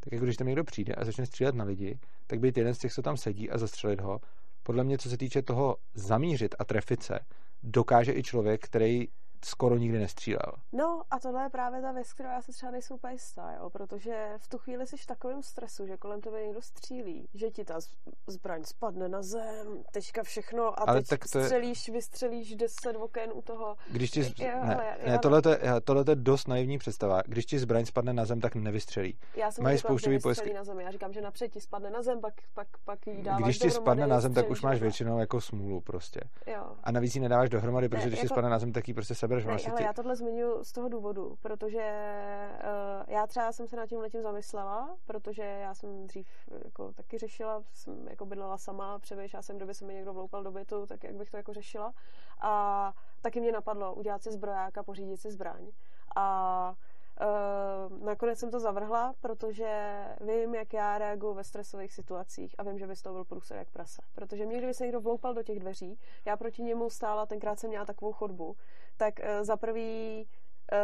tak 0.00 0.12
jako 0.12 0.24
když 0.24 0.36
tam 0.36 0.46
někdo 0.46 0.64
přijde 0.64 0.94
a 0.94 1.04
začne 1.04 1.26
střílet 1.26 1.54
na 1.54 1.64
lidi, 1.64 1.98
tak 2.26 2.40
být 2.40 2.56
jeden 2.56 2.74
z 2.74 2.78
těch, 2.78 2.92
co 2.92 3.02
tam 3.02 3.16
sedí 3.16 3.50
a 3.50 3.58
zastřelit 3.58 4.00
ho, 4.00 4.20
podle 4.68 4.84
mě, 4.84 4.98
co 4.98 5.10
se 5.10 5.16
týče 5.16 5.42
toho 5.42 5.76
zamířit 5.94 6.54
a 6.58 6.64
trefit 6.64 7.02
se, 7.02 7.18
dokáže 7.62 8.12
i 8.12 8.22
člověk, 8.22 8.64
který 8.64 9.08
skoro 9.44 9.76
nikdy 9.76 9.98
nestřílel. 9.98 10.52
No 10.72 11.02
a 11.10 11.18
tohle 11.18 11.42
je 11.42 11.48
právě 11.48 11.82
ta 11.82 11.92
věc, 11.92 12.12
kterou 12.12 12.28
já 12.28 12.42
se 12.42 12.52
třeba 12.52 12.72
nejsou 12.72 12.94
úplně 12.94 13.12
jistá, 13.12 13.52
jo? 13.52 13.70
protože 13.70 14.30
v 14.38 14.48
tu 14.48 14.58
chvíli 14.58 14.86
jsi 14.86 14.96
v 14.96 15.06
takovém 15.06 15.42
stresu, 15.42 15.86
že 15.86 15.96
kolem 15.96 16.20
tebe 16.20 16.42
někdo 16.42 16.62
střílí, 16.62 17.28
že 17.34 17.50
ti 17.50 17.64
ta 17.64 17.78
zbraň 18.26 18.64
spadne 18.64 19.08
na 19.08 19.22
zem, 19.22 19.84
teďka 19.92 20.22
všechno 20.22 20.80
a 20.80 20.84
Ale 20.84 21.00
teď 21.00 21.08
tak 21.08 21.30
to 21.32 21.38
je... 21.38 21.44
střelíš, 21.44 21.88
vystřelíš 21.88 22.56
deset 22.56 22.96
oken 22.96 23.30
u 23.34 23.42
toho. 23.42 23.76
Když 23.90 24.10
ti... 24.10 24.22
Z... 24.22 24.38
ne, 24.38 24.46
hele, 24.46 24.96
já, 25.00 25.12
ne, 25.12 25.18
tohle, 25.18 25.42
je, 25.62 25.80
tohle 25.84 26.04
je 26.08 26.16
dost 26.16 26.48
naivní 26.48 26.78
představa. 26.78 27.22
Když 27.26 27.46
ti 27.46 27.58
zbraň 27.58 27.84
spadne 27.84 28.12
na 28.12 28.24
zem, 28.24 28.40
tak 28.40 28.54
nevystřelí. 28.54 29.18
Já 29.36 29.50
jsem 29.50 29.64
Mají 29.64 29.78
spouštěvý 29.78 30.18
pojistky. 30.18 30.52
na 30.52 30.64
zem. 30.64 30.80
Já 30.80 30.90
říkám, 30.90 31.12
že 31.12 31.20
napřed 31.20 31.48
ti 31.48 31.60
spadne 31.60 31.90
na 31.90 32.02
zem, 32.02 32.20
pak, 32.20 32.34
pak, 32.54 32.68
pak 32.84 33.06
jí 33.06 33.22
dáváš 33.22 33.42
Když 33.42 33.58
ti 33.58 33.70
spadne 33.70 34.06
na 34.06 34.20
zem, 34.20 34.34
tak 34.34 34.50
už 34.50 34.62
máš 34.62 34.80
většinou 34.80 35.18
jako 35.18 35.40
smůlu 35.40 35.80
prostě. 35.80 36.20
Jo. 36.46 36.76
A 36.84 36.92
navíc 36.92 37.14
ji 37.14 37.20
nedáváš 37.20 37.50
dohromady, 37.50 37.88
protože 37.88 38.06
když 38.06 38.20
ti 38.20 38.26
jako- 38.26 38.34
spadne 38.34 38.50
na 38.50 38.58
zem, 38.58 38.72
tak 38.72 38.88
ji 38.88 38.94
prostě 38.94 39.14
sebereš. 39.28 39.68
Ale 39.68 39.82
já 39.82 39.92
tohle 39.92 40.16
zmiňuji 40.16 40.64
z 40.64 40.72
toho 40.72 40.88
důvodu, 40.88 41.36
protože 41.40 41.78
uh, 41.78 43.14
já 43.14 43.26
třeba 43.26 43.52
jsem 43.52 43.68
se 43.68 43.76
nad 43.76 43.86
tím 43.86 44.00
letím 44.00 44.22
zamyslela, 44.22 44.96
protože 45.06 45.42
já 45.42 45.74
jsem 45.74 46.06
dřív 46.06 46.28
jako 46.64 46.92
taky 46.92 47.18
řešila, 47.18 47.62
jsem 47.72 48.08
jako 48.08 48.26
bydlela 48.26 48.58
sama, 48.58 48.98
přemýšlela 48.98 49.42
jsem, 49.42 49.56
kdyby 49.56 49.74
se 49.74 49.84
mi 49.84 49.94
někdo 49.94 50.12
vloupal 50.12 50.42
do 50.42 50.50
bytu, 50.50 50.86
tak 50.86 51.04
jak 51.04 51.14
bych 51.14 51.30
to 51.30 51.36
jako 51.36 51.52
řešila. 51.52 51.92
A 52.40 52.92
taky 53.20 53.40
mě 53.40 53.52
napadlo 53.52 53.94
udělat 53.94 54.22
si 54.22 54.32
zbrojáka, 54.32 54.82
pořídit 54.82 55.16
si 55.16 55.30
zbraň. 55.30 55.70
A 56.16 56.74
Uh, 57.20 58.04
nakonec 58.04 58.38
jsem 58.38 58.50
to 58.50 58.60
zavrhla, 58.60 59.14
protože 59.20 60.04
vím, 60.20 60.54
jak 60.54 60.72
já 60.72 60.98
reaguju 60.98 61.34
ve 61.34 61.44
stresových 61.44 61.92
situacích 61.92 62.54
a 62.58 62.62
vím, 62.62 62.78
že 62.78 62.86
by 62.86 62.96
z 62.96 63.02
toho 63.02 63.14
byl 63.14 63.24
průser 63.24 63.56
jak 63.56 63.70
prase. 63.70 64.02
Protože 64.14 64.46
mě, 64.46 64.58
kdyby 64.58 64.74
se 64.74 64.84
někdo 64.84 65.00
vloupal 65.00 65.34
do 65.34 65.42
těch 65.42 65.60
dveří, 65.60 65.98
já 66.24 66.36
proti 66.36 66.62
němu 66.62 66.90
stála, 66.90 67.26
tenkrát 67.26 67.58
jsem 67.58 67.70
měla 67.70 67.84
takovou 67.84 68.12
chodbu, 68.12 68.56
tak 68.96 69.14
uh, 69.18 69.44
za 69.44 69.56
prvý 69.56 70.28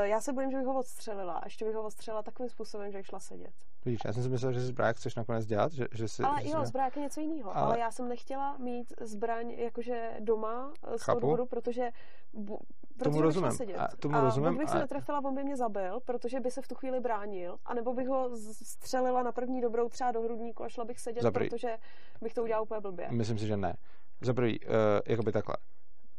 já 0.03 0.21
se 0.21 0.33
bojím, 0.33 0.51
že 0.51 0.57
bych 0.57 0.67
ho 0.67 0.79
odstřelila 0.79 1.33
a 1.33 1.45
ještě 1.45 1.65
bych 1.65 1.75
ho 1.75 1.83
odstřelila 1.83 2.23
takovým 2.23 2.49
způsobem, 2.49 2.93
že 2.93 2.99
bych 2.99 3.07
šla 3.07 3.21
sedět. 3.21 3.53
Víš, 3.85 4.01
já 4.05 4.13
jsem 4.13 4.23
si 4.23 4.29
myslel, 4.29 4.53
že 4.53 4.61
si 4.61 4.67
zbrák 4.67 4.97
chceš 4.97 5.15
nakonec 5.15 5.47
dělat, 5.47 5.73
že, 5.73 5.87
že 5.93 6.09
si, 6.09 6.23
ale 6.23 6.43
že 6.43 6.51
jo, 6.51 6.61
si... 6.61 6.67
zbrák 6.67 6.97
je 6.97 7.03
něco 7.03 7.21
jiného. 7.21 7.57
Ale... 7.57 7.67
ale 7.67 7.79
já 7.79 7.91
jsem 7.91 8.09
nechtěla 8.09 8.57
mít 8.59 8.93
zbraň 9.01 9.51
jakože 9.51 10.17
doma 10.21 10.73
z 10.97 11.03
Chápu. 11.03 11.21
toho 11.21 11.21
důvodu, 11.21 11.47
protože, 11.47 11.91
bu, 12.33 12.59
protože 12.99 13.11
tomu 13.11 13.23
rozumím. 13.23 13.51
šla 13.51 13.57
sedět. 13.57 13.77
A 13.77 13.89
tomu 13.99 14.17
a 14.17 14.21
rozumím. 14.21 14.51
buď 14.51 14.59
bych 14.59 14.71
se 14.71 14.77
a... 14.77 14.81
netrefila, 14.81 15.25
on 15.25 15.35
by 15.35 15.45
mě 15.45 15.57
zabil, 15.57 16.01
protože 16.01 16.41
by 16.41 16.51
se 16.51 16.63
v 16.63 16.69
tu 16.69 16.75
chvíli 16.75 17.01
bránil, 17.01 17.57
anebo 17.65 17.95
bych 17.95 18.09
ho 18.09 18.31
střelila 18.63 19.23
na 19.23 19.33
první 19.33 19.61
dobrou 19.61 19.89
třeba 19.89 20.13
do 20.13 20.23
hrudníku 20.23 20.65
a 20.65 20.69
šla 20.69 20.85
bych 20.85 21.01
sedět, 21.01 21.23
Zaprý. 21.23 21.49
protože 21.49 21.77
bych 22.23 22.35
to 22.35 22.43
udělala 22.43 22.63
úplně 22.63 22.81
blbě. 22.81 23.09
Myslím 23.11 23.39
si, 23.39 23.47
že 23.47 23.57
ne. 23.57 23.77
Za 24.21 24.35
prvý, 24.35 24.61
uh, 24.61 24.73
jakoby 25.07 25.33
takhle. 25.33 25.57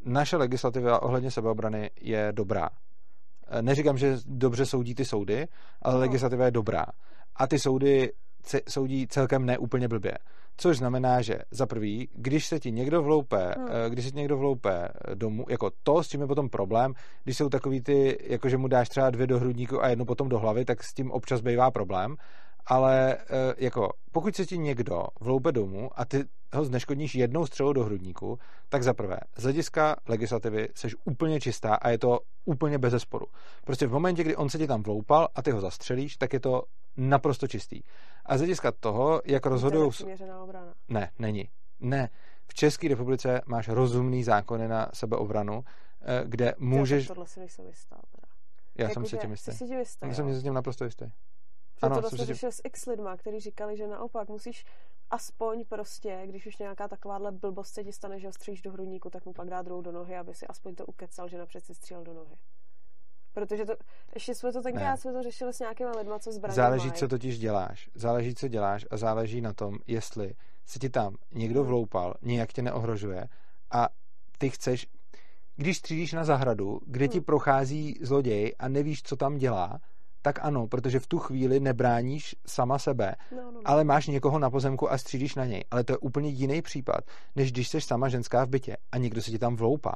Naše 0.06 0.38
legislativa 0.38 1.01
ohledně 1.01 1.32
sebeobrany 1.32 1.91
je 2.01 2.28
dobrá. 2.32 2.69
Eh, 3.47 3.62
Neříkám, 3.62 3.97
že 3.97 4.17
dobře 4.25 4.65
soudí 4.65 4.95
ty 4.95 5.05
soudy, 5.05 5.47
ale 5.81 5.93
No. 5.93 5.99
legislativa 5.99 6.45
je 6.45 6.51
dobrá. 6.51 6.86
A 7.36 7.47
ty 7.47 7.60
soudy 7.60 8.12
soudí 8.69 9.08
celkem 9.08 9.45
neúplně 9.45 9.88
blbě. 9.88 10.12
Což 10.58 10.77
znamená, 10.77 11.21
že 11.21 11.39
za 11.51 11.65
prvý, 11.65 12.10
když 12.15 12.45
se 12.45 12.60
ti 12.60 12.71
někdo 12.71 13.01
vloupe, 13.03 13.53
Hmm. 13.58 13.67
eh, 13.67 13.89
když 13.89 14.05
se 14.05 14.12
ti 14.12 14.17
někdo 14.17 14.38
vloupe 14.38 14.88
domů, 15.13 15.45
jako 15.49 15.71
to, 15.84 16.03
s 16.03 16.08
tím 16.08 16.21
je 16.21 16.27
potom 16.27 16.49
problém, 16.49 16.93
když 17.23 17.38
jsou 17.38 17.49
takový 17.49 17.81
ty, 17.81 18.17
jako 18.27 18.49
že 18.49 18.58
mu 18.58 18.67
dáš 18.67 18.89
třeba 18.89 19.10
dvě 19.10 19.27
do 19.27 19.39
hrudníku 19.39 19.84
a 19.84 19.88
jednu 19.88 20.05
potom 20.05 20.29
do 20.29 20.39
hlavy, 20.39 20.65
tak 20.65 20.84
s 20.84 20.93
tím 20.93 21.12
občas 21.12 21.41
bývá 21.41 21.71
problém. 21.71 22.15
Ale 22.65 23.17
eh, 23.17 23.54
jako 23.58 23.89
pokud 24.12 24.36
se 24.36 24.45
ti 24.45 24.58
někdo 24.58 25.04
vloupe 25.19 25.51
domů 25.51 25.89
a 25.95 26.06
ty 26.06 26.23
ho 26.54 26.65
zneškodníš 26.65 27.15
jednou 27.15 27.45
střelou 27.45 27.73
do 27.73 27.84
hrudníku, 27.84 28.39
tak 28.69 28.84
za 28.84 28.93
prvé, 28.93 29.17
z 29.38 29.43
hlediska 29.43 29.95
legislativy 30.08 30.69
seš 30.75 30.95
úplně 31.06 31.39
čistá 31.39 31.75
a 31.75 31.89
je 31.89 31.97
to 31.97 32.19
úplně 32.45 32.78
bez 32.78 32.91
zesporu. 32.91 33.25
Prostě 33.65 33.88
v 33.88 33.91
momentě, 33.91 34.23
kdy 34.23 34.36
on 34.36 34.49
se 34.49 34.58
ti 34.58 34.67
tam 34.67 34.84
vloupal 34.84 35.28
a 35.36 35.41
ty 35.41 35.51
ho 35.51 35.62
zastřelíš, 35.62 36.17
tak 36.17 36.34
je 36.34 36.39
to 36.39 36.63
naprosto 36.97 37.47
čistý. 37.47 37.82
A 38.25 38.38
z 38.38 38.39
hlediska 38.39 38.71
toho, 38.71 39.21
jak 39.25 39.45
rozhodují... 39.45 39.91
Ne, 40.88 41.12
není. 41.19 41.49
Ne. 41.80 42.10
V 42.47 42.54
České 42.54 42.88
republice 42.88 43.41
máš 43.45 43.67
rozumný 43.67 44.23
zákony 44.23 44.67
na 44.67 44.89
sebeobranu, 44.93 45.63
eh, 46.01 46.23
kde 46.25 46.54
můžeš... 46.58 47.08
Tohle 47.08 47.28
si 47.28 47.39
nejsem 47.39 47.67
jistá. 47.67 47.97
Já 48.78 48.84
Jako, 48.84 48.93
jsem 48.93 49.06
si 49.06 49.17
tím 49.17 49.32
jistý. 49.32 49.51
Já 50.01 50.13
jsem 50.13 50.36
si 50.36 50.43
tím 50.43 50.54
naprosto 50.54 50.84
jistý. 50.84 51.06
Ano, 51.81 51.95
tohle 51.95 52.09
jsem 52.09 52.17
tím- 52.17 52.25
řešili 52.25 52.51
s 52.51 52.61
x 52.63 52.85
lidma, 52.85 53.17
kteří 53.17 53.39
říkali, 53.39 53.77
že 53.77 53.88
naopak 53.88 54.29
musíš 54.29 54.65
aspoň 55.09 55.65
prostě, 55.65 56.21
když 56.25 56.45
už 56.45 56.57
nějaká 56.57 56.88
takováhle 56.88 57.31
blbost 57.31 57.73
se 57.73 57.83
ti 57.83 57.91
stane, 57.93 58.19
že 58.19 58.27
ho 58.27 58.33
stříš 58.33 58.61
do 58.61 58.71
hrudníku, 58.71 59.09
tak 59.09 59.25
mu 59.25 59.33
pak 59.33 59.49
dá 59.49 59.61
druhou 59.61 59.81
do 59.81 59.91
nohy, 59.91 60.17
aby 60.17 60.33
si 60.33 60.47
aspoň 60.47 60.75
to 60.75 60.85
ukecal, 60.85 61.27
že 61.27 61.38
napřed 61.38 61.65
si 61.65 61.75
střílel 61.75 62.03
do 62.03 62.13
nohy. 62.13 62.35
Protože 63.33 63.65
to, 63.65 63.73
ještě 64.13 64.35
jsme 64.35 64.53
to 64.53 64.61
tenkrát 64.61 64.91
Ne. 64.91 64.97
jsme 64.97 65.13
to 65.13 65.23
řešili 65.23 65.53
s 65.53 65.59
nějakými 65.59 65.89
lidma, 65.97 66.19
co 66.19 66.31
zbraně 66.31 66.55
Záleží, 66.55 66.88
mají. 66.88 66.99
co 66.99 67.07
totiž 67.07 67.39
děláš. 67.39 67.89
Záleží, 67.95 68.35
co 68.35 68.47
děláš 68.47 68.85
a 68.91 68.97
záleží 68.97 69.41
na 69.41 69.53
tom, 69.53 69.77
jestli 69.88 70.33
se 70.65 70.79
ti 70.79 70.89
tam 70.89 71.15
někdo 71.31 71.59
Hmm. 71.59 71.67
vloupal, 71.69 72.13
nějak 72.21 72.53
tě 72.53 72.61
neohrožuje 72.61 73.27
a 73.71 73.89
ty 74.38 74.49
chceš, 74.49 74.88
když 75.55 75.77
střílíš 75.77 76.13
na 76.13 76.23
zahradu, 76.23 76.79
kde 76.85 77.07
ti 77.07 77.17
Hmm. 77.17 77.25
prochází 77.25 77.97
zloděj 78.01 78.55
a 78.59 78.67
nevíš, 78.67 79.03
co 79.03 79.15
tam 79.15 79.38
dělá, 79.38 79.79
tak 80.25 80.39
ano, 80.41 80.67
protože 80.67 80.99
v 80.99 81.07
tu 81.07 81.19
chvíli 81.19 81.59
nebráníš 81.59 82.35
sama 82.47 82.79
sebe, 82.79 83.15
No, 83.31 83.38
no, 83.41 83.51
no. 83.51 83.61
ale 83.65 83.83
máš 83.83 84.07
někoho 84.07 84.39
na 84.39 84.49
pozemku 84.49 84.91
a 84.91 84.97
střílíš 84.97 85.35
na 85.35 85.45
něj. 85.45 85.63
Ale 85.71 85.83
to 85.83 85.93
je 85.93 85.97
úplně 85.97 86.29
jiný 86.29 86.61
případ, 86.61 86.99
než 87.35 87.51
když 87.51 87.67
jsi 87.69 87.81
sama 87.81 88.09
ženská 88.09 88.45
v 88.45 88.49
bytě 88.49 88.77
a 88.91 88.97
někdo 88.97 89.21
se 89.21 89.31
ti 89.31 89.39
tam 89.39 89.55
vloupá. 89.55 89.93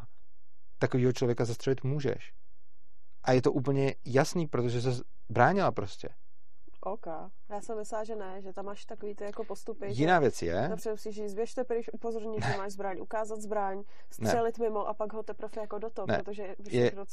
Takovýho 0.79 1.13
člověka 1.13 1.45
zastřelit 1.45 1.83
můžeš. 1.83 2.33
A 3.23 3.31
je 3.31 3.41
to 3.41 3.51
úplně 3.51 3.95
jasný, 4.05 4.47
protože 4.47 4.81
se 4.81 5.01
bránila 5.29 5.71
prostě. 5.71 6.09
OK. 6.81 7.07
Já 7.49 7.61
jsem 7.61 7.77
myslela, 7.77 8.03
že 8.03 8.15
ne, 8.15 8.41
že 8.41 8.53
tam 8.53 8.65
máš 8.65 8.85
takový 8.85 9.15
ty 9.15 9.23
jako 9.23 9.43
postupy. 9.43 9.87
Jiná 9.89 10.19
věc 10.19 10.39
že 10.39 10.45
je, 10.45 10.69
Napřed 10.69 10.91
musíš 10.91 11.15
říct, 11.15 11.33
běžte 11.33 11.63
pryč, 11.63 11.89
upozornit, 11.93 12.43
že 12.45 12.57
máš 12.57 12.71
zbraň, 12.71 12.99
ukázat 13.01 13.41
zbraň, 13.41 13.83
střelit 14.11 14.59
mimo 14.59 14.87
a 14.87 14.93
pak 14.93 15.13
ho 15.13 15.23
teprve 15.23 15.61
jako 15.61 15.79
do 15.79 15.89
toho, 15.89 16.05
Ne. 16.07 16.17
protože 16.23 16.55
Je- 16.69 16.91
to 16.91 17.05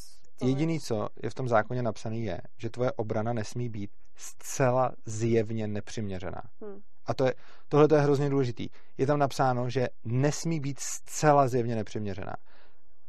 jediný, 0.46 0.80
co 0.80 1.08
je 1.22 1.30
v 1.30 1.34
tom 1.34 1.48
zákoně 1.48 1.82
napsaný, 1.82 2.24
je, 2.24 2.40
že 2.58 2.70
tvoje 2.70 2.92
obrana 2.92 3.32
nesmí 3.32 3.68
být 3.68 3.90
zcela 4.16 4.92
zjevně 5.06 5.66
nepřiměřená. 5.66 6.42
Hm. 6.64 6.80
A 7.06 7.14
to 7.14 7.26
je, 7.26 7.34
tohle 7.68 7.88
to 7.88 7.94
je 7.94 8.00
hrozně 8.00 8.30
důležitý. 8.30 8.68
Je 8.98 9.06
tam 9.06 9.18
napsáno, 9.18 9.70
že 9.70 9.88
nesmí 10.04 10.60
být 10.60 10.80
zcela 10.80 11.48
zjevně 11.48 11.74
nepřiměřená. 11.76 12.32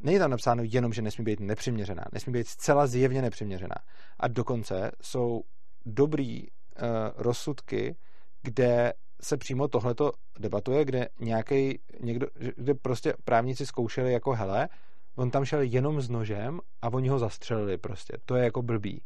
Není 0.00 0.18
tam 0.18 0.30
napsáno 0.30 0.62
jenom, 0.66 0.92
že 0.92 1.02
nesmí 1.02 1.24
být 1.24 1.40
nepřiměřená. 1.40 2.04
Nesmí 2.12 2.32
být 2.32 2.48
zcela 2.48 2.86
zjevně 2.86 3.22
nepřiměřená. 3.22 3.74
A 4.20 4.28
dokonce 4.28 4.90
jsou 5.02 5.42
dobrý 5.88 6.42
uh, 6.42 6.86
rozsudky, 7.16 7.96
kde 8.42 8.92
se 9.22 9.36
přímo 9.36 9.68
tohleto 9.68 10.12
debatuje, 10.38 10.84
kde 10.84 11.08
nějaký 11.20 11.80
někdo, 12.00 12.26
kde 12.56 12.74
prostě 12.74 13.14
právníci 13.24 13.66
zkoušeli 13.66 14.12
jako 14.12 14.32
hele, 14.32 14.68
on 15.16 15.30
tam 15.30 15.44
šel 15.44 15.60
jenom 15.62 16.00
s 16.00 16.08
nožem 16.08 16.60
a 16.82 16.92
oni 16.92 17.08
ho 17.08 17.18
zastřelili 17.18 17.78
prostě. 17.78 18.12
To 18.24 18.36
je 18.36 18.44
jako 18.44 18.62
blbý. 18.62 19.02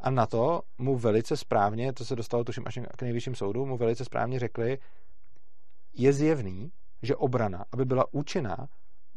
A 0.00 0.10
na 0.10 0.26
to 0.26 0.62
mu 0.78 0.96
velice 0.96 1.36
správně, 1.36 1.92
to 1.92 2.04
se 2.04 2.16
dostalo 2.16 2.44
tuším 2.44 2.64
až 2.66 2.78
k 2.96 3.02
nejvyšším 3.02 3.34
soudu, 3.34 3.66
mu 3.66 3.76
velice 3.76 4.04
správně 4.04 4.38
řekli, 4.38 4.78
je 5.94 6.12
zjevný, 6.12 6.72
že 7.02 7.16
obrana, 7.16 7.64
aby 7.72 7.84
byla 7.84 8.04
účinná, 8.12 8.68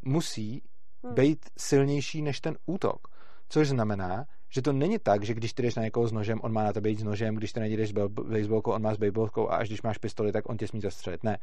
musí 0.06 0.62
Hm. 1.04 1.13
být 1.13 1.45
silnější 1.58 2.21
než 2.21 2.41
ten 2.41 2.58
útok. 2.65 3.08
Což 3.49 3.69
znamená, 3.69 4.26
že 4.53 4.61
to 4.61 4.73
není 4.73 4.99
tak, 4.99 5.23
že 5.23 5.33
když 5.33 5.53
ty 5.53 5.61
jdeš 5.61 5.75
na 5.75 5.83
někoho 5.83 6.07
s 6.07 6.11
nožem, 6.11 6.39
on 6.43 6.53
má 6.53 6.63
na 6.63 6.73
tebe 6.73 6.89
jít 6.89 6.99
s 6.99 7.03
nožem, 7.03 7.35
když 7.35 7.53
ty 7.53 7.59
na 7.59 7.67
něj 7.67 7.77
jdeš 7.77 7.89
s 7.89 7.91
baseballkou, 7.91 8.71
on 8.71 8.81
má 8.81 8.93
s 8.93 8.97
baseballkou 8.97 9.49
a 9.49 9.55
až 9.55 9.67
když 9.67 9.81
máš 9.81 9.97
pistoli, 9.97 10.31
tak 10.31 10.49
on 10.49 10.57
tě 10.57 10.67
smí 10.67 10.81
zastřelit. 10.81 11.23
Ne. 11.23 11.37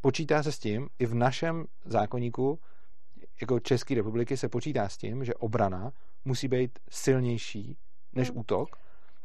Počítá 0.00 0.42
se 0.42 0.52
s 0.52 0.58
tím, 0.58 0.88
i 0.98 1.06
v 1.06 1.14
našem 1.14 1.64
zákonníku 1.84 2.58
jako 3.40 3.60
České 3.60 3.94
republiky 3.94 4.36
se 4.36 4.48
počítá 4.48 4.88
s 4.88 4.96
tím, 4.96 5.24
že 5.24 5.34
obrana 5.34 5.92
musí 6.24 6.48
být 6.48 6.78
silnější 6.90 7.76
než 8.12 8.30
Hmm. 8.30 8.38
útok 8.38 8.68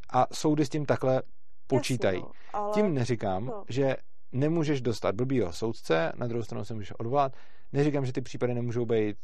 a 0.10 0.28
soudy 0.34 0.66
s 0.66 0.70
tím 0.70 0.86
takhle 0.86 1.24
počítají. 1.68 2.18
Jasně, 2.20 2.34
no, 2.54 2.60
ale... 2.60 2.74
Tím 2.74 2.94
neříkám, 2.94 3.46
no. 3.46 3.64
že 3.70 3.96
nemůžeš 4.32 4.82
dostat 4.82 5.16
blbýho 5.16 5.54
soudce, 5.54 6.12
na 6.16 6.28
druhou 6.28 6.44
stranu 6.44 6.66
se 6.66 6.74
můžeš 6.74 6.92
odvolat. 7.00 7.36
Neříkám, 7.74 8.06
že 8.06 8.14
ty 8.14 8.22
případy 8.22 8.54
nemůžou 8.54 8.86
být 8.86 9.18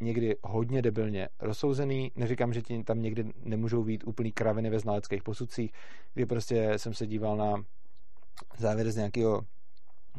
někdy 0.00 0.36
hodně 0.42 0.82
debilně 0.82 1.28
rozsouzený. 1.40 2.12
Neříkám, 2.16 2.52
že 2.52 2.62
ti 2.62 2.84
tam 2.84 3.02
někdy 3.02 3.32
nemůžou 3.44 3.84
být 3.84 4.04
úplný 4.06 4.32
kraviny 4.32 4.70
ve 4.70 4.78
znaleckých 4.78 5.22
posudcích, 5.22 5.72
kdy 6.14 6.26
prostě 6.26 6.72
jsem 6.76 6.94
se 6.94 7.06
díval 7.06 7.36
na 7.36 7.64
závěr 8.58 8.90
z 8.90 8.96
nějakého 8.96 9.42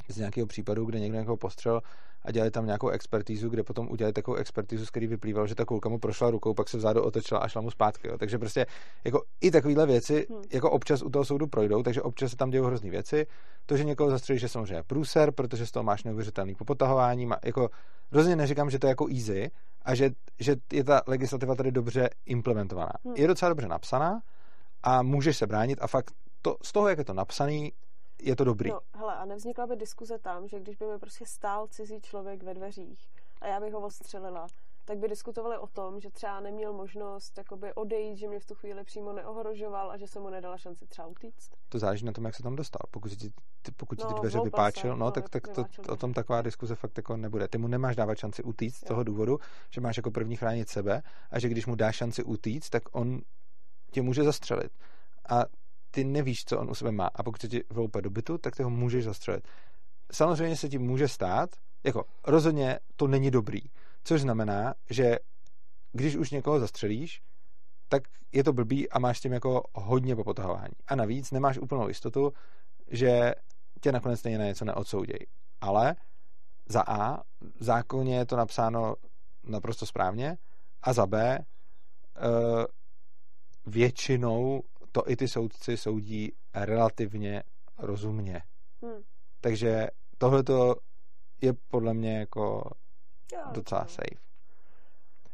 z 0.08 0.17
nějakého 0.17 0.48
případu, 0.48 0.86
kde 0.86 1.00
někdo 1.00 1.20
někoho 1.20 1.38
postřel 1.38 1.82
a 2.23 2.31
dělali 2.31 2.51
tam 2.51 2.65
nějakou 2.65 2.89
expertízu, 2.89 3.49
kde 3.49 3.63
potom 3.63 3.88
udělali 3.91 4.13
takovou 4.13 4.38
expertízu, 4.38 4.86
z 4.86 4.89
který 4.89 5.07
vyplýval, 5.07 5.47
že 5.47 5.55
ta 5.55 5.65
kulka 5.65 5.89
mu 5.89 5.99
prošla 5.99 6.29
rukou, 6.29 6.53
pak 6.53 6.69
se 6.69 6.77
vzadu 6.77 7.01
otočila 7.01 7.39
a 7.39 7.47
šla 7.47 7.62
mu 7.62 7.71
zpátky. 7.71 8.07
Jo. 8.07 8.17
Takže 8.17 8.38
prostě 8.38 8.65
jako 9.03 9.23
i 9.41 9.51
takovéhle 9.51 9.86
věci 9.86 10.27
Hmm. 10.29 10.41
jako 10.53 10.71
občas 10.71 11.01
u 11.01 11.10
toho 11.10 11.25
soudu 11.25 11.47
projdou, 11.47 11.84
takže 11.84 12.01
občas 12.01 12.31
se 12.31 12.38
tam 12.38 12.49
dějou 12.49 12.65
hrozný 12.65 12.89
věci. 12.89 13.27
To, 13.65 13.77
že 13.77 13.84
někoho 13.84 14.10
zastřelíš, 14.10 14.41
je 14.41 14.49
samozřejmě 14.49 14.84
průser, 14.84 15.31
protože 15.31 15.65
z 15.65 15.71
toho 15.71 15.84
máš 15.84 16.03
neuvěřitelný 16.03 16.55
popotahování. 16.55 17.25
Má, 17.25 17.38
jako, 17.45 17.69
rozhodně 18.12 18.36
neříkám, 18.36 18.69
že 18.69 18.79
to 18.79 18.88
je 18.88 18.89
jako 18.89 19.07
easy 19.07 19.51
a 19.81 19.95
že, 19.95 20.12
že 20.39 20.55
je 20.73 20.84
ta 20.84 21.01
legislativa 21.07 21.55
tady 21.55 21.71
dobře 21.71 22.10
implementovaná. 22.25 22.91
Hmm. 23.05 23.15
Je 23.15 23.27
docela 23.27 23.49
dobře 23.49 23.67
napsaná 23.67 24.21
a 24.84 25.03
můžeš 25.03 25.38
se 25.38 25.47
bránit 25.47 25.79
a 25.81 25.88
fakt 25.88 26.12
to, 26.41 26.57
z 26.63 26.71
toho, 26.71 26.89
jak 26.89 26.97
je 26.97 27.05
to 27.05 27.13
napsaný, 27.13 27.71
je 28.21 28.36
to 28.36 28.43
dobrý. 28.43 28.69
No, 28.69 28.79
hele, 28.93 29.15
a 29.15 29.25
nevznikla 29.25 29.67
by 29.67 29.75
diskuze 29.75 30.19
tam, 30.19 30.47
že 30.47 30.60
když 30.60 30.75
by 30.75 30.86
mi 30.86 30.99
prostě 30.99 31.25
stál 31.25 31.67
cizí 31.67 32.01
člověk 32.01 32.43
ve 32.43 32.53
dveřích 32.53 33.10
a 33.41 33.47
já 33.47 33.60
bych 33.60 33.73
ho 33.73 33.79
ostřelila, 33.79 34.47
tak 34.86 34.97
by 34.97 35.07
diskutovali 35.07 35.57
o 35.57 35.67
tom, 35.67 35.99
že 35.99 36.09
třeba 36.09 36.39
neměl 36.39 36.74
možnost 36.74 37.38
jakoby 37.38 37.74
odejít, 37.74 38.17
že 38.17 38.28
mě 38.28 38.39
v 38.39 38.45
tu 38.45 38.55
chvíli 38.55 38.84
přímo 38.84 39.13
neohrožoval 39.13 39.91
a 39.91 39.97
že 39.97 40.07
se 40.07 40.19
mu 40.19 40.30
nedala 40.30 40.57
šanci 40.57 40.88
třeba 40.88 41.07
utíct. 41.07 41.51
To 41.69 41.80
záleží 41.80 42.05
na 42.05 42.11
tom, 42.11 42.26
jak 42.26 42.36
se 42.36 42.43
tam 42.43 42.55
dostal. 42.55 42.82
Pokud 42.91 43.11
ti, 43.11 43.30
ty, 43.61 43.72
pokud 43.72 43.95
ti 43.95 44.05
ty 44.05 44.13
No, 44.13 44.19
dveře 44.19 44.39
vypáčil, 44.39 44.82
se, 44.82 44.88
no, 44.88 44.95
no, 44.95 45.11
tak, 45.11 45.30
tak 45.30 45.47
to, 45.47 45.63
vypáčil 45.63 45.93
o 45.93 45.95
tom 45.95 46.13
taková 46.13 46.41
diskuze 46.41 46.76
fakt 46.76 46.97
jako 46.97 47.17
nebude. 47.17 47.47
Ty 47.47 47.57
mu 47.57 47.67
nemáš 47.67 47.95
dávat 47.95 48.17
šanci 48.17 48.43
utíct 48.43 48.78
z 48.78 48.84
toho 48.84 49.03
důvodu, 49.03 49.39
že 49.69 49.82
máš 49.82 49.97
jako 49.97 50.11
první 50.11 50.36
chránit 50.36 50.69
sebe 50.69 51.03
a 51.32 51.39
že 51.39 51.49
když 51.49 51.65
mu 51.65 51.76
dáš 51.76 51.95
šanci 51.95 52.24
utíct, 52.24 52.69
tak 52.69 52.84
on 52.91 53.22
tě 53.91 54.01
může 54.01 54.24
zastřelit. 54.24 54.72
A 55.30 55.45
ty 55.92 56.04
nevíš, 56.04 56.46
co 56.46 56.60
on 56.60 56.70
u 56.70 56.76
sebe 56.76 56.92
má. 56.92 57.10
A 57.16 57.24
pokud 57.24 57.42
se 57.42 57.48
ti 57.48 57.64
vloupe 57.70 58.02
do 58.02 58.10
bytu, 58.10 58.38
tak 58.38 58.56
ty 58.56 58.64
ho 58.64 58.70
můžeš 58.70 59.04
zastřelit. 59.04 59.48
Samozřejmě 60.12 60.56
se 60.56 60.70
ti 60.70 60.78
může 60.78 61.08
stát, 61.08 61.50
jako 61.84 62.04
rozhodně 62.28 62.80
to 62.96 63.08
není 63.08 63.32
dobrý. 63.32 63.62
Což 64.04 64.22
znamená, 64.22 64.74
že 64.89 65.20
když 65.92 66.16
už 66.16 66.32
někoho 66.32 66.60
zastřelíš, 66.60 67.22
tak 67.89 68.04
je 68.32 68.44
to 68.44 68.54
blbý 68.54 68.89
a 68.89 69.00
máš 69.00 69.20
tím 69.20 69.34
jako 69.34 69.64
hodně 69.74 70.16
popotahování. 70.16 70.74
A 70.88 70.96
navíc 70.96 71.32
nemáš 71.32 71.58
úplnou 71.58 71.88
jistotu, 71.88 72.34
že 72.88 73.34
tě 73.82 73.92
nakonec 73.92 74.20
stejně 74.20 74.38
na 74.38 74.46
něco 74.46 74.66
neodsoudějí. 74.66 75.28
Ale 75.62 75.96
za 76.70 76.82
A, 76.88 77.18
v 77.60 77.64
zákoně 77.64 78.18
je 78.18 78.26
to 78.26 78.36
napsáno 78.36 78.96
naprosto 79.44 79.86
správně 79.86 80.38
a 80.82 80.94
za 80.94 81.08
B, 81.08 81.39
eh, 81.39 82.66
většinou 83.66 84.62
to 84.92 85.10
i 85.10 85.16
ty 85.16 85.28
soudci 85.28 85.78
soudí 85.78 86.34
relativně 86.54 87.44
rozumně. 87.78 88.44
Hmm. 88.82 89.04
Takže 89.42 89.88
tohle 90.18 90.44
je 91.42 91.54
podle 91.54 91.94
mě 91.94 92.20
jako 92.20 92.72
jo, 93.34 93.42
docela 93.52 93.86
safe. 93.86 94.22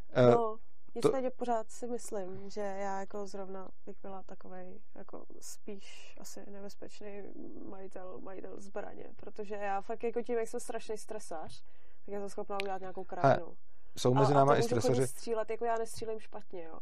Eh, 0.09 0.31
no, 0.31 0.57
nicméně 0.95 1.31
to... 1.31 1.35
pořád 1.37 1.71
si 1.71 1.87
myslím, 1.87 2.49
že 2.49 2.61
já 2.61 2.99
jako 2.99 3.27
zrovna 3.27 3.69
bych 3.85 3.97
byla 4.01 4.23
takovej 4.23 4.81
jako 4.95 5.25
spíš 5.39 6.15
asi 6.19 6.51
nebezpečný 6.51 7.23
majitel, 7.69 8.19
majitel 8.19 8.61
zbraně, 8.61 9.05
protože 9.15 9.55
já 9.55 9.81
fakt 9.81 10.03
jako 10.03 10.21
tím, 10.21 10.37
jak 10.37 10.47
jsem 10.47 10.59
strašný 10.59 10.97
stresař, 10.97 11.63
tak 12.05 12.13
já 12.13 12.19
jsem 12.19 12.29
schopná 12.29 12.57
udělat 12.61 12.81
nějakou 12.81 13.03
kravinu. 13.03 13.57
Jsou 13.97 14.13
mezi 14.13 14.33
náma 14.33 14.57
i 14.57 14.63
stresaři. 14.63 15.07
střílet, 15.07 15.49
jako 15.49 15.65
já 15.65 15.77
nestřílím 15.77 16.19
špatně, 16.19 16.63
jo. 16.63 16.79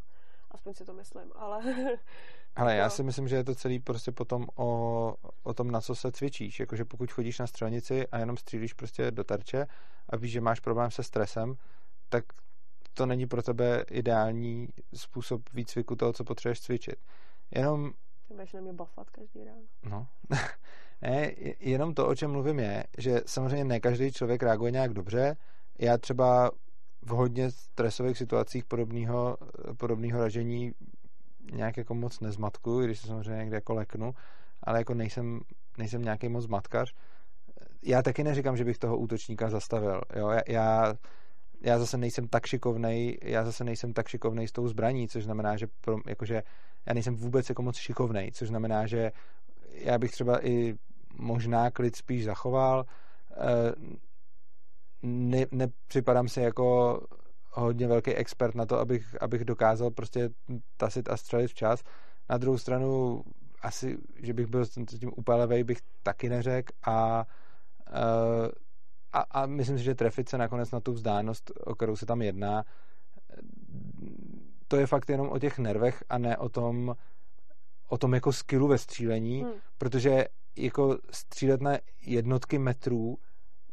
Aspoň 0.52 0.74
si 0.74 0.86
to 0.86 0.94
myslím, 0.94 1.32
ale... 1.36 1.62
Ale 2.56 2.76
já 2.76 2.90
si 2.90 3.04
myslím, 3.04 3.28
že 3.28 3.36
je 3.36 3.44
to 3.44 3.56
celý 3.56 3.80
prostě 3.80 4.12
potom 4.12 4.46
o, 4.56 5.16
o 5.44 5.54
tom, 5.54 5.72
na 5.72 5.82
co 5.82 5.96
se 5.96 6.12
cvičíš. 6.12 6.60
Jakože 6.60 6.86
pokud 6.86 7.12
chodíš 7.12 7.40
na 7.40 7.48
střelnici 7.48 8.08
a 8.08 8.20
jenom 8.20 8.38
střílíš 8.38 8.74
prostě 8.74 9.12
do 9.12 9.24
terče 9.24 9.68
a 10.10 10.18
víš, 10.18 10.32
že 10.32 10.42
máš 10.42 10.60
problém 10.60 10.92
se 10.92 11.04
stresem, 11.04 11.56
tak 12.10 12.26
to 12.94 13.06
není 13.06 13.28
pro 13.28 13.44
tebe 13.44 13.86
ideální 13.92 14.68
způsob 14.94 15.42
výcviku 15.54 15.96
toho, 15.96 16.14
co 16.14 16.24
potřebuješ 16.24 16.62
cvičit. 16.62 16.96
Jenom... 17.52 17.92
Budeš 18.30 18.54
na 18.54 18.62
mě 18.62 18.74
bafat 18.74 19.10
každý 19.10 19.44
ráno. 19.44 19.62
No. 19.90 20.08
ne, 21.02 21.32
jenom 21.60 21.94
to, 21.94 22.08
o 22.08 22.16
čem 22.16 22.32
mluvím, 22.32 22.60
je, 22.60 22.84
že 22.98 23.22
samozřejmě 23.26 23.66
ne 23.66 23.80
každý 23.80 24.12
člověk 24.12 24.44
reaguje 24.44 24.72
nějak 24.72 24.94
dobře. 24.94 25.38
Já 25.80 25.98
třeba 25.98 26.52
v 27.02 27.10
hodně 27.10 27.52
stresových 27.52 28.18
situacích 28.18 28.66
podobného, 28.66 29.38
podobného 29.78 30.20
ražení 30.20 30.74
nějak 31.52 31.78
jako 31.78 31.96
moc 31.96 32.20
nezmatku, 32.20 32.82
když 32.82 33.00
se 33.00 33.08
samozřejmě 33.08 33.38
někde 33.38 33.58
jako 33.58 33.74
leknu, 33.74 34.14
ale 34.64 34.80
jako 34.80 34.94
nejsem, 34.94 35.40
nejsem 35.78 36.02
nějaký 36.02 36.30
moc 36.30 36.48
matkař. 36.48 36.94
Já 37.82 38.02
taky 38.02 38.24
neříkám, 38.24 38.58
že 38.58 38.66
bych 38.66 38.78
toho 38.78 38.98
útočníka 38.98 39.50
zastavil. 39.50 40.02
Jo? 40.16 40.30
Já, 40.30 40.42
já, 40.48 40.94
já 41.62 41.80
zase 41.80 41.98
nejsem 41.98 42.28
tak 42.28 42.46
šikovnej, 42.46 43.18
já 43.24 43.46
zase 43.46 43.64
nejsem 43.64 43.94
tak 43.94 44.08
šikovnej 44.08 44.48
s 44.48 44.52
tou 44.52 44.68
zbraní, 44.68 45.08
což 45.08 45.24
znamená, 45.24 45.58
že 45.58 45.68
pro, 45.82 45.98
jakože 46.08 46.44
já 46.86 46.94
nejsem 46.94 47.16
vůbec 47.16 47.50
jako 47.50 47.62
moc 47.62 47.78
šikovnej, 47.78 48.32
což 48.32 48.48
znamená, 48.48 48.88
že 48.88 49.12
já 49.72 49.98
bych 49.98 50.12
třeba 50.12 50.46
i 50.46 50.76
možná 51.18 51.72
klid 51.72 51.96
spíš 51.96 52.26
zachoval, 52.26 52.86
eh, 53.32 53.72
ne, 55.02 55.46
nepřipadám 55.52 56.28
si 56.28 56.42
jako 56.42 57.00
hodně 57.62 57.88
velký 57.88 58.14
expert 58.14 58.56
na 58.56 58.66
to, 58.66 58.80
abych, 58.80 59.16
abych 59.22 59.46
dokázal 59.46 59.92
prostě 59.92 60.30
tasit 60.78 61.10
a 61.10 61.18
střelit 61.18 61.52
včas. 61.52 61.84
Na 62.30 62.38
druhou 62.38 62.58
stranu 62.58 63.22
asi, 63.62 63.98
že 64.16 64.34
bych 64.34 64.48
byl 64.48 64.66
s 64.66 65.00
tím 65.00 65.12
úplně 65.16 65.38
levej, 65.38 65.64
bych 65.64 65.78
taky 66.04 66.30
neřekl 66.30 66.74
a, 66.86 67.26
eh, 67.88 68.52
a, 69.14 69.20
a 69.20 69.46
myslím 69.46 69.78
si, 69.78 69.84
že 69.84 69.96
trefit 69.96 70.30
se 70.30 70.38
nakonec 70.38 70.72
na 70.72 70.80
tu 70.80 70.94
vzdálenost, 70.94 71.52
o 71.66 71.76
kterou 71.76 71.96
se 71.96 72.06
tam 72.06 72.22
jedná, 72.22 72.64
to 74.68 74.78
je 74.78 74.88
fakt 74.88 75.10
jenom 75.10 75.30
o 75.30 75.40
těch 75.40 75.60
nervech 75.60 76.04
a 76.10 76.18
ne 76.18 76.38
o 76.38 76.50
tom, 76.50 76.96
o 77.90 77.98
tom 77.98 78.14
jako 78.14 78.34
skillu 78.34 78.68
ve 78.68 78.78
střílení, 78.78 79.44
hmm. 79.44 79.54
protože 79.78 80.26
jako 80.58 80.98
střílet 81.12 81.62
na 81.62 81.78
jednotky 82.02 82.58
metrů 82.58 83.18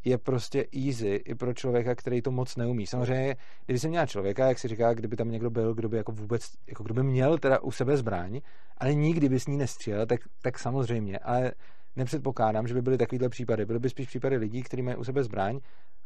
je 0.04 0.18
prostě 0.18 0.66
easy 0.86 1.08
i 1.24 1.34
pro 1.34 1.54
člověka, 1.54 1.94
který 1.94 2.22
to 2.22 2.30
moc 2.30 2.56
neumí. 2.56 2.86
Samozřejmě, 2.86 3.36
kdyby 3.64 3.78
jsem 3.78 3.90
měl 3.90 4.06
člověka, 4.06 4.48
jak 4.48 4.58
si 4.58 4.68
říká, 4.68 4.94
kdyby 4.94 5.16
tam 5.16 5.30
někdo 5.30 5.50
byl, 5.50 5.74
kdo 5.74 5.88
by 5.88 5.96
jako 5.96 6.12
vůbec, 6.12 6.50
jako 6.66 6.84
kdo 6.84 6.94
by 6.94 7.02
měl 7.02 7.38
teda 7.38 7.58
u 7.58 7.70
sebe 7.70 7.96
zbraň, 7.96 8.40
ale 8.78 8.94
nikdy 8.94 9.28
by 9.28 9.40
s 9.40 9.46
ní 9.46 9.56
nestřílel, 9.56 10.06
tak, 10.06 10.20
tak 10.42 10.58
samozřejmě. 10.58 11.18
Ale 11.18 11.52
nepředpokládám, 11.96 12.66
že 12.66 12.74
by 12.74 12.82
byly 12.82 12.98
takovýhle 12.98 13.28
případy. 13.28 13.66
Byly 13.66 13.78
by 13.78 13.90
spíš 13.90 14.06
případy 14.06 14.36
lidí, 14.36 14.62
kteří 14.62 14.82
mají 14.82 14.96
u 14.96 15.04
sebe 15.04 15.24
zbraň 15.24 15.60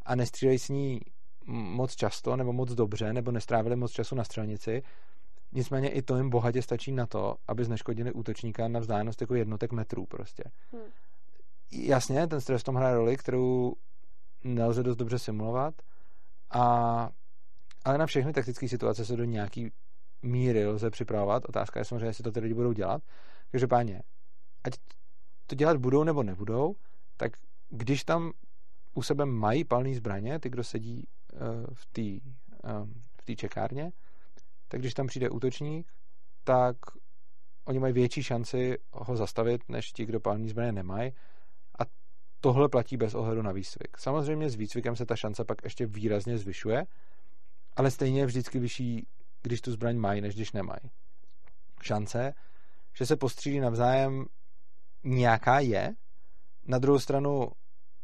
a 0.06 0.14
nestřílejí 0.14 0.58
s 0.58 0.68
ní 0.68 1.00
moc 1.46 1.96
často 1.96 2.36
nebo 2.36 2.52
moc 2.52 2.74
dobře, 2.74 3.12
nebo 3.12 3.30
nestrávili 3.30 3.76
moc 3.76 3.92
času 3.92 4.14
na 4.14 4.24
střelnici. 4.24 4.82
Nicméně 5.52 5.88
i 5.88 6.02
to 6.02 6.16
jim 6.16 6.30
bohatě 6.30 6.62
stačí 6.62 6.92
na 6.92 7.06
to, 7.06 7.36
aby 7.48 7.64
zneškodili 7.64 8.12
útočníka 8.12 8.68
na 8.68 8.80
vzdálenost 8.80 9.20
jako 9.20 9.34
jednotek 9.34 9.72
metrů 9.72 10.06
prostě. 10.06 10.44
Hmm 10.72 10.82
jasně, 11.72 12.26
ten 12.26 12.40
stres 12.40 12.60
v 12.62 12.64
tom 12.64 12.74
hraje 12.74 12.94
roli, 12.94 13.16
kterou 13.16 13.72
nelze 14.54 14.82
dost 14.82 14.96
dobře 14.96 15.18
simulovat, 15.18 15.74
a, 16.50 17.08
ale 17.84 17.98
na 17.98 18.06
všechny 18.06 18.32
taktické 18.32 18.68
situace 18.68 19.04
se 19.04 19.16
do 19.16 19.24
nějaký 19.24 19.72
míry 20.22 20.66
lze 20.66 20.90
připravovat. 20.90 21.44
Otázka 21.48 21.80
je 21.80 21.84
samozřejmě, 21.84 22.06
jestli 22.06 22.24
to 22.24 22.32
ty 22.32 22.40
lidi 22.40 22.54
budou 22.54 22.72
dělat. 22.72 23.02
páně, 23.68 24.02
ať 24.64 24.72
to 25.46 25.54
dělat 25.54 25.76
budou 25.76 26.04
nebo 26.04 26.22
nebudou, 26.22 26.76
tak 27.16 27.32
když 27.68 28.04
tam 28.04 28.32
u 28.94 29.02
sebe 29.02 29.26
mají 29.26 29.64
palný 29.64 29.94
zbraně, 29.94 30.38
ty, 30.38 30.50
kdo 30.50 30.64
sedí 30.64 31.04
uh, 31.32 31.40
v 31.74 31.86
té 31.86 32.02
um, 32.02 33.02
v 33.20 33.24
té 33.24 33.36
čekárně, 33.36 33.92
tak 34.68 34.80
když 34.80 34.94
tam 34.94 35.06
přijde 35.06 35.30
útočník, 35.30 35.92
tak 36.44 36.76
oni 37.64 37.78
mají 37.78 37.92
větší 37.92 38.22
šanci 38.22 38.78
ho 38.92 39.16
zastavit, 39.16 39.68
než 39.68 39.92
ti, 39.92 40.06
kdo 40.06 40.20
palný 40.20 40.48
zbraně 40.48 40.72
nemají 40.72 41.12
tohle 42.46 42.68
platí 42.68 42.96
bez 42.96 43.14
ohledu 43.14 43.42
na 43.42 43.52
výcvik. 43.52 43.98
Samozřejmě 43.98 44.50
s 44.50 44.54
výcvikem 44.54 44.96
se 44.96 45.06
ta 45.06 45.16
šance 45.16 45.44
pak 45.44 45.58
ještě 45.64 45.86
výrazně 45.86 46.38
zvyšuje, 46.38 46.86
ale 47.76 47.90
stejně 47.90 48.20
je 48.20 48.26
vždycky 48.26 48.58
vyšší, 48.58 49.06
když 49.42 49.60
tu 49.60 49.72
zbraň 49.72 49.96
mají, 49.96 50.20
než 50.20 50.34
když 50.34 50.52
nemají. 50.52 50.90
Šance, 51.82 52.32
že 52.98 53.06
se 53.06 53.16
postřílí 53.16 53.60
navzájem 53.60 54.24
nějaká 55.04 55.60
je. 55.60 55.94
Na 56.66 56.78
druhou 56.78 56.98
stranu, 56.98 57.50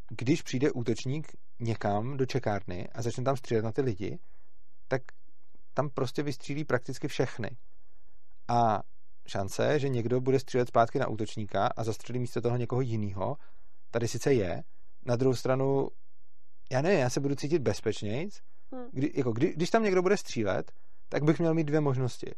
když 0.09 0.41
přijde 0.41 0.71
útočník 0.71 1.27
někam 1.59 2.17
do 2.17 2.25
čekárny 2.25 2.89
a 2.89 3.01
začne 3.01 3.23
tam 3.23 3.37
střílet 3.37 3.63
na 3.65 3.71
ty 3.71 3.81
lidi, 3.81 4.19
tak 4.87 5.01
tam 5.73 5.89
prostě 5.89 6.23
vystřílí 6.23 6.65
prakticky 6.65 7.07
všechny. 7.07 7.57
A 8.47 8.83
šance, 9.27 9.79
že 9.79 9.89
někdo 9.89 10.21
bude 10.21 10.39
střílet 10.39 10.67
zpátky 10.67 10.99
na 10.99 11.07
útočníka 11.07 11.67
a 11.67 11.83
zastřelí 11.83 12.19
místo 12.19 12.41
toho 12.41 12.57
někoho 12.57 12.81
jiného, 12.81 13.37
tady 13.93 14.07
sice 14.07 14.33
je, 14.33 14.63
na 15.05 15.15
druhou 15.15 15.35
stranu, 15.35 15.87
já 16.71 16.81
ne, 16.81 16.93
já 16.93 17.09
se 17.09 17.19
budu 17.19 17.35
cítit 17.35 17.59
bezpečnějc, 17.59 18.39
hmm. 18.71 18.85
kdy, 18.91 19.11
jako, 19.15 19.31
kdy, 19.31 19.53
když 19.53 19.69
tam 19.69 19.83
někdo 19.83 20.01
bude 20.01 20.17
střílet, 20.17 20.71
tak 21.09 21.23
bych 21.23 21.39
měl 21.39 21.53
mít 21.53 21.63
dvě 21.63 21.81
možnosti. 21.81 22.31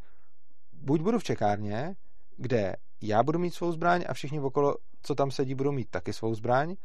Buď 0.74 1.02
budu 1.02 1.20
v 1.20 1.24
čekárně, 1.24 1.96
kde 2.38 2.76
já 3.02 3.24
budu 3.24 3.40
mít 3.40 3.54
svou 3.54 3.72
zbraň 3.72 4.04
a 4.08 4.14
všichni 4.14 4.40
okolo, 4.40 4.76
co 5.02 5.16
tam 5.16 5.32
sedí, 5.32 5.56
budou 5.56 5.72
mít 5.72 5.90
taky 5.90 6.14
svou 6.14 6.34
zbraň. 6.36 6.76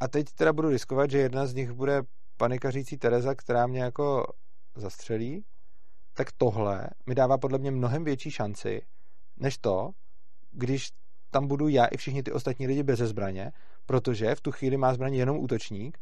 A 0.00 0.08
teď 0.08 0.26
teda 0.32 0.52
budu 0.52 0.68
riskovat, 0.68 1.10
že 1.10 1.18
jedna 1.18 1.46
z 1.46 1.54
nich 1.54 1.72
bude 1.72 2.02
panikařící 2.36 2.98
Tereza, 2.98 3.34
která 3.34 3.66
mě 3.66 3.82
jako 3.82 4.26
zastřelí. 4.76 5.44
Tak 6.14 6.32
tohle 6.32 6.88
mi 7.06 7.14
dává 7.14 7.38
podle 7.38 7.58
mě 7.58 7.70
mnohem 7.70 8.04
větší 8.04 8.30
šanci, 8.30 8.82
než 9.36 9.58
to, 9.58 9.90
když 10.50 10.88
tam 11.30 11.46
budu 11.46 11.68
já 11.68 11.86
i 11.86 11.96
všichni 11.96 12.22
ty 12.22 12.32
ostatní 12.32 12.66
lidi 12.66 12.82
bez 12.82 12.98
zbraně, 12.98 13.52
protože 13.86 14.34
v 14.34 14.40
tu 14.40 14.52
chvíli 14.52 14.76
má 14.76 14.94
zbraň 14.94 15.14
jenom 15.14 15.38
útočník 15.38 15.98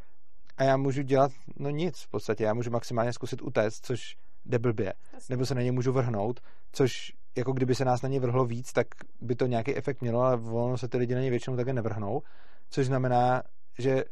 a 0.57 0.63
já 0.63 0.77
můžu 0.77 1.01
dělat 1.01 1.31
no 1.55 1.69
nic 1.69 2.01
v 2.01 2.07
podstatě, 2.07 2.43
já 2.43 2.53
můžu 2.53 2.71
maximálně 2.71 3.13
zkusit 3.13 3.41
utéct, 3.41 3.85
což 3.85 4.15
jde 4.45 4.59
blbě, 4.59 4.93
Jasně. 5.13 5.33
nebo 5.33 5.45
se 5.45 5.55
na 5.55 5.61
ně 5.61 5.71
můžu 5.71 5.91
vrhnout, 5.91 6.39
což 6.71 7.13
jako 7.37 7.53
kdyby 7.53 7.75
se 7.75 7.85
nás 7.85 8.01
na 8.01 8.09
ně 8.09 8.19
vrhlo 8.19 8.45
víc, 8.45 8.73
tak 8.73 8.87
by 9.21 9.35
to 9.35 9.45
nějaký 9.45 9.75
efekt 9.75 10.01
mělo, 10.01 10.21
ale 10.21 10.37
volno 10.37 10.77
se 10.77 10.87
ty 10.87 10.97
lidi 10.97 11.15
na 11.15 11.21
ně 11.21 11.29
většinou 11.29 11.57
také 11.57 11.73
nevrhnou, 11.73 12.21
což 12.69 12.85
znamená, 12.85 13.43
že 13.79 14.03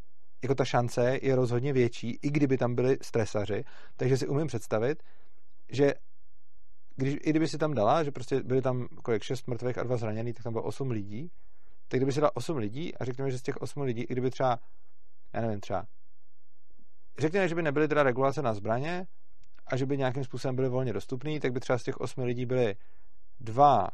jako 0.44 0.56
ta 0.56 0.66
šance 0.66 1.20
je 1.22 1.36
rozhodně 1.36 1.74
větší, 1.74 2.20
i 2.22 2.30
kdyby 2.32 2.58
tam 2.58 2.76
byli 2.76 2.98
stresaři, 3.02 3.64
takže 3.98 4.18
si 4.18 4.28
umím 4.28 4.48
představit, 4.48 5.04
že 5.70 5.94
když, 6.96 7.16
i 7.22 7.30
kdyby 7.30 7.48
si 7.48 7.58
tam 7.58 7.74
dala, 7.74 8.04
že 8.04 8.12
prostě 8.12 8.44
byly 8.44 8.62
tam 8.62 8.88
kolik, 9.04 9.24
šest 9.24 9.48
mrtvých 9.48 9.78
a 9.78 9.84
dva 9.84 9.98
zraněných, 9.98 10.36
tak 10.36 10.44
tam 10.44 10.54
bylo 10.54 10.64
osm 10.64 10.92
lidí, 10.92 11.32
tak 11.94 12.00
kdyby 12.00 12.12
si 12.12 12.22
dala 12.22 12.36
osm 12.36 12.58
lidí 12.58 12.96
a 12.96 13.06
řekněme, 13.06 13.32
že 13.32 13.40
z 13.40 13.42
těch 13.42 13.58
osmi 13.58 13.84
lidí, 13.84 14.02
i 14.02 14.08
kdyby 14.14 14.32
třeba, 14.32 14.60
já 15.34 15.42
nevím, 15.42 15.60
třeba, 15.60 15.86
řekněme, 17.20 17.48
že 17.48 17.56
by 17.56 17.62
nebyly 17.62 17.88
teda 17.88 18.04
regulace 18.04 18.42
na 18.42 18.54
zbraně 18.54 19.06
a 19.68 19.78
že 19.78 19.86
by 19.86 19.98
nějakým 19.98 20.24
způsobem 20.24 20.56
byly 20.56 20.70
volně 20.70 20.94
dostupný, 20.94 21.40
tak 21.40 21.52
by 21.54 21.60
třeba 21.60 21.78
z 21.78 21.84
těch 21.84 21.98
osmi 21.98 22.26
lidí 22.26 22.46
byly 22.46 22.76
dva 23.40 23.88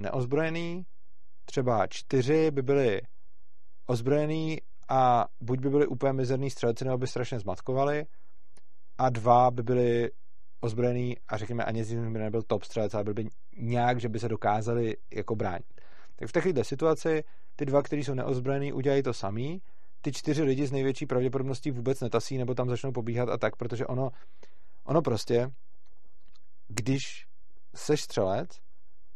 neozbrojený, 0.00 0.86
třeba 1.44 1.86
čtyři 1.86 2.50
by 2.50 2.62
byly 2.62 3.00
ozbrojený 3.86 4.58
a 4.88 5.26
buď 5.40 5.60
by 5.60 5.70
byly 5.70 5.86
úplně 5.86 6.12
mizerný 6.12 6.50
střelci, 6.50 6.84
nebo 6.84 6.98
by 6.98 7.06
strašně 7.06 7.40
zmatkovali 7.40 8.06
a 8.98 9.10
dva 9.10 9.50
by 9.50 9.62
byly 9.62 10.10
ozbrojený 10.60 11.16
a 11.28 11.36
řekněme 11.36 11.64
ani 11.64 11.84
z 11.84 11.94
by 11.94 12.18
nebyl 12.18 12.42
top 12.42 12.62
střelec, 12.62 12.94
ale 12.94 13.04
byl 13.04 13.14
by 13.14 13.28
nějak, 13.56 14.00
že 14.00 14.08
by 14.08 14.18
se 14.18 14.28
dokázali 14.28 14.96
jako 15.12 15.36
bránit. 15.36 15.75
Tak 16.16 16.28
v 16.28 16.32
takovéhle 16.32 16.64
situaci 16.64 17.24
ty 17.56 17.66
dva, 17.66 17.82
kteří 17.82 18.04
jsou 18.04 18.14
neozbrojený, 18.14 18.72
udělají 18.72 19.02
to 19.02 19.14
samý, 19.14 19.62
ty 20.02 20.12
čtyři 20.12 20.42
lidi 20.42 20.66
z 20.66 20.72
největší 20.72 21.06
pravděpodobností 21.06 21.70
vůbec 21.70 22.00
netasí 22.00 22.38
nebo 22.38 22.54
tam 22.54 22.68
začnou 22.68 22.92
pobíhat 22.92 23.28
a 23.28 23.38
tak, 23.38 23.56
protože 23.56 23.86
ono, 23.86 24.10
ono 24.84 25.02
prostě, 25.02 25.50
když 26.68 27.26
seš 27.74 28.02
střelec 28.02 28.48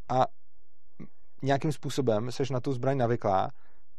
a 0.08 0.26
nějakým 1.42 1.72
způsobem 1.72 2.32
seš 2.32 2.50
na 2.50 2.60
tu 2.60 2.72
zbraň 2.72 2.96
navyklá, 2.96 3.50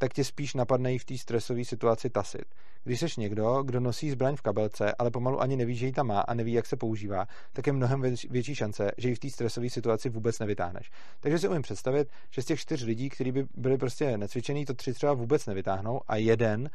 tak 0.02 0.14
tě 0.14 0.24
spíš 0.24 0.54
napadne 0.54 0.93
i 0.93 0.97
v 0.97 1.06
té 1.06 1.18
stresové 1.18 1.66
situaci 1.66 2.10
tasit. 2.10 2.45
Když 2.84 2.99
jsi 2.99 3.08
někdo, 3.18 3.64
kdo 3.64 3.80
nosí 3.80 4.12
zbraň 4.12 4.36
v 4.36 4.41
kabelce, 4.41 4.95
ale 4.99 5.12
pomalu 5.12 5.41
ani 5.41 5.56
neví, 5.56 5.76
že 5.76 5.86
ji 5.86 5.91
tam 5.91 6.08
má 6.08 6.20
a 6.20 6.34
neví, 6.34 6.54
jak 6.54 6.66
se 6.66 6.76
používá, 6.76 7.28
tak 7.54 7.68
je 7.68 7.74
mnohem 7.74 8.02
větší 8.30 8.56
šance, 8.56 8.91
že 8.97 9.10
ji 9.10 9.16
v 9.16 9.20
té 9.20 9.30
stresové 9.30 9.70
situaci 9.70 10.10
vůbec 10.10 10.39
nevytáhneš. 10.39 10.91
Takže 11.20 11.39
si 11.39 11.47
umím 11.47 11.62
představit, 11.62 12.08
že 12.32 12.41
z 12.41 12.45
těch 12.45 12.60
čtyř 12.60 12.84
lidí, 12.84 13.10
kteří 13.10 13.32
by 13.32 13.45
byli 13.54 13.78
prostě 13.78 14.18
necvičený, 14.18 14.66
to 14.66 14.74
tři 14.74 14.93
třeba 14.93 15.14
vůbec 15.14 15.45
nevytáhnou 15.45 16.02
a 16.08 16.16
jeden 16.16 16.70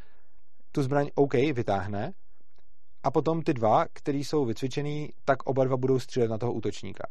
tu 0.72 0.82
zbraň 0.82 1.10
OK 1.14 1.34
vytáhne 1.34 2.12
a 3.02 3.10
potom 3.10 3.42
ty 3.42 3.54
dva, 3.54 3.84
kteří 3.92 4.24
jsou 4.24 4.44
vycvičený, 4.44 5.10
tak 5.24 5.42
oba 5.42 5.64
dva 5.64 5.76
budou 5.76 5.98
střílet 5.98 6.28
na 6.28 6.38
toho 6.38 6.52
útočníka. 6.52 7.08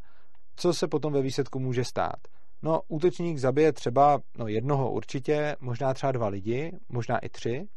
Co 0.56 0.74
se 0.74 0.88
potom 0.88 1.12
ve 1.12 1.22
výsledku 1.22 1.58
může 1.58 1.84
stát? 1.84 2.35
No, 2.62 2.82
útočník 2.88 3.38
zabije 3.38 3.72
třeba 3.72 4.20
no, 4.38 4.48
jednoho 4.48 4.92
určitě, 4.92 5.56
možná 5.60 5.94
třeba 5.94 6.12
dva 6.12 6.28
lidi, 6.28 6.72
možná 6.88 7.18
i 7.18 7.28
tři. 7.28 7.68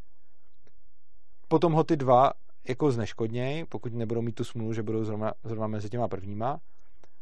Potom 1.48 1.74
ho 1.74 1.84
ty 1.84 1.98
dva 1.98 2.32
jako 2.68 2.92
zneškodněj, 2.92 3.66
pokud 3.66 3.94
nebudou 3.94 4.22
mít 4.22 4.36
tu 4.36 4.44
smůlu, 4.44 4.74
že 4.74 4.84
budou 4.84 5.04
zrovna, 5.04 5.34
zrovna 5.44 5.68
mezi 5.68 5.90
těma 5.90 6.08
prvníma. 6.08 6.60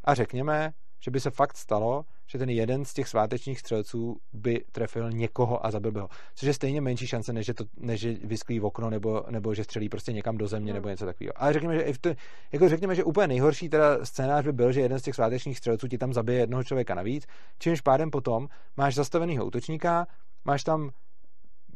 A 0.03 0.13
řekněme, 0.13 0.73
že 0.99 1.11
by 1.11 1.19
se 1.19 1.31
fakt 1.31 1.57
stalo, 1.57 2.05
že 2.27 2.37
ten 2.37 2.49
jeden 2.49 2.85
z 2.85 2.93
těch 2.93 3.07
svátečních 3.07 3.59
střelců 3.59 4.17
by 4.33 4.63
trefil 4.71 5.11
někoho 5.11 5.65
a 5.65 5.71
zabil 5.71 5.91
by 5.91 5.99
ho. 5.99 6.09
Což 6.35 6.47
je 6.47 6.53
stejně 6.53 6.81
menší 6.81 7.07
šance, 7.07 7.33
než 7.33 7.45
že, 7.45 7.53
to, 7.53 7.63
než 7.77 8.01
že 8.01 8.13
vysklí 8.23 8.59
v 8.59 8.65
okno 8.65 8.89
nebo, 8.89 9.23
nebo 9.29 9.53
že 9.53 9.63
střelí 9.63 9.89
prostě 9.89 10.13
někam 10.13 10.37
do 10.37 10.47
země 10.47 10.73
nebo 10.73 10.89
něco 10.89 11.05
takového. 11.05 11.33
Ale 11.35 11.53
řekněme, 11.53 11.75
že, 11.75 11.93
to, 12.01 12.09
jako 12.51 12.69
řekněme, 12.69 12.95
že 12.95 13.03
úplně 13.03 13.27
nejhorší 13.27 13.69
teda 13.69 14.05
scénář 14.05 14.45
by 14.45 14.53
byl, 14.53 14.71
že 14.71 14.81
jeden 14.81 14.99
z 14.99 15.03
těch 15.03 15.15
svátečních 15.15 15.57
střelců 15.57 15.87
ti 15.87 15.97
tam 15.97 16.13
zabije 16.13 16.39
jednoho 16.39 16.63
člověka 16.63 16.95
navíc, 16.95 17.25
čímž 17.59 17.81
pádem 17.81 18.11
potom 18.11 18.47
máš 18.77 18.95
zastaveného 18.95 19.45
útočníka, 19.45 20.07
máš 20.45 20.63
tam 20.63 20.89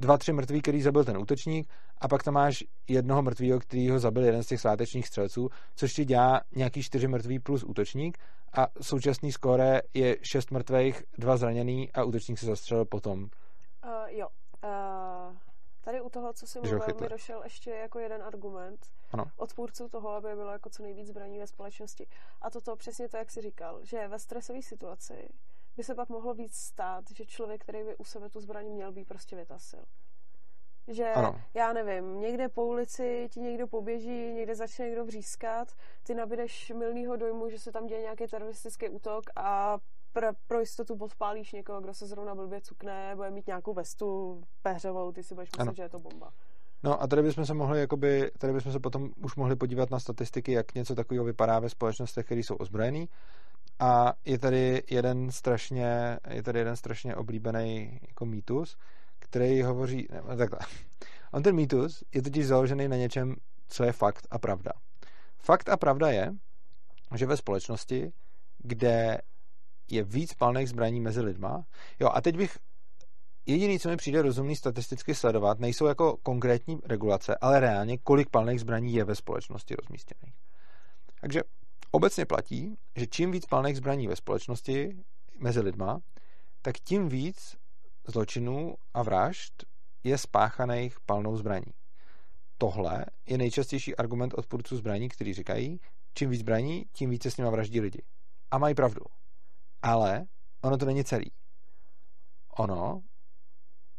dva, 0.02 0.18
tři 0.18 0.34
mrtví, 0.34 0.62
který 0.62 0.82
zabil 0.82 1.04
ten 1.04 1.18
útočník 1.18 1.70
a 1.98 2.08
pak 2.08 2.24
tam 2.24 2.34
máš 2.34 2.64
jednoho 2.88 3.22
mrtvého, 3.22 3.60
který 3.60 3.90
ho 3.90 4.00
zabil 4.00 4.24
jeden 4.24 4.44
z 4.44 4.48
těch 4.48 4.62
svátečních 4.62 5.08
střelců, 5.08 5.50
což 5.76 5.94
ti 5.94 6.06
dělá 6.06 6.42
nějaký 6.56 6.84
čtyři 6.84 7.08
mrtví 7.08 7.40
plus 7.40 7.64
útočník 7.64 8.18
a 8.54 8.68
současný 8.82 9.32
skóre 9.32 9.82
je 9.94 10.18
šest 10.22 10.52
mrtvých, 10.52 11.04
dva 11.18 11.38
zraněný 11.38 11.92
a 11.92 12.04
útočník 12.04 12.40
se 12.40 12.46
zastřelil 12.46 12.86
potom. 12.86 13.24
Uh, 13.24 13.30
jo. 14.08 14.28
Uh, 14.64 15.38
tady 15.82 16.02
u 16.02 16.10
toho, 16.10 16.34
co 16.34 16.48
si 16.48 16.60
mluvil, 16.60 16.80
mi 17.02 17.10
došel 17.10 17.42
ještě 17.44 17.72
jako 17.72 18.00
jeden 18.00 18.24
argument 18.24 18.88
ano. 19.12 19.26
odpůrců 19.38 19.90
toho, 19.90 20.10
aby 20.10 20.28
bylo 20.36 20.52
jako 20.52 20.70
co 20.70 20.84
nejvíc 20.84 21.08
zbraní 21.08 21.40
ve 21.40 21.48
společnosti. 21.48 22.08
A 22.42 22.50
toto 22.50 22.76
přesně 22.76 23.10
to, 23.10 23.18
jak 23.18 23.32
jsi 23.32 23.42
říkal, 23.42 23.80
že 23.84 24.08
ve 24.08 24.20
stresové 24.20 24.62
situaci 24.62 25.30
by 25.78 25.84
se 25.84 25.96
pak 25.96 26.10
mohlo 26.10 26.34
víc 26.34 26.56
stát, 26.56 27.04
že 27.16 27.26
člověk, 27.26 27.62
který 27.62 27.84
by 27.84 27.96
u 27.98 28.04
sebe 28.04 28.30
tu 28.30 28.40
zbraň 28.40 28.66
měl, 28.66 28.92
by 28.92 29.06
prostě 29.06 29.36
vytasil. 29.36 29.84
Že, 30.88 31.14
ano. 31.14 31.42
já 31.54 31.74
nevím, 31.74 32.20
někde 32.20 32.50
po 32.50 32.66
ulici 32.66 33.28
ti 33.32 33.40
někdo 33.40 33.68
poběží, 33.68 34.34
někde 34.34 34.56
začne 34.56 34.86
někdo 34.86 35.06
vřískat, 35.06 35.68
ty 36.04 36.16
nabídeš 36.16 36.72
milného 36.78 37.16
dojmu, 37.16 37.50
že 37.50 37.60
se 37.60 37.72
tam 37.72 37.88
děje 37.88 38.02
nějaký 38.02 38.28
teroristický 38.28 38.90
útok 38.90 39.24
a 39.36 39.78
pro, 40.14 40.28
pro 40.48 40.60
jistotu 40.60 40.96
podpálíš 40.96 41.52
někoho, 41.52 41.82
kdo 41.82 41.94
se 41.94 42.08
zrovna 42.08 42.36
blbě 42.36 42.62
cukne, 42.62 43.16
bude 43.16 43.32
mít 43.32 43.48
nějakou 43.48 43.74
vestu 43.74 44.42
peřovou, 44.62 45.12
ty 45.12 45.24
si 45.24 45.36
budeš 45.36 45.50
myslet, 45.52 45.62
ano. 45.62 45.74
že 45.76 45.84
je 45.84 45.90
to 45.90 46.00
bomba. 46.00 46.34
No 46.84 47.02
a 47.02 47.08
tady 47.08 47.22
bychom 47.22 47.46
se 47.46 47.54
mohli, 47.54 47.80
jakoby, 47.80 48.32
tady 48.38 48.54
bychom 48.54 48.72
se 48.72 48.80
potom 48.80 49.10
už 49.24 49.36
mohli 49.36 49.56
podívat 49.56 49.92
na 49.92 50.00
statistiky, 50.00 50.52
jak 50.52 50.76
něco 50.76 50.96
takového 50.96 51.26
vypadá 51.26 51.60
ve 51.60 51.70
společnostech, 51.70 52.26
které 52.26 52.42
jsou 52.42 52.56
ozbrojený. 52.56 53.10
A 53.80 54.14
je 54.26 54.40
tady 54.40 54.84
jeden 54.90 55.32
strašně, 55.32 56.18
je 56.30 56.44
tady 56.44 56.60
jeden 56.60 56.76
strašně 56.76 57.16
oblíbený 57.16 58.00
jako 58.08 58.26
mýtus, 58.26 58.78
který 59.32 59.62
hovoří, 59.62 60.08
ne, 60.12 60.38
takhle. 60.38 60.60
On 61.34 61.44
ten 61.44 61.56
mýtus 61.56 62.04
je 62.14 62.22
totiž 62.22 62.48
založený 62.48 62.88
na 62.88 62.96
něčem, 62.96 63.36
co 63.68 63.84
je 63.84 63.92
fakt 63.92 64.28
a 64.32 64.40
pravda. 64.40 64.72
Fakt 65.40 65.70
a 65.70 65.78
pravda 65.78 66.12
je, 66.12 66.32
že 67.16 67.26
ve 67.26 67.38
společnosti, 67.38 68.12
kde 68.58 69.18
je 69.92 70.04
víc 70.04 70.34
palných 70.34 70.70
zbraní 70.70 71.02
mezi 71.02 71.22
lidma, 71.22 71.66
jo 72.00 72.10
a 72.14 72.22
teď 72.22 72.38
bych 72.38 72.58
Jediný, 73.46 73.80
co 73.80 73.90
mi 73.90 73.98
přijde 73.98 74.22
rozumný 74.22 74.56
statisticky 74.56 75.16
sledovat, 75.16 75.60
nejsou 75.60 75.86
jako 75.86 76.18
konkrétní 76.18 76.80
regulace, 76.86 77.36
ale 77.42 77.60
reálně, 77.60 77.98
kolik 77.98 78.30
palných 78.30 78.60
zbraní 78.60 78.94
je 78.94 79.04
ve 79.04 79.16
společnosti 79.16 79.76
rozmístěných. 79.76 80.36
Takže 81.22 81.42
obecně 81.92 82.26
platí, 82.26 82.78
že 82.96 83.08
čím 83.08 83.32
víc 83.32 83.46
palných 83.46 83.78
zbraní 83.78 84.08
ve 84.08 84.16
společnosti 84.16 85.04
mezi 85.40 85.60
lidma, 85.60 86.00
tak 86.62 86.80
tím 86.80 87.10
víc 87.10 87.58
zločinů 88.08 88.76
a 88.94 89.04
vražd 89.04 89.64
je 90.04 90.18
spáchaných 90.18 91.00
palnou 91.06 91.38
zbraní. 91.38 91.74
Tohle 92.58 93.06
je 93.26 93.38
nejčastější 93.38 93.96
argument 93.96 94.34
odpůrců 94.38 94.78
zbraní, 94.78 95.10
kteří 95.10 95.34
říkají, 95.34 95.80
čím 96.14 96.30
víc 96.30 96.40
zbraní, 96.40 96.86
tím 96.94 97.10
více 97.10 97.32
s 97.32 97.38
nimi 97.38 97.50
vraždí 97.50 97.82
lidi. 97.82 98.04
A 98.52 98.58
mají 98.58 98.76
pravdu. 98.76 99.02
Ale 99.82 100.26
ono 100.62 100.78
to 100.78 100.86
není 100.86 101.04
celý. 101.04 101.32
Ono 102.58 103.04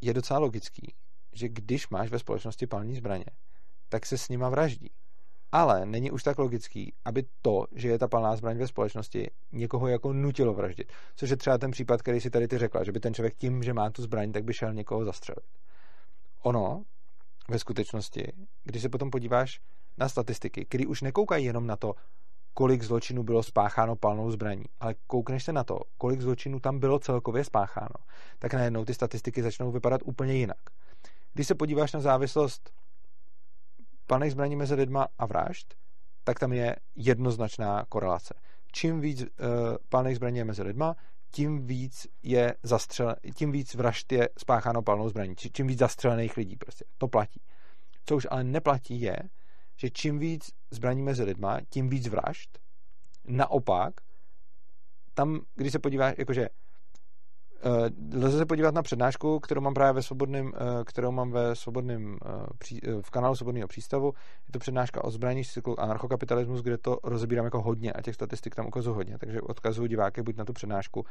je 0.01 0.15
docela 0.15 0.41
logický, 0.41 0.95
že 1.33 1.49
když 1.49 1.89
máš 1.89 2.11
ve 2.11 2.19
společnosti 2.19 2.67
palní 2.67 2.97
zbraně, 2.97 3.25
tak 3.89 4.07
se 4.07 4.19
s 4.19 4.29
nima 4.29 4.49
vraždí. 4.49 4.91
Ale 5.53 5.87
není 5.87 6.11
už 6.11 6.23
tak 6.23 6.39
logický, 6.39 6.95
aby 7.05 7.25
to, 7.43 7.67
že 7.75 7.89
je 7.89 7.99
ta 7.99 8.09
palná 8.09 8.37
zbraň 8.37 8.59
ve 8.59 8.67
společnosti, 8.67 9.31
někoho 9.53 9.89
jako 9.89 10.13
nutilo 10.13 10.55
vraždit. 10.55 10.93
Což 11.17 11.31
je 11.31 11.37
třeba 11.37 11.59
ten 11.59 11.71
případ, 11.71 12.03
který 12.03 12.21
si 12.21 12.31
tady 12.31 12.49
ty 12.49 12.59
řekla, 12.59 12.85
že 12.85 12.93
by 12.93 13.01
ten 13.01 13.15
člověk 13.15 13.35
tím, 13.35 13.63
že 13.63 13.75
má 13.75 13.91
tu 13.91 14.03
zbraň, 14.03 14.33
tak 14.33 14.45
by 14.45 14.55
šel 14.55 14.75
někoho 14.75 15.05
zastřelit. 15.05 15.45
Ono, 16.43 16.85
ve 17.49 17.59
skutečnosti, 17.59 18.33
když 18.65 18.83
se 18.83 18.89
potom 18.89 19.11
podíváš 19.11 19.61
na 19.99 20.09
statistiky, 20.09 20.65
které 20.65 20.87
už 20.87 21.03
nekoukají 21.03 21.45
jenom 21.45 21.67
na 21.67 21.77
to, 21.77 21.95
kolik 22.55 22.83
zločinů 22.83 23.23
bylo 23.23 23.43
spácháno 23.43 23.97
palnou 23.97 24.31
zbraní, 24.31 24.65
ale 24.81 24.95
koukneš 25.07 25.45
se 25.45 25.53
na 25.53 25.65
to, 25.65 25.81
kolik 25.99 26.21
zločinů 26.21 26.61
tam 26.61 26.79
bylo 26.79 26.99
celkově 26.99 27.45
spácháno, 27.45 27.95
tak 28.39 28.55
najednou 28.55 28.85
ty 28.85 28.95
statistiky 28.95 29.43
začnou 29.43 29.73
vypadat 29.73 30.01
úplně 30.05 30.35
jinak. 30.35 30.59
Když 31.33 31.47
se 31.47 31.55
podíváš 31.55 31.93
na 31.93 32.01
závislost 32.01 32.71
palných 34.07 34.33
zbraní 34.33 34.57
mezi 34.57 34.75
lidma 34.75 35.07
a 35.19 35.27
vražd, 35.27 35.75
tak 36.25 36.39
tam 36.39 36.53
je 36.53 36.77
jednoznačná 36.95 37.85
korelace. 37.89 38.35
Čím 38.73 39.01
víc 39.01 39.23
uh, 39.23 39.29
palných 39.89 40.17
zbraní 40.17 40.39
je 40.39 40.45
mezi 40.45 40.63
lidma, 40.63 40.97
tím 41.31 41.67
víc 41.67 42.07
je 42.23 42.55
zastřel, 42.63 43.15
tím 43.35 43.53
víc 43.53 43.75
vražd 43.75 44.13
je 44.13 44.29
spácháno 44.39 44.83
palnou 44.83 45.09
zbraní, 45.09 45.35
čím 45.37 45.67
víc 45.67 45.79
zastřelených 45.79 46.37
lidí 46.37 46.57
prostě. 46.57 46.85
To 46.99 47.09
platí. 47.09 47.41
Co 48.05 48.17
už 48.17 48.27
ale 48.31 48.45
neplatí 48.45 49.01
je, 49.01 49.17
že 49.77 49.91
čím 49.91 50.19
víc 50.19 50.51
zbraní 50.71 51.03
mezi 51.03 51.23
lidma, 51.23 51.61
tím 51.71 51.89
víc 51.89 52.09
vražd. 52.09 52.59
Naopak, 53.25 53.95
tam, 55.15 55.41
když 55.55 55.73
se 55.73 55.79
podíváš, 55.79 56.15
jakože 56.19 56.49
Eh, 56.49 56.62
lze 58.15 58.39
se 58.39 58.47
podívat 58.47 58.75
na 58.75 58.83
přednášku, 58.83 59.41
kterou 59.41 59.61
mám 59.61 59.75
právě 59.75 59.93
ve 59.93 60.03
svobodném, 60.03 60.53
eh, 60.55 60.85
kterou 60.85 61.11
mám 61.11 61.31
ve 61.31 61.55
svobodném, 61.55 62.19
eh, 62.83 63.03
v 63.03 63.11
kanálu 63.11 63.37
Svobodného 63.37 63.69
přístavu. 63.69 64.13
Je 64.49 64.53
to 64.53 64.59
přednáška 64.59 65.05
o 65.05 65.11
zbraní 65.11 65.45
cyklu 65.45 65.81
anarchokapitalismus, 65.81 66.61
kde 66.61 66.79
to 66.79 66.99
rozebírám 67.05 67.45
jako 67.45 67.63
hodně 67.63 67.93
a 67.93 68.03
těch 68.03 68.15
statistik 68.15 68.55
tam 68.55 68.67
ukazuju 68.67 68.97
hodně, 68.97 69.19
takže 69.19 69.41
odkazuju 69.41 69.87
diváky 69.87 70.23
buď 70.23 70.37
na 70.37 70.45
tu 70.45 70.53
přednášku, 70.53 71.05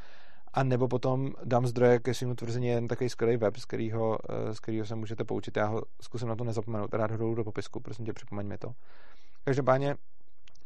a 0.54 0.62
nebo 0.62 0.88
potom 0.88 1.32
dám 1.44 1.66
zdroje 1.66 1.98
ke 1.98 2.14
svým 2.14 2.36
tvrzení 2.36 2.66
jen 2.66 2.88
takový 2.88 3.10
skvělý 3.10 3.36
web, 3.36 3.56
z 3.56 3.64
kterého, 3.64 4.18
z 4.52 4.60
kterého 4.60 4.86
se 4.86 4.94
můžete 4.94 5.24
poučit. 5.24 5.56
Já 5.56 5.66
ho 5.66 5.82
zkusím 6.00 6.28
na 6.28 6.36
to 6.36 6.44
nezapomenout, 6.44 6.94
rád 6.94 7.10
ho 7.10 7.16
dolů 7.16 7.34
do 7.34 7.44
popisku, 7.44 7.80
prosím 7.80 8.04
tě, 8.04 8.12
připomeň 8.12 8.46
mi 8.46 8.58
to. 8.58 8.72
Každopádně 9.44 9.96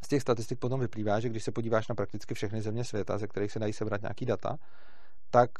z 0.04 0.08
těch 0.08 0.22
statistik 0.22 0.58
potom 0.58 0.80
vyplývá, 0.80 1.20
že 1.20 1.28
když 1.28 1.44
se 1.44 1.52
podíváš 1.52 1.88
na 1.88 1.94
prakticky 1.94 2.34
všechny 2.34 2.62
země 2.62 2.84
světa, 2.84 3.18
ze 3.18 3.26
kterých 3.26 3.52
se 3.52 3.58
dají 3.58 3.72
sebrat 3.72 4.02
nějaký 4.02 4.26
data, 4.26 4.56
tak 5.30 5.50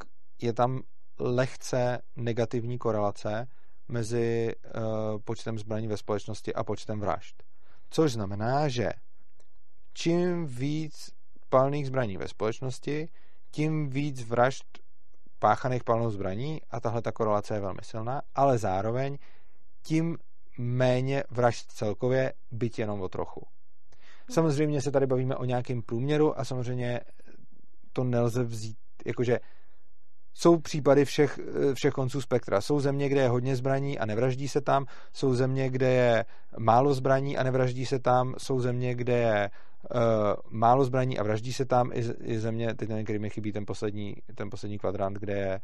je 0.43 0.53
tam 0.53 0.83
lehce 1.19 2.03
negativní 2.17 2.79
korelace 2.79 3.47
mezi 3.89 4.53
uh, 4.55 4.83
počtem 5.25 5.59
zbraní 5.59 5.89
ve 5.89 5.97
společnosti 5.97 6.55
a 6.55 6.65
počtem 6.65 7.01
vražd. 7.01 7.43
Což 7.91 8.13
znamená, 8.13 8.69
že 8.69 8.91
čím 9.93 10.47
víc 10.47 11.11
palných 11.49 11.87
zbraní 11.87 12.17
ve 12.17 12.29
společnosti, 12.29 13.09
tím 13.51 13.91
víc 13.91 14.29
vražd 14.29 14.79
páchaných 15.39 15.85
palnou 15.85 16.11
zbraní 16.11 16.61
a 16.71 16.81
tahle 16.81 17.03
ta 17.03 17.13
korelace 17.13 17.55
je 17.55 17.61
velmi 17.61 17.81
silná, 17.83 18.23
ale 18.35 18.59
zároveň 18.59 19.19
tím 19.83 20.19
méně 20.59 21.25
vražd 21.31 21.73
celkově, 21.73 22.33
byť 22.51 22.79
jenom 22.79 23.01
o 23.01 23.09
trochu. 23.09 23.47
Samozřejmě 24.31 24.83
se 24.83 24.91
tady 24.91 25.07
bavíme 25.07 25.37
o 25.37 25.45
nějakém 25.45 25.83
průměru 25.83 26.39
a 26.41 26.45
samozřejmě 26.45 27.01
to 27.93 28.05
nelze 28.05 28.45
vzít, 28.45 28.79
jakože 29.07 29.41
jsou 30.37 30.59
případy 30.59 31.05
všech, 31.05 31.41
všech 31.75 31.95
konců 31.95 32.21
spektra. 32.21 32.61
Jsou 32.61 32.81
země, 32.81 33.09
kde 33.09 33.21
je 33.21 33.29
hodně 33.29 33.57
zbraní 33.57 33.99
a 33.99 34.07
nevraždí 34.07 34.49
se 34.49 34.61
tam, 34.61 34.87
jsou 35.13 35.35
země, 35.35 35.71
kde 35.71 35.91
je 35.91 36.25
málo 36.59 36.95
zbraní 36.95 37.37
a 37.37 37.43
nevraždí 37.43 37.87
se 37.87 37.99
tam, 37.99 38.35
jsou 38.39 38.61
země, 38.61 38.95
kde 38.95 39.19
je 39.19 39.51
uh, 39.95 40.01
málo 40.51 40.85
zbraní 40.85 41.19
a 41.19 41.23
vraždí 41.23 41.53
se 41.53 41.65
tam, 41.65 41.91
i, 41.93 42.05
i 42.23 42.39
země, 42.39 42.75
teď 42.75 42.89
nevím, 42.89 43.05
který 43.05 43.19
mi 43.19 43.31
chybí 43.31 43.53
ten 43.53 43.67
poslední, 43.67 44.17
ten 44.35 44.51
poslední 44.51 44.79
kvadrant, 44.79 45.19
kde 45.19 45.33
je 45.33 45.61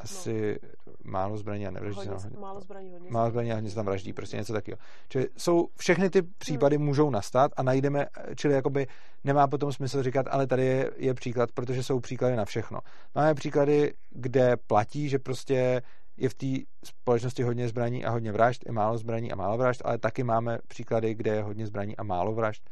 asi 0.00 0.58
no. 0.86 0.92
málo 1.04 1.36
zbraní 1.36 1.66
a 1.66 1.70
nevraždí 1.70 1.98
hodně, 1.98 2.18
se 2.18 2.30
tam. 2.30 2.40
Málo 2.40 2.60
zbraní, 2.60 2.92
hodně 2.92 3.10
Málo 3.10 3.30
zbraní 3.30 3.52
a 3.52 3.54
hodně 3.54 3.70
se 3.70 3.76
tam 3.76 3.86
vraždí, 3.86 4.12
prostě 4.12 4.36
něco 4.36 4.52
takového. 4.52 4.78
Čili 5.08 5.26
jsou, 5.36 5.68
všechny 5.76 6.10
ty 6.10 6.22
případy 6.22 6.76
hmm. 6.76 6.84
můžou 6.84 7.10
nastat 7.10 7.52
a 7.56 7.62
najdeme, 7.62 8.06
čili 8.36 8.54
jakoby 8.54 8.86
nemá 9.24 9.48
potom 9.48 9.72
smysl 9.72 10.02
říkat, 10.02 10.26
ale 10.30 10.46
tady 10.46 10.66
je, 10.66 10.90
je 10.96 11.14
příklad, 11.14 11.52
protože 11.52 11.82
jsou 11.82 12.00
příklady 12.00 12.36
na 12.36 12.44
všechno. 12.44 12.78
Máme 13.14 13.34
příklady, 13.34 13.94
kde 14.10 14.56
platí, 14.56 15.08
že 15.08 15.18
prostě 15.18 15.82
je 16.20 16.28
v 16.28 16.34
té 16.34 16.46
společnosti 16.84 17.42
hodně 17.42 17.68
zbraní 17.68 18.04
a 18.04 18.10
hodně 18.10 18.32
vražd, 18.32 18.62
i 18.66 18.72
málo 18.72 18.98
zbraní 18.98 19.32
a 19.32 19.36
málo 19.36 19.58
vražd, 19.58 19.82
ale 19.84 19.98
taky 19.98 20.24
máme 20.24 20.58
příklady, 20.68 21.14
kde 21.14 21.34
je 21.34 21.42
hodně 21.42 21.66
zbraní 21.66 21.96
a 21.96 22.02
málo 22.02 22.32
vražd 22.32 22.70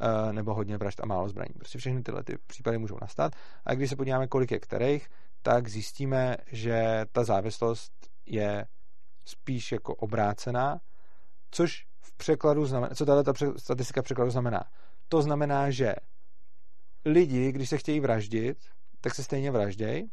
eh, 0.00 0.32
nebo 0.32 0.54
hodně 0.54 0.78
vražd 0.78 1.00
a 1.00 1.06
málo 1.06 1.28
zbraní. 1.28 1.54
Prostě 1.58 1.78
všechny 1.78 2.02
tyhle 2.02 2.24
ty 2.24 2.38
případy 2.46 2.78
můžou 2.78 2.98
nastat. 3.00 3.32
A 3.64 3.74
když 3.74 3.90
se 3.90 3.96
podíváme, 3.96 4.26
kolik 4.26 4.50
je 4.50 4.60
kterých, 4.60 5.08
tak 5.46 5.68
zjistíme, 5.68 6.36
že 6.46 7.04
ta 7.12 7.24
závislost 7.24 7.92
je 8.26 8.66
spíš 9.24 9.72
jako 9.72 9.94
obrácená, 9.94 10.80
což 11.50 11.86
v 12.00 12.16
překladu 12.16 12.66
znamená, 12.66 12.94
co 12.94 13.06
tato 13.06 13.58
statistika 13.58 14.02
překladu 14.02 14.30
znamená? 14.30 14.64
To 15.08 15.22
znamená, 15.22 15.70
že 15.70 15.94
lidi, 17.04 17.52
když 17.52 17.68
se 17.68 17.78
chtějí 17.78 18.00
vraždit, 18.00 18.58
tak 19.00 19.14
se 19.14 19.24
stejně 19.24 19.50
vraždějí, 19.50 20.10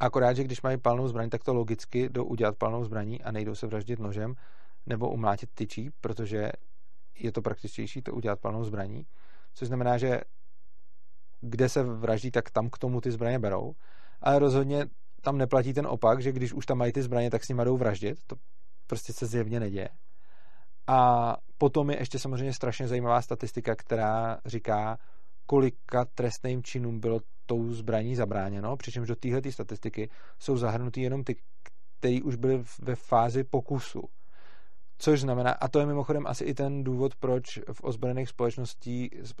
akorát, 0.00 0.32
že 0.32 0.44
když 0.44 0.62
mají 0.62 0.78
palnou 0.78 1.08
zbraň, 1.08 1.28
tak 1.28 1.44
to 1.44 1.54
logicky 1.54 2.08
jdou 2.08 2.24
udělat 2.24 2.56
palnou 2.56 2.84
zbraní 2.84 3.22
a 3.22 3.30
nejdou 3.30 3.54
se 3.54 3.66
vraždit 3.66 3.98
nožem 3.98 4.34
nebo 4.86 5.10
umlátit 5.10 5.50
tyčí, 5.54 5.90
protože 6.00 6.52
je 7.18 7.32
to 7.32 7.42
praktičtější 7.42 8.02
to 8.02 8.12
udělat 8.12 8.40
palnou 8.40 8.64
zbraní, 8.64 9.06
což 9.54 9.68
znamená, 9.68 9.98
že 9.98 10.20
kde 11.40 11.68
se 11.68 11.82
vraždí, 11.82 12.30
tak 12.30 12.50
tam 12.50 12.70
k 12.70 12.78
tomu 12.78 13.00
ty 13.00 13.10
zbraně 13.10 13.38
berou 13.38 13.74
ale 14.20 14.38
rozhodně 14.38 14.86
tam 15.20 15.38
neplatí 15.38 15.72
ten 15.72 15.86
opak, 15.86 16.22
že 16.22 16.32
když 16.32 16.52
už 16.52 16.66
tam 16.66 16.78
mají 16.78 16.92
ty 16.92 17.02
zbraně, 17.02 17.30
tak 17.30 17.44
s 17.44 17.48
nimi 17.48 17.62
jdou 17.64 17.76
vraždit. 17.76 18.18
To 18.26 18.36
prostě 18.86 19.12
se 19.12 19.26
zjevně 19.26 19.60
neděje. 19.60 19.88
A 20.86 21.32
potom 21.58 21.90
je 21.90 21.98
ještě 21.98 22.18
samozřejmě 22.18 22.52
strašně 22.52 22.88
zajímavá 22.88 23.22
statistika, 23.22 23.74
která 23.74 24.38
říká, 24.44 24.98
kolika 25.46 26.04
trestným 26.04 26.62
činům 26.62 27.00
bylo 27.00 27.20
tou 27.46 27.72
zbraní 27.72 28.16
zabráněno, 28.16 28.76
přičemž 28.76 29.08
do 29.08 29.16
téhle 29.16 29.40
statistiky 29.50 30.10
jsou 30.38 30.56
zahrnuty 30.56 31.00
jenom 31.00 31.24
ty, 31.24 31.36
které 31.98 32.22
už 32.22 32.36
byly 32.36 32.62
ve 32.82 32.94
fázi 32.94 33.44
pokusu. 33.44 34.02
Což 34.98 35.20
znamená, 35.20 35.50
a 35.50 35.68
to 35.68 35.80
je 35.80 35.86
mimochodem 35.86 36.26
asi 36.26 36.44
i 36.44 36.54
ten 36.54 36.84
důvod, 36.84 37.14
proč 37.14 37.58
v 37.72 37.84
ozbrojených 37.84 38.28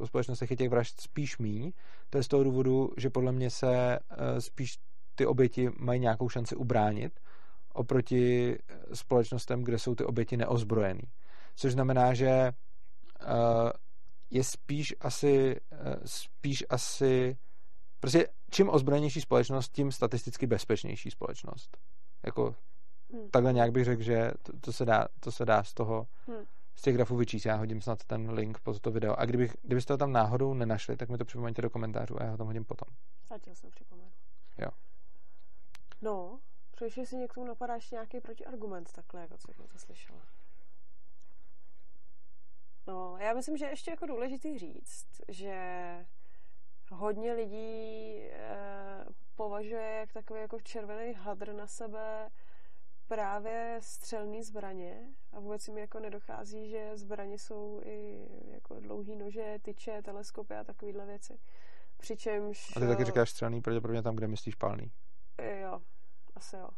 společnostech 0.04 0.50
je 0.50 0.56
těch 0.56 0.68
vražd 0.68 1.00
spíš 1.00 1.38
míň. 1.38 1.72
To 2.10 2.18
je 2.18 2.24
z 2.24 2.28
toho 2.28 2.44
důvodu, 2.44 2.92
že 2.96 3.10
podle 3.10 3.32
mě 3.32 3.50
se 3.50 3.98
eh, 3.98 4.40
spíš 4.40 4.78
ty 5.14 5.26
oběti 5.26 5.70
mají 5.78 6.00
nějakou 6.00 6.28
šanci 6.28 6.56
ubránit 6.56 7.20
oproti 7.72 8.56
eh, 8.58 8.96
společnostem, 8.96 9.64
kde 9.64 9.78
jsou 9.78 9.94
ty 9.94 10.04
oběti 10.04 10.36
neozbrojený. 10.36 11.02
Což 11.56 11.72
znamená, 11.72 12.14
že 12.14 12.28
eh, 12.28 12.52
je 14.30 14.44
spíš 14.44 14.94
asi, 15.00 15.60
spíš 16.04 16.64
asi 16.68 17.36
prostě 18.00 18.28
čím 18.50 18.70
ozbrojenější 18.70 19.20
společnost, 19.20 19.72
tím 19.72 19.92
statisticky 19.92 20.46
bezpečnější 20.46 21.10
společnost. 21.10 21.76
Jako 22.26 22.54
Hmm. 23.12 23.30
Takhle 23.30 23.52
nějak 23.52 23.72
bych 23.72 23.84
řekl, 23.84 24.02
že 24.02 24.30
to, 24.42 24.52
to, 24.60 24.72
se 24.72 24.84
dá, 24.84 25.08
to 25.20 25.32
se 25.32 25.44
dá 25.44 25.62
z 25.62 25.74
toho, 25.74 26.06
hmm. 26.26 26.44
z 26.74 26.82
těch 26.82 26.94
grafů 26.94 27.16
vyčíst. 27.16 27.46
Já 27.46 27.56
hodím 27.56 27.80
snad 27.80 28.04
ten 28.04 28.30
link 28.30 28.60
pod 28.60 28.80
to 28.80 28.90
video. 28.90 29.14
A 29.18 29.24
kdybych, 29.24 29.56
kdybyste 29.62 29.92
ho 29.92 29.96
tam 29.96 30.12
náhodou 30.12 30.54
nenašli, 30.54 30.96
tak 30.96 31.08
mi 31.08 31.18
to 31.18 31.24
připomeňte 31.24 31.62
do 31.62 31.70
komentářů 31.70 32.22
a 32.22 32.24
já 32.24 32.30
ho 32.30 32.36
tam 32.36 32.46
hodím 32.46 32.64
potom. 32.64 32.94
Zatím 33.28 33.54
jsem 33.54 33.70
připomenu. 33.70 34.10
Jo. 34.58 34.68
No, 36.02 36.40
protože 36.70 37.06
si 37.06 37.16
někdo 37.16 37.44
napadá 37.44 37.74
ještě 37.74 37.94
nějaký 37.94 38.20
protiargument 38.20 38.92
takhle, 38.92 39.20
jako 39.20 39.38
co 39.38 39.52
jsem 39.52 39.66
to 39.66 39.78
slyšela. 39.78 40.22
No, 42.86 43.16
já 43.16 43.34
myslím, 43.34 43.56
že 43.56 43.66
ještě 43.66 43.90
jako 43.90 44.06
důležitý 44.06 44.58
říct, 44.58 45.06
že 45.28 45.56
hodně 46.90 47.32
lidí 47.32 48.18
eh, 48.22 49.04
považuje 49.34 49.90
jak 49.90 50.12
takový 50.12 50.40
jako 50.40 50.60
červený 50.60 51.14
hadr 51.14 51.52
na 51.52 51.66
sebe 51.66 52.30
právě 53.08 53.78
střelné 53.82 54.42
zbraně 54.42 55.08
a 55.32 55.40
vůbec 55.40 55.68
mi 55.68 55.80
jako 55.80 56.00
nedochází, 56.00 56.70
že 56.70 56.90
zbraně 56.94 57.38
jsou 57.38 57.80
i 57.84 58.28
jako 58.50 58.80
dlouhý 58.80 59.16
nože, 59.16 59.58
tyče, 59.62 60.02
teleskopy 60.02 60.54
a 60.54 60.64
takovéhle 60.64 61.06
věci. 61.06 61.38
Přičemž... 61.96 62.76
A 62.76 62.80
ty 62.80 62.86
taky 62.86 63.02
eh, 63.02 63.04
říkáš 63.04 63.30
střelný, 63.30 63.60
pravděpodobně 63.60 64.02
tam, 64.02 64.16
kde 64.16 64.28
myslíš 64.28 64.54
palný. 64.54 64.92
Jo, 65.60 65.82
asi 66.34 66.56
jo. 66.56 66.68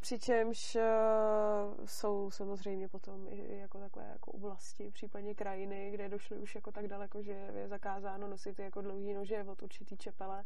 Přičemž 0.00 0.76
uh, 0.76 1.84
jsou 1.84 2.30
samozřejmě 2.30 2.88
potom 2.88 3.26
i 3.28 3.58
jako 3.58 3.78
takové 3.78 4.08
jako 4.12 4.32
oblasti, 4.32 4.90
případně 4.90 5.34
krajiny, 5.34 5.90
kde 5.90 6.08
došly 6.08 6.38
už 6.38 6.54
jako 6.54 6.72
tak 6.72 6.88
daleko, 6.88 7.22
že 7.22 7.32
je 7.32 7.68
zakázáno 7.68 8.28
nosit 8.28 8.58
jako 8.58 8.80
dlouhý 8.80 9.14
nože 9.14 9.44
od 9.44 9.62
určitý 9.62 9.96
čepele. 9.96 10.44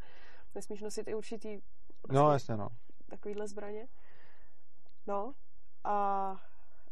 Nesmíš 0.54 0.82
nosit 0.82 1.08
i 1.08 1.14
určitý 1.14 1.60
vlastně, 2.02 2.18
no, 2.18 2.32
jasně, 2.32 2.56
no. 2.56 2.68
takovýhle 3.10 3.48
zbraně. 3.48 3.88
No 5.06 5.32
a 5.84 6.36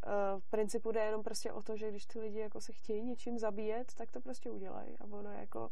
e, 0.05 0.39
v 0.39 0.49
principu 0.49 0.91
jde 0.91 1.05
jenom 1.05 1.23
prostě 1.23 1.51
o 1.51 1.61
to, 1.61 1.77
že 1.77 1.89
když 1.89 2.05
ty 2.05 2.19
lidi 2.19 2.39
jako 2.39 2.61
se 2.61 2.73
chtějí 2.73 3.03
něčím 3.03 3.39
zabíjet, 3.39 3.93
tak 3.93 4.11
to 4.11 4.21
prostě 4.21 4.49
udělají. 4.49 4.97
A 4.99 5.03
ono 5.03 5.31
jako 5.31 5.69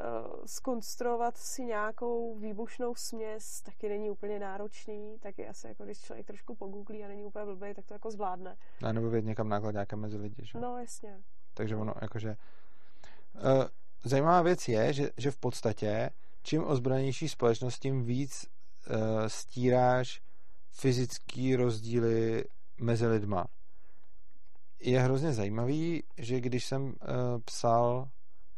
uh, 0.00 0.44
skonstruovat 0.46 1.36
si 1.36 1.64
nějakou 1.64 2.38
výbušnou 2.38 2.94
směs 2.94 3.62
taky 3.62 3.88
není 3.88 4.10
úplně 4.10 4.38
náročný, 4.38 5.18
taky 5.20 5.48
asi 5.48 5.66
jako 5.66 5.84
když 5.84 6.00
člověk 6.00 6.26
trošku 6.26 6.54
pogooglí 6.54 7.04
a 7.04 7.08
není 7.08 7.24
úplně 7.24 7.44
blbý, 7.44 7.74
tak 7.74 7.86
to 7.86 7.94
jako 7.94 8.10
zvládne. 8.10 8.56
A 8.84 8.92
nebo 8.92 9.10
vědět 9.10 9.28
někam 9.28 9.62
nějaké 9.72 9.96
mezi 9.96 10.16
lidi, 10.16 10.44
že? 10.44 10.58
No, 10.58 10.78
jasně. 10.78 11.22
Takže 11.54 11.76
ono, 11.76 11.94
jakože... 12.02 12.36
Uh, 13.34 13.64
zajímavá 14.04 14.42
věc 14.42 14.68
je, 14.68 14.92
že, 14.92 15.10
že 15.16 15.30
v 15.30 15.36
podstatě 15.36 16.10
čím 16.42 16.64
ozbrojenější 16.64 17.28
společnost, 17.28 17.78
tím 17.78 18.04
víc 18.04 18.46
uh, 18.90 18.96
stíráš 19.26 20.22
fyzické 20.76 21.56
rozdíly 21.56 22.44
mezi 22.80 23.06
lidma. 23.06 23.46
Je 24.80 25.00
hrozně 25.00 25.32
zajímavý, 25.32 26.02
že 26.18 26.40
když 26.40 26.64
jsem 26.64 26.86
uh, 26.86 26.94
psal, 27.44 28.08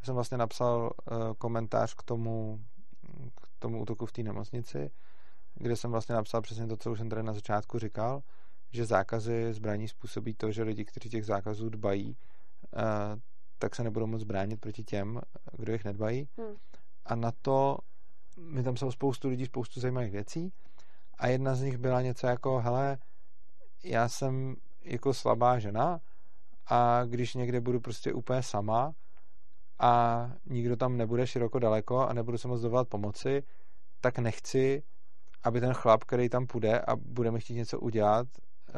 jsem 0.03 0.15
vlastně 0.15 0.39
napsal 0.39 0.91
uh, 1.11 1.35
komentář 1.39 1.95
k 1.95 2.03
tomu, 2.03 2.61
k 3.43 3.59
tomu 3.59 3.83
útoku 3.83 4.07
v 4.07 4.13
té 4.13 4.23
nemocnici, 4.23 4.91
kde 5.55 5.77
jsem 5.77 5.91
vlastně 5.91 6.15
napsal 6.15 6.43
přesně 6.43 6.67
to, 6.67 6.77
co 6.77 6.93
už 6.93 6.99
jsem 6.99 7.09
tady 7.09 7.23
na 7.23 7.33
začátku 7.33 7.79
říkal, 7.79 8.23
že 8.73 8.85
zákazy 8.85 9.53
zbraní 9.53 9.89
způsobí 9.89 10.35
to, 10.35 10.53
že 10.53 10.63
lidi, 10.63 10.85
kteří 10.85 11.11
těch 11.11 11.27
zákazů 11.27 11.69
dbají, 11.69 12.17
uh, 12.77 12.83
tak 13.59 13.75
se 13.75 13.85
nebudou 13.85 14.07
moc 14.07 14.23
bránit 14.23 14.61
proti 14.61 14.85
těm, 14.85 15.21
kdo 15.53 15.73
jich 15.73 15.85
nedbají. 15.85 16.29
Hmm. 16.39 16.57
A 17.07 17.15
na 17.15 17.33
to 17.43 17.79
mi 18.39 18.63
tam 18.63 18.77
jsou 18.77 18.91
spoustu 18.91 19.29
lidí, 19.29 19.47
spoustu 19.47 19.81
zajímavých 19.81 20.13
věcí 20.13 20.53
a 21.19 21.27
jedna 21.27 21.55
z 21.55 21.63
nich 21.63 21.79
byla 21.79 22.03
něco 22.03 22.27
jako, 22.27 22.61
hele, 22.61 22.99
já 23.85 24.09
jsem 24.09 24.57
jako 24.85 25.15
slabá 25.15 25.59
žena 25.59 26.01
a 26.67 27.05
když 27.05 27.35
někde 27.35 27.61
budu 27.61 27.81
prostě 27.81 28.13
úplně 28.13 28.43
sama 28.43 28.93
a 29.79 30.25
nikdo 30.47 30.77
tam 30.77 30.97
nebude 30.97 31.27
široko 31.27 31.59
daleko 31.59 31.99
a 31.99 32.13
nebudu 32.13 32.39
se 32.39 32.49
moc 32.49 32.61
dovolat 32.61 32.89
pomoci, 32.89 33.43
tak 34.01 34.19
nechci, 34.19 34.83
aby 35.43 35.61
ten 35.61 35.75
chlap, 35.75 36.05
který 36.05 36.29
tam 36.29 36.47
půjde 36.47 36.81
a 36.81 36.97
bude 36.97 37.31
mi 37.31 37.41
chtít 37.41 37.55
něco 37.55 37.81
udělat, 37.81 38.27
eh, 38.69 38.73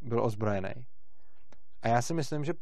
byl 0.00 0.24
ozbrojený. 0.24 0.86
A 1.82 1.88
já 1.88 2.02
si 2.02 2.14
myslím, 2.14 2.44
že 2.44 2.52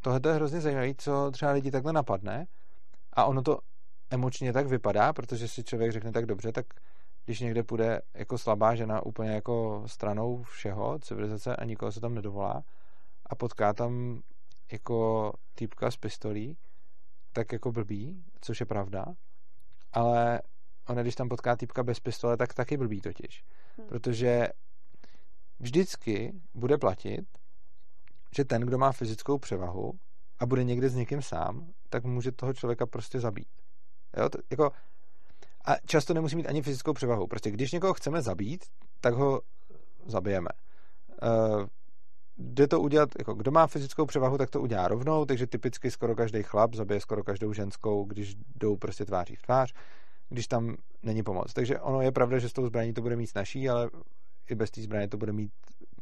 tohle 0.00 0.20
je 0.28 0.34
hrozně 0.34 0.60
zajímavé, 0.60 0.94
co 0.98 1.30
třeba 1.30 1.52
lidi 1.52 1.70
takhle 1.70 1.92
napadne 1.92 2.46
a 3.12 3.24
ono 3.24 3.42
to 3.42 3.58
emočně 4.10 4.52
tak 4.52 4.66
vypadá, 4.66 5.12
protože 5.12 5.48
si 5.48 5.64
člověk 5.64 5.92
řekne 5.92 6.12
tak 6.12 6.26
dobře, 6.26 6.52
tak 6.52 6.66
když 7.24 7.40
někde 7.40 7.62
půjde 7.62 8.00
jako 8.14 8.38
slabá 8.38 8.74
žena 8.74 9.06
úplně 9.06 9.30
jako 9.30 9.82
stranou 9.86 10.42
všeho, 10.42 10.98
civilizace 10.98 11.56
a 11.56 11.64
nikoho 11.64 11.92
se 11.92 12.00
tam 12.00 12.14
nedovolá 12.14 12.64
a 13.26 13.34
potká 13.34 13.72
tam 13.72 14.22
jako 14.72 15.32
týpka 15.54 15.90
s 15.90 15.96
pistolí, 15.96 16.56
tak 17.32 17.52
jako 17.52 17.72
blbý, 17.72 18.24
což 18.40 18.60
je 18.60 18.66
pravda, 18.66 19.04
ale 19.92 20.40
ona, 20.88 21.02
když 21.02 21.14
tam 21.14 21.28
potká 21.28 21.56
týpka 21.56 21.82
bez 21.82 22.00
pistole, 22.00 22.36
tak 22.36 22.54
taky 22.54 22.76
blbý 22.76 23.00
totiž. 23.00 23.44
Hmm. 23.78 23.88
Protože 23.88 24.48
vždycky 25.60 26.32
bude 26.54 26.78
platit, 26.78 27.24
že 28.36 28.44
ten, 28.44 28.62
kdo 28.62 28.78
má 28.78 28.92
fyzickou 28.92 29.38
převahu 29.38 29.92
a 30.38 30.46
bude 30.46 30.64
někde 30.64 30.88
s 30.88 30.94
někým 30.94 31.22
sám, 31.22 31.72
tak 31.90 32.04
může 32.04 32.32
toho 32.32 32.52
člověka 32.54 32.86
prostě 32.86 33.20
zabít. 33.20 33.48
Jo, 34.16 34.28
to, 34.28 34.38
jako, 34.50 34.72
a 35.64 35.76
často 35.86 36.14
nemusí 36.14 36.36
mít 36.36 36.46
ani 36.46 36.62
fyzickou 36.62 36.92
převahu. 36.92 37.26
Prostě 37.26 37.50
když 37.50 37.72
někoho 37.72 37.94
chceme 37.94 38.22
zabít, 38.22 38.64
tak 39.00 39.14
ho 39.14 39.40
zabijeme. 40.06 40.48
Uh, 41.22 41.66
jde 42.36 42.68
to 42.68 42.80
udělat, 42.80 43.08
jako 43.18 43.34
kdo 43.34 43.50
má 43.50 43.66
fyzickou 43.66 44.06
převahu, 44.06 44.38
tak 44.38 44.50
to 44.50 44.60
udělá 44.60 44.88
rovnou, 44.88 45.24
takže 45.24 45.46
typicky 45.46 45.90
skoro 45.90 46.14
každý 46.14 46.42
chlap 46.42 46.74
zabije 46.74 47.00
skoro 47.00 47.24
každou 47.24 47.52
ženskou, 47.52 48.04
když 48.04 48.34
jdou 48.56 48.76
prostě 48.76 49.04
tváří 49.04 49.36
v 49.36 49.42
tvář, 49.42 49.72
když 50.28 50.46
tam 50.46 50.76
není 51.02 51.22
pomoc. 51.22 51.52
Takže 51.52 51.80
ono 51.80 52.00
je 52.00 52.12
pravda, 52.12 52.38
že 52.38 52.48
s 52.48 52.52
tou 52.52 52.66
zbraní 52.66 52.92
to 52.92 53.02
bude 53.02 53.16
mít 53.16 53.26
snažší, 53.26 53.68
ale 53.68 53.90
i 54.50 54.54
bez 54.54 54.70
té 54.70 54.82
zbraně 54.82 55.08
to 55.08 55.16
bude 55.16 55.32
mít 55.32 55.52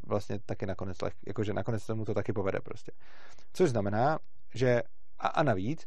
vlastně 0.06 0.38
taky 0.46 0.66
nakonec 0.66 1.02
leh, 1.02 1.12
jakože 1.26 1.52
nakonec 1.52 1.86
tomu 1.86 2.04
to 2.04 2.14
taky 2.14 2.32
povede 2.32 2.60
prostě. 2.60 2.92
Což 3.52 3.70
znamená, 3.70 4.18
že 4.54 4.82
a, 5.18 5.28
a 5.28 5.42
navíc, 5.42 5.86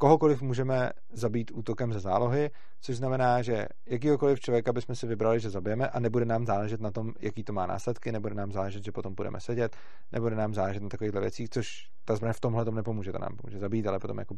kohokoliv 0.00 0.42
můžeme 0.42 0.90
zabít 1.12 1.50
útokem 1.54 1.92
ze 1.92 2.00
zálohy, 2.00 2.50
což 2.80 2.96
znamená, 2.96 3.42
že 3.42 3.66
jakýkoliv 3.86 4.40
člověka 4.40 4.72
bychom 4.72 4.94
si 4.94 5.06
vybrali, 5.06 5.40
že 5.40 5.50
zabijeme 5.50 5.88
a 5.88 6.00
nebude 6.00 6.24
nám 6.24 6.46
záležet 6.46 6.80
na 6.80 6.90
tom, 6.90 7.12
jaký 7.20 7.44
to 7.44 7.52
má 7.52 7.66
následky, 7.66 8.12
nebude 8.12 8.34
nám 8.34 8.52
záležet, 8.52 8.84
že 8.84 8.92
potom 8.92 9.14
budeme 9.14 9.40
sedět, 9.40 9.76
nebude 10.12 10.36
nám 10.36 10.54
záležet 10.54 10.82
na 10.82 10.88
takovýchhle 10.88 11.20
věcích, 11.20 11.50
což 11.50 11.90
ta 12.04 12.16
zbraň 12.16 12.32
v 12.32 12.40
tomhle 12.40 12.64
tom 12.64 12.74
nepomůže, 12.74 13.12
to 13.12 13.18
nám 13.18 13.36
pomůže 13.36 13.58
zabít, 13.58 13.86
ale 13.86 13.98
potom 13.98 14.18
jako 14.18 14.34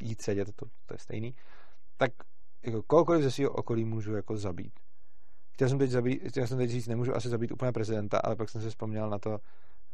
jít 0.00 0.22
sedět, 0.22 0.48
to, 0.56 0.66
to 0.86 0.94
je 0.94 0.98
stejný. 0.98 1.34
Tak 1.96 2.10
jako 2.66 2.82
kohokoliv 2.82 3.22
ze 3.22 3.30
svého 3.30 3.50
okolí 3.50 3.84
můžu 3.84 4.14
jako 4.14 4.36
zabít. 4.36 4.72
Chtěl 5.52 5.68
jsem 5.68 5.78
teď, 5.78 5.90
zabít, 5.90 6.22
chtěl 6.28 6.46
jsem 6.46 6.58
teď 6.58 6.70
říct, 6.70 6.86
nemůžu 6.88 7.16
asi 7.16 7.28
zabít 7.28 7.52
úplně 7.52 7.72
prezidenta, 7.72 8.18
ale 8.18 8.36
pak 8.36 8.48
jsem 8.48 8.62
si 8.62 8.68
vzpomněl 8.68 9.10
na 9.10 9.18
to, 9.18 9.38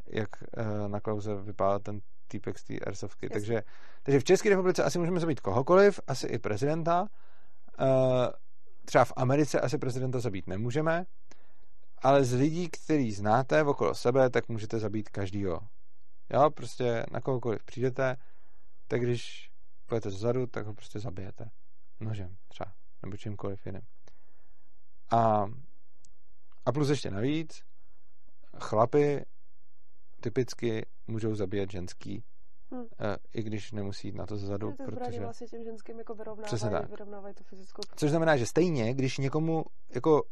jak 0.06 0.28
uh, 0.42 0.88
na 0.88 1.00
Klauze 1.00 1.34
vypadal 1.34 1.78
ten 1.78 2.00
týpek 2.32 2.58
z 2.58 2.64
té 2.64 2.78
Airsofky. 2.78 3.28
Takže, 3.28 3.62
takže 4.02 4.20
v 4.20 4.24
České 4.24 4.48
republice 4.48 4.84
asi 4.84 4.98
můžeme 4.98 5.20
zabít 5.20 5.40
kohokoliv, 5.40 6.00
asi 6.06 6.26
i 6.26 6.38
prezidenta. 6.38 7.02
Uh, 7.80 7.86
třeba 8.84 9.04
v 9.04 9.12
Americe 9.16 9.60
asi 9.60 9.78
prezidenta 9.78 10.20
zabít 10.20 10.46
nemůžeme, 10.46 11.04
ale 11.98 12.24
z 12.24 12.32
lidí, 12.32 12.68
který 12.68 13.12
znáte 13.12 13.64
okolo 13.64 13.94
sebe, 13.94 14.30
tak 14.30 14.48
můžete 14.48 14.78
zabít 14.78 15.08
každýho. 15.08 15.60
Jo, 16.30 16.50
prostě 16.50 17.06
na 17.10 17.20
kohokoliv 17.20 17.64
přijdete, 17.64 18.16
tak 18.88 19.00
když 19.00 19.50
půjdete 19.86 20.10
zezadu, 20.10 20.46
tak 20.46 20.66
ho 20.66 20.74
prostě 20.74 20.98
zabijete. 20.98 21.50
Nožem 22.00 22.36
třeba, 22.48 22.72
nebo 23.02 23.16
čímkoliv 23.16 23.66
jiným. 23.66 23.82
A, 25.10 25.44
a 26.66 26.72
plus 26.72 26.88
ještě 26.88 27.10
navíc, 27.10 27.62
chlapy 28.60 29.24
typicky 30.22 30.86
můžou 31.06 31.34
zabíjet 31.34 31.70
ženský, 31.70 32.24
hmm. 32.70 32.84
i 33.34 33.42
když 33.42 33.72
nemusí 33.72 34.08
jít 34.08 34.14
na 34.14 34.26
to 34.26 34.36
zezadu. 34.36 34.70
No, 34.70 34.76
to 34.76 34.84
protože 34.84 35.20
vlastně 35.20 35.46
těm 35.46 35.64
ženským 35.64 35.98
jako 35.98 36.14
vyrovnávají, 36.14 36.46
Přesně 36.46 36.70
tak. 36.70 36.90
vyrovnávají 36.90 37.34
tu 37.34 37.44
fyzickou 37.44 37.82
Což 37.96 38.10
znamená, 38.10 38.36
že 38.36 38.46
stejně, 38.46 38.94
když 38.94 39.18
někomu 39.18 39.64
jako 39.94 40.22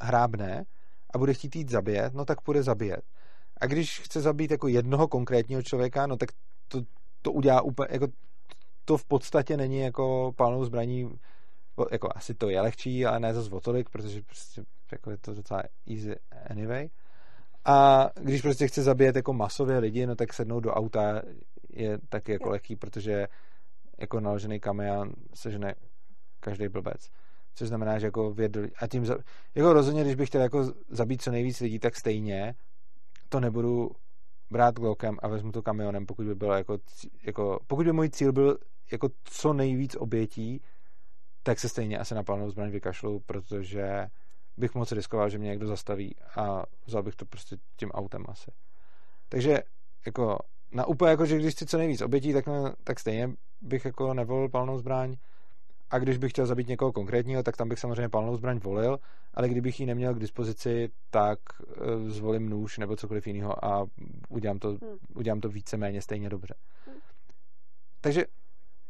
hrábne 0.00 0.64
a 1.14 1.18
bude 1.18 1.34
chtít 1.34 1.56
jít 1.56 1.70
zabíjet, 1.70 2.14
no 2.14 2.24
tak 2.24 2.40
půjde 2.40 2.62
zabíjet. 2.62 3.02
A 3.60 3.66
když 3.66 4.00
chce 4.00 4.20
zabít 4.20 4.50
jako 4.50 4.68
jednoho 4.68 5.08
konkrétního 5.08 5.62
člověka, 5.62 6.06
no 6.06 6.16
tak 6.16 6.28
to, 6.68 6.82
to 7.22 7.32
udělá 7.32 7.62
úplně, 7.62 7.88
jako 7.90 8.06
to 8.84 8.96
v 8.96 9.04
podstatě 9.04 9.56
není 9.56 9.78
jako 9.78 10.32
palnou 10.36 10.64
zbraní, 10.64 11.18
jako 11.92 12.08
asi 12.14 12.34
to 12.34 12.50
je 12.50 12.60
lehčí, 12.60 13.06
ale 13.06 13.20
ne 13.20 13.34
zase 13.34 13.50
o 13.50 13.60
tolik, 13.60 13.90
protože 13.90 14.22
prostě 14.22 14.64
jako 14.92 15.10
je 15.10 15.18
to 15.18 15.34
docela 15.34 15.62
easy 15.86 16.16
anyway. 16.50 16.88
A 17.64 18.10
když 18.20 18.42
prostě 18.42 18.68
chce 18.68 18.82
zabíjet 18.82 19.16
jako 19.16 19.32
masově 19.32 19.78
lidi, 19.78 20.06
no 20.06 20.16
tak 20.16 20.32
sednout 20.32 20.60
do 20.60 20.74
auta 20.74 21.22
je 21.70 21.98
taky 22.08 22.32
jako 22.32 22.50
lehký, 22.50 22.76
protože 22.76 23.28
jako 23.98 24.20
naložený 24.20 24.60
kamion 24.60 25.12
sežene 25.34 25.74
každý 26.40 26.68
blbec. 26.68 27.08
Což 27.54 27.68
znamená, 27.68 27.98
že 27.98 28.06
jako 28.06 28.30
věd, 28.30 28.56
a 28.78 28.86
tím, 28.86 29.06
za, 29.06 29.16
jako 29.54 29.72
rozhodně, 29.72 30.02
když 30.02 30.14
bych 30.14 30.28
chtěl 30.28 30.40
jako 30.40 30.72
zabít 30.88 31.22
co 31.22 31.30
nejvíc 31.30 31.60
lidí, 31.60 31.78
tak 31.78 31.96
stejně 31.96 32.54
to 33.28 33.40
nebudu 33.40 33.90
brát 34.50 34.74
glokem 34.74 35.18
a 35.22 35.28
vezmu 35.28 35.52
to 35.52 35.62
kamionem, 35.62 36.06
pokud 36.06 36.26
by 36.26 36.34
bylo 36.34 36.52
jako, 36.52 36.78
jako 37.26 37.58
pokud 37.66 37.86
by 37.86 37.92
můj 37.92 38.10
cíl 38.10 38.32
byl 38.32 38.58
jako 38.92 39.08
co 39.24 39.52
nejvíc 39.52 39.96
obětí, 39.96 40.60
tak 41.42 41.58
se 41.58 41.68
stejně 41.68 41.98
asi 41.98 42.14
na 42.14 42.22
palnou 42.22 42.50
zbraň 42.50 42.70
vykašlu, 42.70 43.20
protože 43.20 44.06
bych 44.56 44.74
moc 44.74 44.92
riskoval, 44.92 45.28
že 45.30 45.38
mě 45.38 45.48
někdo 45.48 45.66
zastaví 45.66 46.16
a 46.36 46.64
vzal 46.86 47.02
bych 47.02 47.16
to 47.16 47.26
prostě 47.26 47.56
tím 47.76 47.90
autem 47.90 48.24
asi. 48.28 48.50
Takže 49.28 49.62
jako 50.06 50.38
na 50.72 50.86
úplně 50.86 51.10
jako, 51.10 51.26
že 51.26 51.38
když 51.38 51.54
chci 51.54 51.66
co 51.66 51.78
nejvíc 51.78 52.00
obětí, 52.00 52.32
tak, 52.32 52.44
tak 52.84 53.00
stejně 53.00 53.30
bych 53.60 53.84
jako 53.84 54.14
nevolil 54.14 54.48
palnou 54.48 54.78
zbraň 54.78 55.16
a 55.90 55.98
když 55.98 56.18
bych 56.18 56.32
chtěl 56.32 56.46
zabít 56.46 56.68
někoho 56.68 56.92
konkrétního, 56.92 57.42
tak 57.42 57.56
tam 57.56 57.68
bych 57.68 57.78
samozřejmě 57.78 58.08
palnou 58.08 58.36
zbraň 58.36 58.58
volil, 58.58 58.98
ale 59.34 59.48
kdybych 59.48 59.80
ji 59.80 59.86
neměl 59.86 60.14
k 60.14 60.18
dispozici, 60.18 60.90
tak 61.10 61.38
uh, 61.60 62.08
zvolím 62.08 62.48
nůž 62.48 62.78
nebo 62.78 62.96
cokoliv 62.96 63.26
jiného 63.26 63.64
a 63.64 63.86
udělám 64.28 64.58
to, 64.58 64.68
hmm. 64.68 64.98
udělám 65.14 65.40
to 65.40 65.48
víceméně 65.48 66.02
stejně 66.02 66.28
dobře. 66.28 66.54
Hmm. 66.86 66.96
Takže 68.00 68.24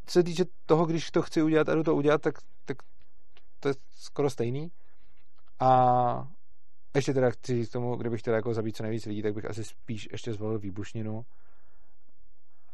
co 0.06 0.12
se 0.12 0.22
týče 0.22 0.44
toho, 0.66 0.86
když 0.86 1.10
to 1.10 1.22
chci 1.22 1.42
udělat 1.42 1.68
a 1.68 1.74
jdu 1.74 1.82
to 1.82 1.94
udělat, 1.94 2.22
tak, 2.22 2.34
tak 2.64 2.76
to 3.60 3.68
je 3.68 3.74
skoro 3.90 4.30
stejný. 4.30 4.70
A 5.60 6.28
ještě 6.94 7.14
teda 7.14 7.30
chci 7.30 7.54
říct 7.54 7.70
tomu, 7.70 7.96
kdybych 7.96 8.20
chtěl 8.20 8.34
jako 8.34 8.54
zabít 8.54 8.76
co 8.76 8.82
nejvíc 8.82 9.06
lidí, 9.06 9.22
tak 9.22 9.34
bych 9.34 9.44
asi 9.44 9.64
spíš 9.64 10.08
ještě 10.12 10.32
zvolil 10.32 10.58
výbušninu. 10.58 11.24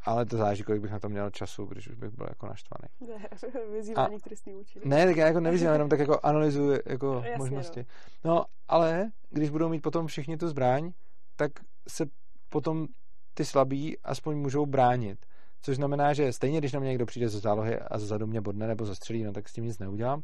Ale 0.05 0.27
to 0.27 0.37
záleží, 0.37 0.63
kolik 0.63 0.83
bych 0.83 0.91
na 0.91 0.99
to 0.99 1.09
měl 1.09 1.31
času, 1.31 1.65
když 1.65 1.89
už 1.89 1.95
bych 1.95 2.11
byl 2.11 2.27
jako 2.29 2.47
naštvaný. 2.47 2.89
Ne, 3.01 3.29
vyzývání 3.73 4.21
k 4.21 4.27
účinky. 4.61 4.89
Ne, 4.89 5.07
tak 5.07 5.17
já 5.17 5.27
jako 5.27 5.41
nevyzývám, 5.41 5.73
jenom 5.73 5.89
tak 5.89 5.99
jako 5.99 6.21
analyzuji 6.23 6.81
jako 6.87 7.15
Jasně, 7.25 7.37
možnosti. 7.39 7.87
No. 8.25 8.35
no, 8.35 8.45
ale 8.69 9.11
když 9.31 9.51
budou 9.51 9.69
mít 9.69 9.81
potom 9.81 10.07
všichni 10.07 10.37
tu 10.37 10.49
zbraň, 10.49 10.93
tak 11.37 11.53
se 11.89 12.07
potom 12.49 12.87
ty 13.35 13.45
slabí 13.45 13.99
aspoň 13.99 14.37
můžou 14.37 14.67
bránit. 14.67 15.27
Což 15.63 15.77
znamená, 15.77 16.13
že 16.13 16.33
stejně, 16.33 16.59
když 16.59 16.73
na 16.73 16.81
mě 16.81 16.89
někdo 16.89 17.07
přijde 17.07 17.29
ze 17.29 17.39
zálohy 17.39 17.79
a 17.79 17.99
zadu 17.99 18.27
mě 18.27 18.41
bodne 18.41 18.67
nebo 18.67 18.85
zastřelí, 18.85 19.23
no 19.23 19.33
tak 19.33 19.49
s 19.49 19.53
tím 19.53 19.65
nic 19.65 19.79
neudělám. 19.79 20.23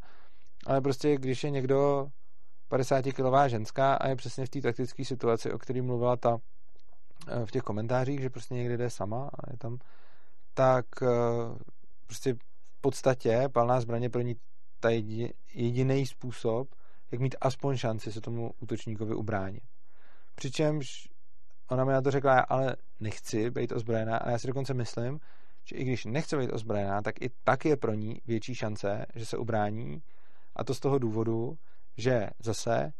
Ale 0.65 0.81
prostě, 0.81 1.17
když 1.17 1.43
je 1.43 1.49
někdo 1.49 2.07
50-kilová 2.69 3.47
ženská 3.47 3.93
a 3.93 4.07
je 4.07 4.15
přesně 4.15 4.45
v 4.45 4.49
té 4.49 4.61
taktické 4.61 5.05
situaci, 5.05 5.51
o 5.51 5.57
které 5.57 5.81
mluvila 5.81 6.15
ta 6.15 6.37
eh, 7.27 7.45
v 7.45 7.51
těch 7.51 7.63
komentářích, 7.63 8.21
že 8.21 8.29
prostě 8.29 8.53
někde 8.53 8.77
jde 8.77 8.89
sama 8.89 9.29
a 9.33 9.51
je 9.51 9.57
tam, 9.57 9.77
tak 10.53 10.85
eh, 11.01 11.07
prostě 12.05 12.33
v 12.33 12.81
podstatě 12.81 13.49
palná 13.53 13.81
zbraně 13.81 14.09
pro 14.09 14.21
ní 14.21 14.35
ta 14.79 14.89
jediný 15.53 16.05
způsob, 16.05 16.67
jak 17.11 17.21
mít 17.21 17.35
aspoň 17.41 17.77
šanci 17.77 18.11
se 18.11 18.21
tomu 18.21 18.51
útočníkovi 18.59 19.15
ubránit. 19.15 19.63
Přičemž 20.35 21.09
ona 21.69 21.85
mi 21.85 21.91
na 21.91 22.01
to 22.01 22.11
řekla, 22.11 22.39
ale 22.39 22.75
nechci 22.99 23.51
být 23.51 23.71
ozbrojená 23.71 24.17
a 24.17 24.29
já 24.29 24.37
si 24.39 24.47
dokonce 24.47 24.73
myslím, 24.73 25.19
že 25.65 25.75
i 25.75 25.83
když 25.83 26.05
nechce 26.05 26.37
být 26.37 26.51
ozbrojená, 26.51 27.01
tak 27.01 27.21
i 27.21 27.29
tak 27.43 27.65
je 27.65 27.77
pro 27.77 27.93
ní 27.93 28.21
větší 28.25 28.55
šance, 28.55 29.05
že 29.15 29.25
se 29.25 29.37
ubrání 29.37 30.01
a 30.55 30.63
to 30.63 30.73
z 30.73 30.79
toho 30.79 30.99
důvodu, 30.99 31.57
že 31.97 32.29
zase 32.39 32.93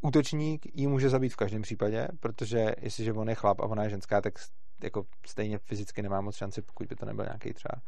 útočník 0.00 0.66
ji 0.76 0.86
může 0.86 1.08
zabít 1.08 1.32
v 1.32 1.36
každém 1.36 1.62
případě, 1.62 2.08
protože 2.20 2.74
jestliže 2.80 3.12
on 3.12 3.28
je 3.28 3.34
chlap 3.34 3.60
a 3.60 3.66
ona 3.66 3.84
je 3.84 3.90
ženská, 3.90 4.20
tak 4.20 4.34
jako 4.82 5.04
stejně 5.26 5.58
fyzicky 5.58 6.02
nemá 6.02 6.20
moc 6.20 6.36
šanci, 6.36 6.62
pokud 6.62 6.86
by 6.86 6.96
to 6.96 7.06
nebyl 7.06 7.24
nějaký 7.24 7.52
třeba 7.52 7.82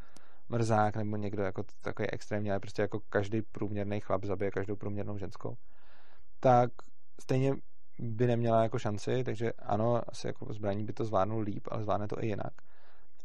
mrzák 0.49 0.97
nebo 0.97 1.17
někdo 1.17 1.43
jako 1.43 1.63
takový 1.81 2.11
extrémní, 2.11 2.51
ale 2.51 2.61
prostě 2.61 2.83
jako 2.83 3.01
každý 3.09 3.43
průměrný 3.43 4.01
chlap 4.01 4.25
zabije 4.25 4.51
každou 4.51 4.77
průměrnou 4.77 5.19
ženskou, 5.19 5.57
tak 6.41 6.71
stejně 7.21 7.55
by 7.99 8.27
neměla 8.27 8.63
jako 8.63 8.79
šanci, 8.79 9.25
takže 9.25 9.53
ano, 9.53 10.03
asi 10.07 10.27
jako 10.27 10.53
zbraní 10.53 10.85
by 10.85 10.93
to 10.93 11.05
zvládnul 11.05 11.41
líp, 11.41 11.69
ale 11.71 11.83
zvládne 11.83 12.09
to 12.09 12.25
i 12.25 12.27
jinak. 12.27 12.53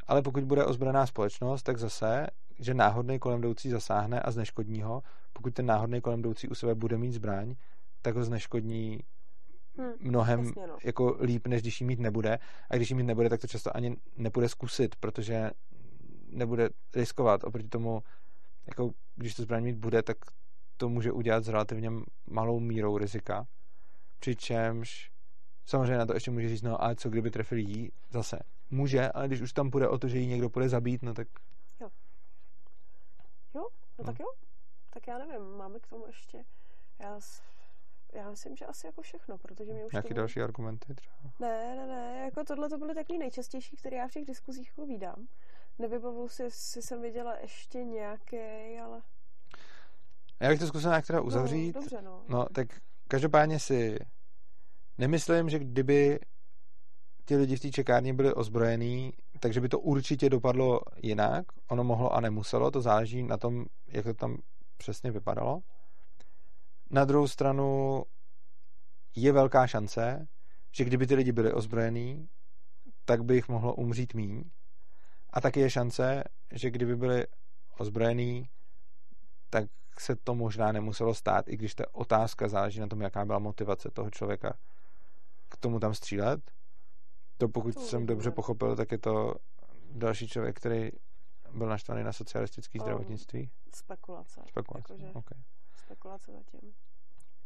Ale 0.07 0.21
pokud 0.21 0.43
bude 0.43 0.65
ozbrojená 0.65 1.05
společnost, 1.05 1.63
tak 1.63 1.77
zase, 1.77 2.27
že 2.59 2.73
náhodný 2.73 3.19
kolem 3.19 3.39
jdoucí 3.39 3.69
zasáhne 3.69 4.19
a 4.19 4.31
zneškodní 4.31 4.81
ho, 4.81 5.01
pokud 5.35 5.53
ten 5.53 5.65
náhodný 5.65 6.01
kolem 6.01 6.19
jdoucí 6.19 6.47
u 6.47 6.55
sebe 6.55 6.75
bude 6.75 6.97
mít 6.97 7.11
zbraň, 7.11 7.55
tak 8.01 8.15
ho 8.15 8.23
zneškodní 8.23 8.99
hmm, 9.77 9.93
mnohem 9.99 10.39
jasně, 10.39 10.67
no. 10.67 10.77
jako 10.83 11.17
líp, 11.21 11.47
než 11.47 11.61
když 11.61 11.81
jí 11.81 11.87
mít 11.87 11.99
nebude. 11.99 12.39
A 12.69 12.75
když 12.75 12.89
jí 12.89 12.95
mít 12.95 13.03
nebude, 13.03 13.29
tak 13.29 13.41
to 13.41 13.47
často 13.47 13.75
ani 13.77 13.97
nepůjde 14.17 14.49
zkusit, 14.49 14.95
protože 14.95 15.51
nebude 16.29 16.69
riskovat 16.95 17.43
oproti 17.43 17.67
tomu, 17.67 18.03
jako 18.67 18.91
když 19.15 19.35
to 19.35 19.43
zbraň 19.43 19.63
mít 19.63 19.77
bude, 19.77 20.03
tak 20.03 20.17
to 20.77 20.89
může 20.89 21.11
udělat 21.11 21.43
s 21.43 21.49
relativně 21.49 21.91
malou 22.27 22.59
mírou 22.59 22.97
rizika. 22.97 23.47
Přičemž 24.19 25.11
samozřejmě 25.65 25.97
na 25.97 26.05
to 26.05 26.13
ještě 26.13 26.31
může 26.31 26.49
říct, 26.49 26.61
no 26.61 26.83
a 26.83 26.95
co 26.95 27.09
kdyby 27.09 27.31
trefil 27.31 27.57
jí? 27.57 27.91
Zase 28.09 28.39
může, 28.69 29.11
ale 29.11 29.27
když 29.27 29.41
už 29.41 29.53
tam 29.53 29.71
půjde 29.71 29.87
o 29.87 29.97
to, 29.97 30.07
že 30.07 30.19
jí 30.19 30.27
někdo 30.27 30.49
půjde 30.49 30.69
zabít, 30.69 31.03
no 31.03 31.13
tak... 31.13 31.27
Jo. 31.81 31.89
Jo, 33.55 33.61
no, 33.61 33.67
no. 33.99 34.05
tak 34.05 34.19
jo. 34.19 34.25
Tak 34.95 35.07
já 35.07 35.17
nevím, 35.17 35.41
máme 35.57 35.79
k 35.79 35.87
tomu 35.87 36.07
ještě... 36.07 36.45
Já 36.99 37.19
já 38.13 38.29
myslím, 38.29 38.55
že 38.55 38.65
asi 38.65 38.87
jako 38.87 39.01
všechno, 39.01 39.37
protože 39.37 39.73
mě 39.73 39.85
už 39.85 39.93
Nějaký 39.93 40.07
tomu... 40.07 40.17
další 40.17 40.41
argumenty 40.41 40.95
třeba? 40.95 41.15
Ne, 41.39 41.75
ne, 41.75 41.87
ne, 41.87 42.21
jako 42.25 42.43
tohle 42.43 42.69
to 42.69 42.77
byly 42.77 42.95
taky 42.95 43.17
nejčastější, 43.17 43.75
které 43.75 43.97
já 43.97 44.07
v 44.07 44.11
těch 44.11 44.25
diskuzích 44.25 44.67
jako 44.67 44.85
vídám. 44.85 45.27
Nevybavuju 45.79 46.27
si, 46.27 46.43
jestli 46.43 46.81
jsem 46.81 47.01
viděla 47.01 47.37
ještě 47.41 47.83
nějaký, 47.83 48.37
ale... 48.83 49.01
Já 50.39 50.49
bych 50.49 50.59
to 50.59 50.67
zkusil 50.67 50.89
nějak 50.89 51.07
teda 51.07 51.21
uzavřít. 51.21 51.75
No, 51.75 51.81
dobře, 51.81 52.01
no. 52.01 52.23
no, 52.27 52.45
tak 52.53 52.67
každopádně 53.07 53.59
si 53.59 53.99
nemyslím, 54.97 55.49
že 55.49 55.59
kdyby 55.59 56.19
ti 57.25 57.35
lidi 57.35 57.55
v 57.55 57.59
té 57.59 57.69
čekárně 57.69 58.13
byli 58.13 58.33
ozbrojení, 58.33 59.13
takže 59.39 59.61
by 59.61 59.69
to 59.69 59.79
určitě 59.79 60.29
dopadlo 60.29 60.81
jinak. 61.03 61.45
Ono 61.67 61.83
mohlo 61.83 62.13
a 62.13 62.21
nemuselo, 62.21 62.71
to 62.71 62.81
záleží 62.81 63.23
na 63.23 63.37
tom, 63.37 63.65
jak 63.87 64.05
to 64.05 64.13
tam 64.13 64.37
přesně 64.77 65.11
vypadalo. 65.11 65.61
Na 66.89 67.05
druhou 67.05 67.27
stranu 67.27 68.03
je 69.15 69.31
velká 69.31 69.67
šance, 69.67 70.27
že 70.71 70.83
kdyby 70.83 71.07
ty 71.07 71.15
lidi 71.15 71.31
byli 71.31 71.53
ozbrojení, 71.53 72.29
tak 73.05 73.23
by 73.23 73.35
jich 73.35 73.49
mohlo 73.49 73.75
umřít 73.75 74.13
míň. 74.13 74.43
A 75.29 75.41
taky 75.41 75.59
je 75.59 75.69
šance, 75.69 76.23
že 76.51 76.71
kdyby 76.71 76.95
byli 76.95 77.25
ozbrojení, 77.77 78.49
tak 79.49 79.65
se 79.99 80.15
to 80.15 80.35
možná 80.35 80.71
nemuselo 80.71 81.13
stát, 81.13 81.49
i 81.49 81.57
když 81.57 81.75
ta 81.75 81.83
otázka 81.91 82.47
záleží 82.47 82.79
na 82.79 82.87
tom, 82.87 83.01
jaká 83.01 83.25
byla 83.25 83.39
motivace 83.39 83.89
toho 83.89 84.09
člověka 84.11 84.57
k 85.49 85.57
tomu 85.57 85.79
tam 85.79 85.93
střílet. 85.93 86.51
To 87.37 87.49
pokud 87.49 87.73
to 87.73 87.81
jsem 87.81 88.05
dobře 88.05 88.31
pochopil, 88.31 88.75
tak 88.75 88.91
je 88.91 88.97
to 88.97 89.35
další 89.91 90.27
člověk, 90.27 90.57
který 90.57 90.89
byl 91.55 91.67
naštvaný 91.67 92.03
na 92.03 92.13
socialistické 92.13 92.79
zdravotnictví. 92.79 93.49
Spekulace. 93.75 94.41
Spekulace, 94.47 94.93
Jakože 94.93 95.11
okay. 95.13 95.43
Spekulace 95.85 96.31
zatím. 96.31 96.73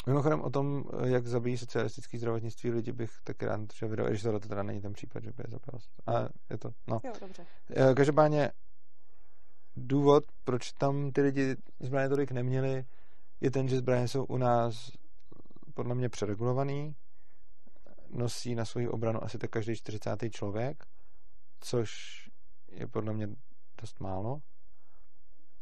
Mimochodem 0.07 0.41
o 0.41 0.49
tom, 0.49 0.83
jak 1.05 1.27
zabíjí 1.27 1.57
socialistické 1.57 2.17
zdravotnictví 2.17 2.71
lidi, 2.71 2.91
bych 2.91 3.11
taky 3.23 3.45
rád 3.45 3.67
třeba 3.67 3.89
video, 3.89 4.07
když 4.07 4.21
to 4.21 4.39
teda 4.39 4.63
není 4.63 4.81
ten 4.81 4.93
případ, 4.93 5.23
že 5.23 5.31
by 5.31 5.43
je 5.47 5.51
zabil. 5.51 5.79
A 6.07 6.29
je 6.49 6.57
to, 6.57 6.71
no. 6.87 7.01
Jo, 7.03 7.13
dobře. 7.21 7.45
Eh, 7.69 7.95
každopádně 7.95 8.51
důvod, 9.75 10.23
proč 10.43 10.71
tam 10.71 11.11
ty 11.11 11.21
lidi 11.21 11.55
zbraně 11.79 12.09
tolik 12.09 12.31
neměli, 12.31 12.85
je 13.41 13.51
ten, 13.51 13.67
že 13.67 13.77
zbraně 13.77 14.07
jsou 14.07 14.25
u 14.25 14.37
nás 14.37 14.91
podle 15.73 15.95
mě 15.95 16.09
přeregulovaný. 16.09 16.95
Nosí 18.09 18.55
na 18.55 18.65
svoji 18.65 18.87
obranu 18.87 19.23
asi 19.23 19.37
tak 19.37 19.49
každý 19.49 19.75
40. 19.75 20.29
člověk, 20.29 20.83
což 21.59 21.89
je 22.71 22.87
podle 22.87 23.13
mě 23.13 23.29
dost 23.81 23.99
málo. 23.99 24.41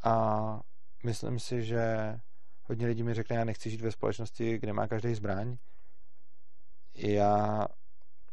A 0.03 0.59
myslím 1.03 1.39
si, 1.39 1.63
že 1.63 2.13
hodně 2.63 2.87
lidí 2.87 3.03
mi 3.03 3.13
řekne, 3.13 3.35
já 3.35 3.43
nechci 3.43 3.69
žít 3.69 3.81
ve 3.81 3.91
společnosti, 3.91 4.57
kde 4.57 4.73
má 4.73 4.87
každý 4.87 5.13
zbraň. 5.13 5.57
Já 6.95 7.65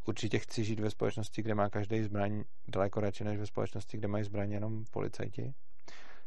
určitě 0.04 0.38
chci 0.38 0.64
žít 0.64 0.80
ve 0.80 0.90
společnosti, 0.90 1.42
kde 1.42 1.54
má 1.54 1.70
každý 1.70 2.02
zbraň 2.02 2.44
daleko 2.68 3.00
radši, 3.00 3.24
než 3.24 3.38
ve 3.38 3.46
společnosti, 3.46 3.96
kde 3.96 4.08
mají 4.08 4.24
zbraň 4.24 4.52
jenom 4.52 4.84
policajti. 4.90 5.54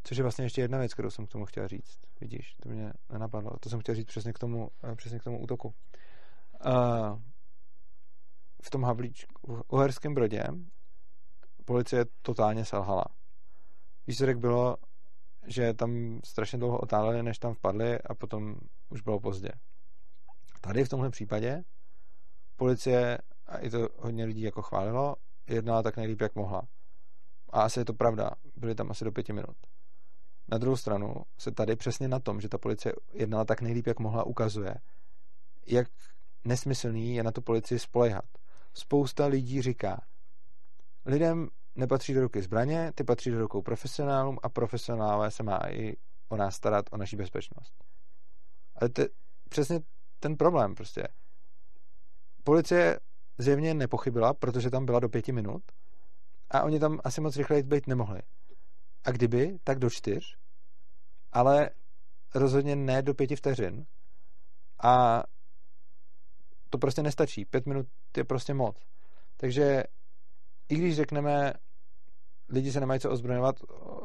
Což 0.03 0.17
je 0.17 0.23
vlastně 0.23 0.45
ještě 0.45 0.61
jedna 0.61 0.77
věc, 0.77 0.93
kterou 0.93 1.09
jsem 1.09 1.25
k 1.25 1.29
tomu 1.29 1.45
chtěl 1.45 1.67
říct. 1.67 1.99
Vidíš, 2.21 2.55
to 2.63 2.69
mě 2.69 2.93
nenapadlo. 3.09 3.51
To 3.59 3.69
jsem 3.69 3.79
chtěl 3.79 3.95
říct 3.95 4.07
přesně 4.07 4.33
k 4.33 4.39
tomu, 4.39 4.69
eh, 4.83 4.95
přesně 4.95 5.19
k 5.19 5.23
tomu 5.23 5.41
útoku. 5.41 5.73
Uh, 6.65 7.19
v 8.63 8.69
tom 8.69 8.83
Havlíčku, 8.83 9.55
v 9.55 9.63
Uherském 9.67 10.13
Brodě 10.13 10.43
policie 11.65 12.05
totálně 12.21 12.65
selhala. 12.65 13.05
Výsledek 14.07 14.37
bylo, 14.37 14.77
že 15.47 15.73
tam 15.73 16.19
strašně 16.23 16.59
dlouho 16.59 16.79
otáleli, 16.79 17.23
než 17.23 17.39
tam 17.39 17.53
vpadli 17.53 17.99
a 17.99 18.15
potom 18.15 18.55
už 18.89 19.01
bylo 19.01 19.19
pozdě. 19.19 19.49
Tady 20.61 20.85
v 20.85 20.89
tomhle 20.89 21.09
případě 21.09 21.63
policie, 22.55 23.17
a 23.45 23.57
i 23.57 23.69
to 23.69 23.89
hodně 23.97 24.25
lidí 24.25 24.41
jako 24.41 24.61
chválilo, 24.61 25.15
jednala 25.47 25.83
tak 25.83 25.97
nejlíp, 25.97 26.21
jak 26.21 26.35
mohla. 26.35 26.61
A 27.49 27.61
asi 27.61 27.79
je 27.79 27.85
to 27.85 27.93
pravda, 27.93 28.31
byli 28.55 28.75
tam 28.75 28.91
asi 28.91 29.05
do 29.05 29.11
pěti 29.11 29.33
minut. 29.33 29.57
Na 30.47 30.57
druhou 30.57 30.77
stranu 30.77 31.15
se 31.37 31.51
tady 31.51 31.75
přesně 31.75 32.07
na 32.07 32.19
tom, 32.19 32.41
že 32.41 32.49
ta 32.49 32.57
policie 32.57 32.93
jednala 33.13 33.45
tak 33.45 33.61
nejlíp, 33.61 33.87
jak 33.87 33.99
mohla, 33.99 34.23
ukazuje, 34.23 34.75
jak 35.67 35.87
nesmyslný 36.45 37.15
je 37.15 37.23
na 37.23 37.31
to 37.31 37.41
policii 37.41 37.79
spolehat. 37.79 38.25
Spousta 38.73 39.25
lidí 39.25 39.61
říká, 39.61 40.01
lidem 41.05 41.49
nepatří 41.77 42.13
do 42.13 42.21
ruky 42.21 42.41
zbraně, 42.41 42.91
ty 42.95 43.03
patří 43.03 43.31
do 43.31 43.39
rukou 43.39 43.61
profesionálům 43.61 44.37
a 44.43 44.49
profesionálové 44.49 45.31
se 45.31 45.43
má 45.43 45.59
i 45.69 45.95
o 46.29 46.37
nás 46.37 46.55
starat, 46.55 46.85
o 46.91 46.97
naší 46.97 47.15
bezpečnost. 47.15 47.73
Ale 48.75 48.89
to 48.89 49.01
je 49.01 49.09
přesně 49.49 49.79
ten 50.19 50.37
problém 50.37 50.75
prostě. 50.75 51.07
Policie 52.43 52.99
zjevně 53.37 53.73
nepochybila, 53.73 54.33
protože 54.33 54.69
tam 54.69 54.85
byla 54.85 54.99
do 54.99 55.09
pěti 55.09 55.31
minut 55.31 55.63
a 56.51 56.63
oni 56.63 56.79
tam 56.79 56.99
asi 57.03 57.21
moc 57.21 57.35
rychleji 57.37 57.63
být 57.63 57.87
nemohli. 57.87 58.21
A 59.03 59.11
kdyby, 59.11 59.57
tak 59.63 59.79
do 59.79 59.89
čtyř, 59.89 60.37
ale 61.31 61.69
rozhodně 62.35 62.75
ne 62.75 63.01
do 63.01 63.13
pěti 63.13 63.35
vteřin. 63.35 63.85
A 64.83 65.23
to 66.69 66.77
prostě 66.77 67.03
nestačí. 67.03 67.45
Pět 67.45 67.65
minut 67.65 67.87
je 68.17 68.23
prostě 68.23 68.53
moc. 68.53 68.75
Takže 69.37 69.83
i 70.69 70.75
když 70.75 70.95
řekneme, 70.95 71.53
lidi 72.49 72.71
se 72.71 72.79
nemají 72.79 72.99
co 72.99 73.11
ozbrojovat, 73.11 73.55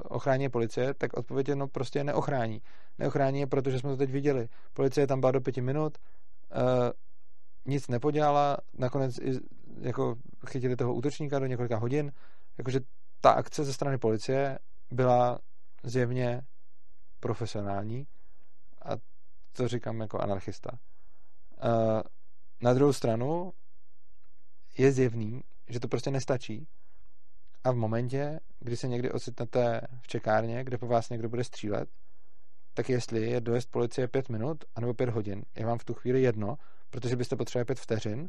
ochrání 0.05 0.43
je 0.43 0.51
policie, 0.51 0.95
tak 0.95 1.15
odpověď 1.15 1.49
je, 1.49 1.57
no 1.57 1.69
prostě 1.69 2.05
neochrání. 2.05 2.63
Neochrání 2.99 3.41
je, 3.41 3.47
protože 3.47 3.79
jsme 3.79 3.91
to 3.91 3.97
teď 3.97 4.11
viděli. 4.11 4.49
Policie 4.73 5.07
tam 5.07 5.21
byla 5.21 5.33
do 5.33 5.41
pěti 5.41 5.61
minut, 5.61 5.99
uh, 5.99 6.91
nic 7.67 7.89
nepodělala, 7.89 8.57
nakonec 8.79 9.19
i, 9.19 9.39
jako 9.81 10.17
chytili 10.47 10.77
toho 10.77 10.95
útočníka 10.95 11.39
do 11.39 11.47
několika 11.47 11.77
hodin, 11.77 12.13
jakože 12.59 12.81
ta 13.21 13.31
akce 13.31 13.65
ze 13.65 13.73
strany 13.73 13.99
policie 13.99 14.59
byla 14.91 15.39
zjevně 15.85 16.43
profesionální 17.21 18.07
a 18.85 18.91
to 19.53 19.69
říkám 19.69 20.01
jako 20.01 20.19
anarchista. 20.19 20.71
Uh, 21.65 22.01
na 22.63 22.75
druhou 22.75 22.93
stranu 22.93 23.53
je 24.79 24.93
zjevný, 24.93 25.41
že 25.69 25.81
to 25.81 25.89
prostě 25.89 26.11
nestačí 26.11 26.69
a 27.65 27.73
v 27.73 27.77
momentě, 27.77 28.41
kdy 28.61 28.77
se 28.77 28.89
někdy 28.89 29.13
ocitnete 29.13 29.81
v 30.01 30.07
čekárně, 30.07 30.65
kde 30.65 30.79
po 30.79 30.87
vás 30.87 31.11
někdo 31.11 31.29
bude 31.29 31.45
střílet, 31.45 31.89
tak 32.75 32.89
jestli 32.89 33.31
je 33.31 33.41
dojezd 33.41 33.71
policie 33.71 34.09
pět 34.09 34.29
minut 34.29 34.65
anebo 34.75 34.95
pět 34.95 35.09
hodin, 35.09 35.43
je 35.57 35.67
vám 35.67 35.79
v 35.79 35.85
tu 35.85 35.95
chvíli 35.95 36.23
jedno, 36.23 36.57
protože 36.91 37.17
byste 37.17 37.37
potřebovali 37.37 37.65
pět 37.65 37.79
vteřin 37.81 38.29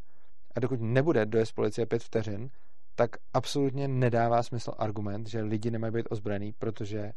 a 0.55 0.59
dokud 0.59 0.81
nebude 0.81 1.25
dojezd 1.25 1.55
policie 1.55 1.85
pět 1.85 2.03
vteřin, 2.03 2.49
tak 2.95 3.09
absolutně 3.33 3.87
nedává 3.87 4.43
smysl 4.43 4.71
argument, 4.77 5.27
že 5.27 5.41
lidi 5.41 5.71
nemají 5.71 5.93
být 5.93 6.07
ozbrojení, 6.09 6.53
protože 6.53 7.11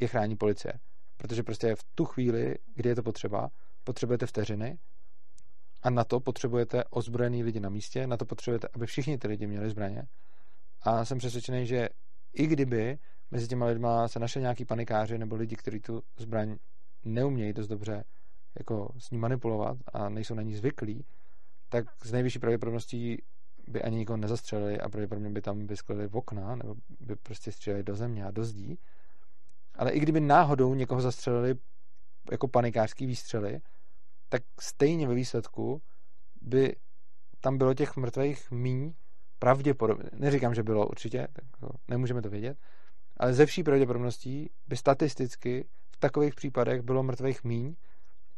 je 0.00 0.08
chrání 0.08 0.36
policie. 0.36 0.72
Protože 1.16 1.42
prostě 1.42 1.74
v 1.74 1.84
tu 1.94 2.04
chvíli, 2.04 2.54
kdy 2.74 2.88
je 2.88 2.94
to 2.94 3.02
potřeba, 3.02 3.50
potřebujete 3.84 4.26
vteřiny 4.26 4.78
a 5.82 5.90
na 5.90 6.04
to 6.04 6.20
potřebujete 6.20 6.84
ozbrojený 6.90 7.44
lidi 7.44 7.60
na 7.60 7.68
místě, 7.68 8.06
na 8.06 8.16
to 8.16 8.24
potřebujete, 8.24 8.68
aby 8.74 8.86
všichni 8.86 9.18
ty 9.18 9.28
lidi 9.28 9.46
měli 9.46 9.70
zbraně. 9.70 10.02
A 10.82 11.04
jsem 11.04 11.18
přesvědčený, 11.18 11.66
že 11.66 11.88
i 12.32 12.46
kdyby 12.46 12.98
mezi 13.30 13.48
těma 13.48 13.66
lidma 13.66 14.08
se 14.08 14.18
našli 14.18 14.40
nějaký 14.40 14.64
panikáři 14.64 15.18
nebo 15.18 15.36
lidi, 15.36 15.56
kteří 15.56 15.80
tu 15.80 16.02
zbraň 16.16 16.56
neumějí 17.04 17.52
dost 17.52 17.68
dobře 17.68 18.04
jako 18.58 18.92
s 18.98 19.10
ní 19.10 19.18
manipulovat 19.18 19.76
a 19.92 20.08
nejsou 20.08 20.34
na 20.34 20.42
ní 20.42 20.54
zvyklí, 20.54 21.04
tak 21.68 21.84
z 22.04 22.12
nejvyšší 22.12 22.38
pravděpodobností 22.38 23.22
by 23.68 23.82
ani 23.82 23.96
nikoho 23.96 24.16
nezastřelili 24.16 24.80
a 24.80 24.88
pravděpodobně 24.88 25.30
by 25.30 25.40
tam 25.40 25.66
vysklili 25.66 26.08
v 26.08 26.16
okna 26.16 26.56
nebo 26.56 26.74
by 27.00 27.16
prostě 27.16 27.52
střelili 27.52 27.82
do 27.82 27.96
země 27.96 28.24
a 28.24 28.30
do 28.30 28.44
zdí. 28.44 28.78
Ale 29.74 29.90
i 29.90 30.00
kdyby 30.00 30.20
náhodou 30.20 30.74
někoho 30.74 31.00
zastřelili 31.00 31.54
jako 32.30 32.48
panikářský 32.48 33.06
výstřely, 33.06 33.60
tak 34.28 34.42
stejně 34.60 35.08
ve 35.08 35.14
výsledku 35.14 35.82
by 36.40 36.76
tam 37.40 37.58
bylo 37.58 37.74
těch 37.74 37.96
mrtvých 37.96 38.50
míň 38.50 38.92
pravděpodobně, 39.40 40.10
neříkám, 40.12 40.54
že 40.54 40.62
bylo 40.62 40.86
určitě, 40.86 41.28
nemůžeme 41.88 42.22
to 42.22 42.30
vědět, 42.30 42.58
ale 43.16 43.34
ze 43.34 43.46
vší 43.46 43.62
pravděpodobností 43.62 44.50
by 44.68 44.76
statisticky 44.76 45.68
v 45.90 45.96
takových 45.96 46.34
případech 46.34 46.82
bylo 46.82 47.02
mrtvých 47.02 47.44
míň, 47.44 47.74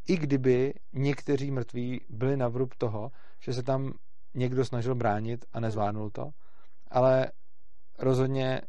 i 0.09 0.17
kdyby 0.17 0.75
někteří 0.93 1.51
mrtví 1.51 2.01
byli 2.09 2.37
na 2.37 2.49
vrub 2.49 2.75
toho, 2.79 3.11
že 3.41 3.53
se 3.53 3.63
tam 3.63 3.93
někdo 4.35 4.65
snažil 4.65 4.95
bránit 4.95 5.45
a 5.53 5.61
nezvládnul 5.61 6.11
to, 6.11 6.31
ale 6.91 7.33
rozhodně 7.99 8.61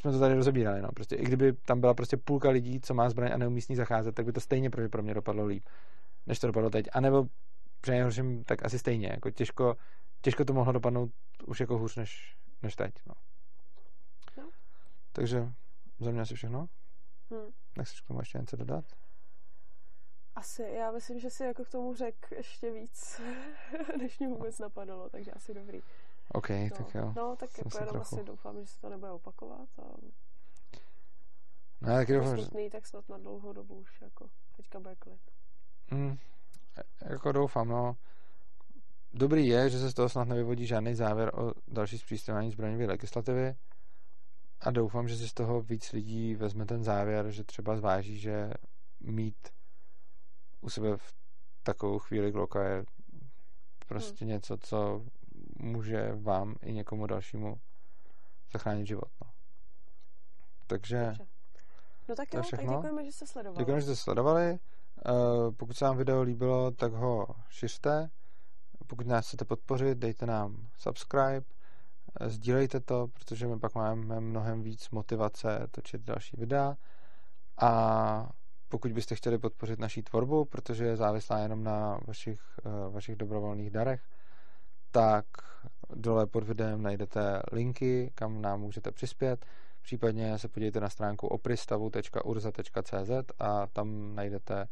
jsme 0.00 0.12
to 0.12 0.18
tady 0.18 0.34
rozebírali, 0.34 0.82
no. 0.82 0.88
Prostě, 0.94 1.16
I 1.16 1.24
kdyby 1.24 1.52
tam 1.52 1.80
byla 1.80 1.94
prostě 1.94 2.16
půlka 2.16 2.50
lidí, 2.50 2.80
co 2.80 2.94
má 2.94 3.10
zbraň 3.10 3.32
a 3.32 3.36
neumí 3.36 3.60
s 3.60 3.68
ní 3.68 3.76
zacházet, 3.76 4.14
tak 4.14 4.26
by 4.26 4.32
to 4.32 4.40
stejně 4.40 4.70
pro 4.70 5.02
mě 5.02 5.14
dopadlo 5.14 5.46
líp, 5.46 5.68
než 6.26 6.38
to 6.38 6.46
dopadlo 6.46 6.70
teď. 6.70 6.86
A 6.92 7.00
nebo 7.00 7.26
při 7.80 7.92
tak 8.44 8.64
asi 8.64 8.78
stejně. 8.78 9.08
Jako 9.08 9.30
těžko, 9.30 9.76
těžko 10.22 10.44
to 10.44 10.52
mohlo 10.52 10.72
dopadnout 10.72 11.10
už 11.46 11.60
jako 11.60 11.78
hůř 11.78 11.96
než, 11.96 12.36
než 12.62 12.76
teď. 12.76 12.94
No. 13.06 13.14
No. 14.36 14.50
Takže 15.12 15.52
za 16.00 16.10
mě 16.10 16.20
asi 16.20 16.34
všechno. 16.34 16.68
Hmm. 17.30 17.50
Nechceš 17.76 18.00
k 18.00 18.06
tomu 18.06 18.20
ještě 18.20 18.38
něco 18.38 18.56
dodat? 18.56 18.84
Asi, 20.34 20.62
já 20.62 20.90
myslím, 20.90 21.18
že 21.18 21.30
si 21.30 21.44
jako 21.44 21.64
k 21.64 21.68
tomu 21.68 21.94
řek 21.94 22.32
ještě 22.36 22.70
víc, 22.70 23.20
než 23.98 24.18
mě 24.18 24.28
vůbec 24.28 24.58
napadlo, 24.58 25.10
takže 25.10 25.30
asi 25.30 25.54
dobrý. 25.54 25.80
OK, 26.28 26.50
no. 26.50 26.70
tak 26.76 26.94
jo. 26.94 27.12
No, 27.16 27.36
tak 27.36 27.58
jako 27.58 27.78
jenom 27.78 27.88
trochu... 27.88 28.16
asi 28.16 28.24
doufám, 28.24 28.60
že 28.60 28.66
se 28.66 28.80
to 28.80 28.88
nebude 28.88 29.10
opakovat 29.10 29.68
a 29.78 29.82
No, 31.82 31.92
já 31.92 31.98
taky 31.98 32.12
doufám, 32.12 32.36
že... 32.36 32.70
tak 32.70 32.86
snad 32.86 33.08
na 33.08 33.18
dlouhou 33.18 33.52
dobu 33.52 33.74
už 33.74 34.00
jako 34.00 34.30
teďka 34.56 34.80
bude 34.80 34.96
klid. 34.96 35.20
Mm, 35.90 36.18
jako 37.10 37.32
doufám, 37.32 37.68
no. 37.68 37.96
Dobrý 39.14 39.46
je, 39.46 39.70
že 39.70 39.78
se 39.78 39.90
z 39.90 39.94
toho 39.94 40.08
snad 40.08 40.28
nevyvodí 40.28 40.66
žádný 40.66 40.94
závěr 40.94 41.30
o 41.34 41.52
další 41.68 41.98
zpřísňování 41.98 42.50
zbraňové 42.50 42.86
legislativy 42.86 43.54
a 44.60 44.70
doufám, 44.70 45.08
že 45.08 45.16
si 45.16 45.28
z 45.28 45.34
toho 45.34 45.60
víc 45.60 45.92
lidí 45.92 46.34
vezme 46.34 46.66
ten 46.66 46.84
závěr, 46.84 47.30
že 47.30 47.44
třeba 47.44 47.76
zváží, 47.76 48.18
že 48.18 48.50
mít 49.00 49.48
u 50.60 50.70
sebe 50.70 50.96
v 50.96 51.14
takovou 51.62 51.98
chvíli 51.98 52.32
Glocka 52.32 52.64
je 52.68 52.84
prostě 53.88 54.24
hmm. 54.24 54.32
něco, 54.32 54.56
co 54.60 55.04
může 55.56 56.12
vám 56.12 56.54
i 56.62 56.72
někomu 56.72 57.06
dalšímu 57.06 57.60
zachránit 58.52 58.86
život. 58.86 59.08
No. 59.24 59.30
Takže 60.66 61.04
Dobře. 61.06 61.26
No 62.08 62.14
tak 62.14 62.34
jo, 62.34 62.42
tak 62.50 62.60
děkujeme, 62.60 63.04
že 63.04 63.12
jste 63.12 63.26
sledovali. 63.26 63.58
Děkujeme, 63.58 63.80
že 63.80 63.84
jste 63.84 63.96
sledovali. 63.96 64.58
Uh, 65.08 65.54
pokud 65.54 65.76
se 65.76 65.84
vám 65.84 65.96
video 65.96 66.22
líbilo, 66.22 66.70
tak 66.70 66.92
ho 66.92 67.26
šiřte. 67.48 68.10
Pokud 68.92 69.06
nás 69.06 69.26
chcete 69.26 69.44
podpořit, 69.44 69.98
dejte 69.98 70.26
nám 70.26 70.68
subscribe, 70.76 71.42
uh, 72.20 72.26
sdílejte 72.28 72.80
to, 72.80 73.08
protože 73.08 73.46
my 73.46 73.58
pak 73.58 73.74
máme 73.74 74.20
mnohem 74.20 74.62
víc 74.62 74.90
motivace 74.90 75.66
točit 75.70 76.02
další 76.02 76.36
videa. 76.36 76.76
A 77.60 78.30
pokud 78.68 78.92
byste 78.92 79.14
chtěli 79.14 79.38
podpořit 79.38 79.78
naší 79.78 80.02
tvorbu, 80.02 80.44
protože 80.44 80.84
je 80.84 80.96
závislá 80.96 81.38
jenom 81.38 81.64
na 81.64 81.98
vašich, 82.06 82.40
uh, 82.64 82.94
vašich 82.94 83.16
dobrovolných 83.16 83.70
darech, 83.70 84.02
tak 84.90 85.26
dole 85.94 86.26
pod 86.26 86.44
videem 86.44 86.82
najdete 86.82 87.42
linky, 87.52 88.12
kam 88.14 88.42
nám 88.42 88.60
můžete 88.60 88.90
přispět. 88.90 89.46
Případně 89.82 90.38
se 90.38 90.48
podívejte 90.48 90.80
na 90.80 90.88
stránku 90.88 91.26
opristavu.urza.cz 91.26 93.10
a 93.38 93.66
tam 93.66 94.14
najdete 94.14 94.68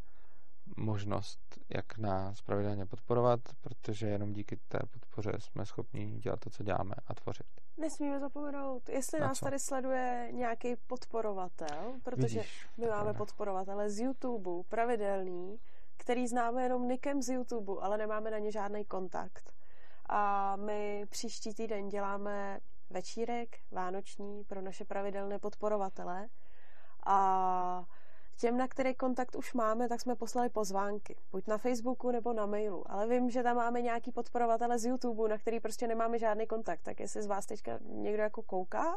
možnost, 0.76 1.40
jak 1.68 1.98
nás 1.98 2.42
pravidelně 2.42 2.86
podporovat, 2.86 3.40
protože 3.60 4.06
jenom 4.06 4.32
díky 4.32 4.56
té 4.56 4.78
podpoře 4.90 5.32
jsme 5.38 5.66
schopni 5.66 6.18
dělat 6.18 6.40
to, 6.40 6.50
co 6.50 6.62
děláme 6.62 6.94
a 7.06 7.14
tvořit. 7.14 7.46
Nesmíme 7.76 8.20
zapomenout, 8.20 8.88
jestli 8.88 9.20
na 9.20 9.26
nás 9.26 9.38
co? 9.38 9.44
tady 9.44 9.58
sleduje 9.58 10.28
nějaký 10.32 10.76
podporovatel, 10.76 11.94
protože 12.02 12.38
Vidíš, 12.38 12.68
my 12.76 12.86
máme 12.86 13.14
podporovatele 13.14 13.90
z 13.90 14.00
YouTube, 14.00 14.50
pravidelný, 14.68 15.58
který 15.96 16.26
známe 16.26 16.62
jenom 16.62 16.88
nikem 16.88 17.22
z 17.22 17.28
YouTube, 17.28 17.72
ale 17.80 17.98
nemáme 17.98 18.30
na 18.30 18.38
ně 18.38 18.52
žádný 18.52 18.84
kontakt. 18.84 19.52
A 20.08 20.56
my 20.56 21.06
příští 21.10 21.54
týden 21.54 21.88
děláme 21.88 22.60
večírek 22.90 23.56
vánoční 23.70 24.44
pro 24.44 24.60
naše 24.60 24.84
pravidelné 24.84 25.38
podporovatele 25.38 26.28
a 27.06 27.84
těm, 28.40 28.56
na 28.56 28.68
který 28.68 28.94
kontakt 28.94 29.36
už 29.36 29.54
máme, 29.54 29.88
tak 29.88 30.00
jsme 30.00 30.14
poslali 30.14 30.48
pozvánky. 30.48 31.16
Buď 31.32 31.46
na 31.46 31.58
Facebooku 31.58 32.10
nebo 32.10 32.32
na 32.32 32.46
mailu. 32.46 32.84
Ale 32.86 33.08
vím, 33.08 33.30
že 33.30 33.42
tam 33.42 33.56
máme 33.56 33.82
nějaký 33.82 34.12
podporovatele 34.12 34.78
z 34.78 34.84
YouTube, 34.84 35.28
na 35.28 35.38
který 35.38 35.60
prostě 35.60 35.86
nemáme 35.86 36.18
žádný 36.18 36.46
kontakt. 36.46 36.80
Tak 36.82 37.00
jestli 37.00 37.22
z 37.22 37.26
vás 37.26 37.46
teďka 37.46 37.78
někdo 37.82 38.22
jako 38.22 38.42
kouká, 38.42 38.96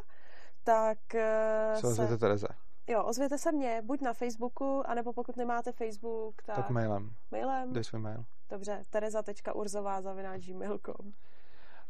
tak 0.64 1.16
eh, 1.16 1.76
se... 1.80 1.88
ozvěte 1.88 2.18
Tereze. 2.18 2.48
Jo, 2.88 3.04
ozvěte 3.04 3.38
se 3.38 3.52
mě, 3.52 3.82
buď 3.86 4.02
na 4.02 4.14
Facebooku, 4.14 4.84
anebo 4.86 5.14
pokud 5.14 5.38
nemáte 5.38 5.72
Facebook, 5.72 6.42
tak... 6.44 6.56
Tak 6.56 6.70
mailem. 6.70 7.14
Mailem? 7.32 7.74
Dej 7.74 7.84
svůj 7.84 8.02
mail. 8.02 8.26
Dobře, 8.50 8.84
tereza.urzová 8.90 10.02
zavináč 10.02 10.48
gmail.com 10.48 11.14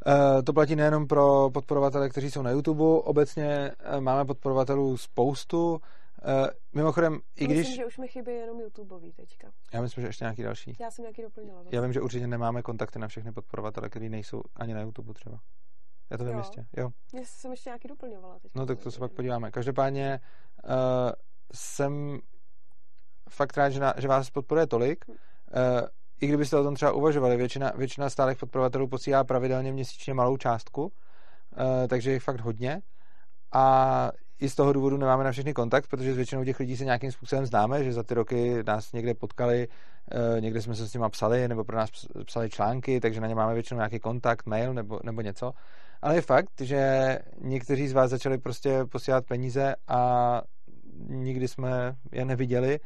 Eh, 0.07 0.43
to 0.43 0.53
platí 0.53 0.75
nejenom 0.75 1.07
pro 1.07 1.49
podporovatele, 1.53 2.09
kteří 2.09 2.31
jsou 2.31 2.41
na 2.41 2.51
YouTube, 2.51 2.83
obecně 2.83 3.71
eh, 3.79 4.01
máme 4.01 4.25
podporovatelů 4.25 4.97
spoustu. 4.97 5.81
Eh, 6.25 6.49
mimochodem, 6.73 7.19
i 7.35 7.45
když... 7.45 7.57
Myslím, 7.57 7.75
že 7.75 7.85
už 7.85 7.97
mi 7.97 8.07
chybí 8.07 8.31
jenom 8.31 8.59
YouTubeový 8.59 9.13
teďka. 9.13 9.51
Já 9.73 9.81
myslím, 9.81 10.01
že 10.01 10.07
ještě 10.07 10.23
nějaký 10.23 10.43
další. 10.43 10.77
Já 10.79 10.91
jsem 10.91 11.03
nějaký 11.03 11.21
doplnila. 11.21 11.63
Já 11.71 11.81
vím, 11.81 11.93
že 11.93 12.01
určitě 12.01 12.27
nemáme 12.27 12.61
kontakty 12.61 12.99
na 12.99 13.07
všechny 13.07 13.31
podporovatele, 13.31 13.89
kteří 13.89 14.09
nejsou 14.09 14.41
ani 14.55 14.73
na 14.73 14.81
YouTube 14.81 15.13
třeba. 15.13 15.39
Já 16.09 16.17
to 16.17 16.23
vím 16.23 16.33
jo. 16.33 16.39
jistě, 16.39 16.65
jo. 16.77 16.89
Já 17.13 17.21
jsem 17.23 17.51
ještě 17.51 17.69
nějaký 17.69 17.87
doplňovala. 17.87 18.39
Teďka. 18.39 18.59
No 18.59 18.65
tak 18.65 18.79
to 18.79 18.91
se 18.91 18.99
pak 18.99 19.11
podíváme. 19.11 19.51
Každopádně 19.51 20.19
uh, 20.63 20.71
jsem 21.53 22.19
fakt 23.29 23.57
rád, 23.57 23.69
že, 23.69 23.79
na, 23.79 23.93
že 23.97 24.07
vás 24.07 24.29
podporuje 24.29 24.67
tolik. 24.67 25.05
Uh, 25.07 25.15
i 26.21 26.27
kdybyste 26.27 26.57
o 26.57 26.63
tom 26.63 26.75
třeba 26.75 26.91
uvažovali, 26.91 27.37
většina, 27.37 27.71
většina 27.75 28.09
stálých 28.09 28.37
podporovatelů 28.37 28.87
posílá 28.87 29.23
pravidelně 29.23 29.71
měsíčně 29.71 30.13
malou 30.13 30.37
částku, 30.37 30.81
uh, 30.83 30.89
takže 31.87 32.11
je 32.11 32.19
fakt 32.19 32.41
hodně. 32.41 32.81
A 33.53 34.11
i 34.39 34.49
z 34.49 34.55
toho 34.55 34.73
důvodu 34.73 34.97
nemáme 34.97 35.23
na 35.23 35.31
všechny 35.31 35.53
kontakt, 35.53 35.87
protože 35.87 36.13
s 36.13 36.15
většinou 36.15 36.43
těch 36.43 36.59
lidí 36.59 36.77
se 36.77 36.85
nějakým 36.85 37.11
způsobem 37.11 37.45
známe, 37.45 37.83
že 37.83 37.93
za 37.93 38.03
ty 38.03 38.13
roky 38.13 38.63
nás 38.67 38.91
někde 38.91 39.13
potkali, 39.13 39.67
uh, 39.67 40.41
někde 40.41 40.61
jsme 40.61 40.75
se 40.75 40.87
s 40.87 40.93
nimi 40.93 41.05
psali, 41.09 41.47
nebo 41.47 41.63
pro 41.63 41.77
nás 41.77 41.89
psali 42.25 42.49
články, 42.49 42.99
takže 42.99 43.21
na 43.21 43.27
ně 43.27 43.35
máme 43.35 43.53
většinou 43.53 43.77
nějaký 43.77 43.99
kontakt, 43.99 44.45
mail 44.45 44.73
nebo, 44.73 44.99
nebo 45.03 45.21
něco. 45.21 45.51
Ale 46.01 46.15
je 46.15 46.21
fakt, 46.21 46.61
že 46.61 47.19
někteří 47.41 47.87
z 47.87 47.93
vás 47.93 48.11
začali 48.11 48.37
prostě 48.37 48.85
posílat 48.91 49.25
peníze 49.25 49.75
a 49.87 50.41
nikdy 51.07 51.47
jsme 51.47 51.95
je 52.11 52.25
neviděli 52.25 52.79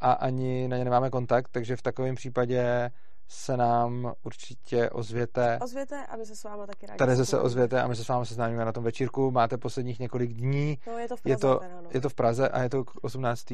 a 0.00 0.12
ani 0.12 0.68
na 0.68 0.76
ně 0.76 0.84
nemáme 0.84 1.10
kontakt, 1.10 1.48
takže 1.52 1.76
v 1.76 1.82
takovém 1.82 2.14
případě 2.14 2.90
se 3.28 3.56
nám 3.56 4.12
určitě 4.22 4.90
ozvěte. 4.90 5.58
Ozvěte 5.62 6.06
a 6.06 6.16
my 6.16 6.26
se 6.26 6.36
s 6.36 6.44
vámi 6.44 6.62
taky 6.66 6.86
rádi. 6.86 6.98
Tady 6.98 7.16
se 7.16 7.40
ozvěte 7.40 7.82
a 7.82 7.86
my 7.86 7.96
se 7.96 8.04
s 8.04 8.08
vámi 8.08 8.26
seznámíme 8.26 8.64
na 8.64 8.72
tom 8.72 8.84
večírku. 8.84 9.30
Máte 9.30 9.58
posledních 9.58 10.00
několik 10.00 10.32
dní. 10.32 10.78
No, 10.86 10.98
je 10.98 11.08
to 11.08 11.16
v 11.16 11.22
Praze. 11.22 11.32
Je 11.32 11.36
to, 11.36 11.58
teda, 11.58 11.80
no. 11.80 11.88
je 11.92 12.00
to 12.00 12.08
v 12.08 12.14
Praze 12.14 12.48
a 12.48 12.62
je 12.62 12.70
to 12.70 12.84
18. 13.02 13.52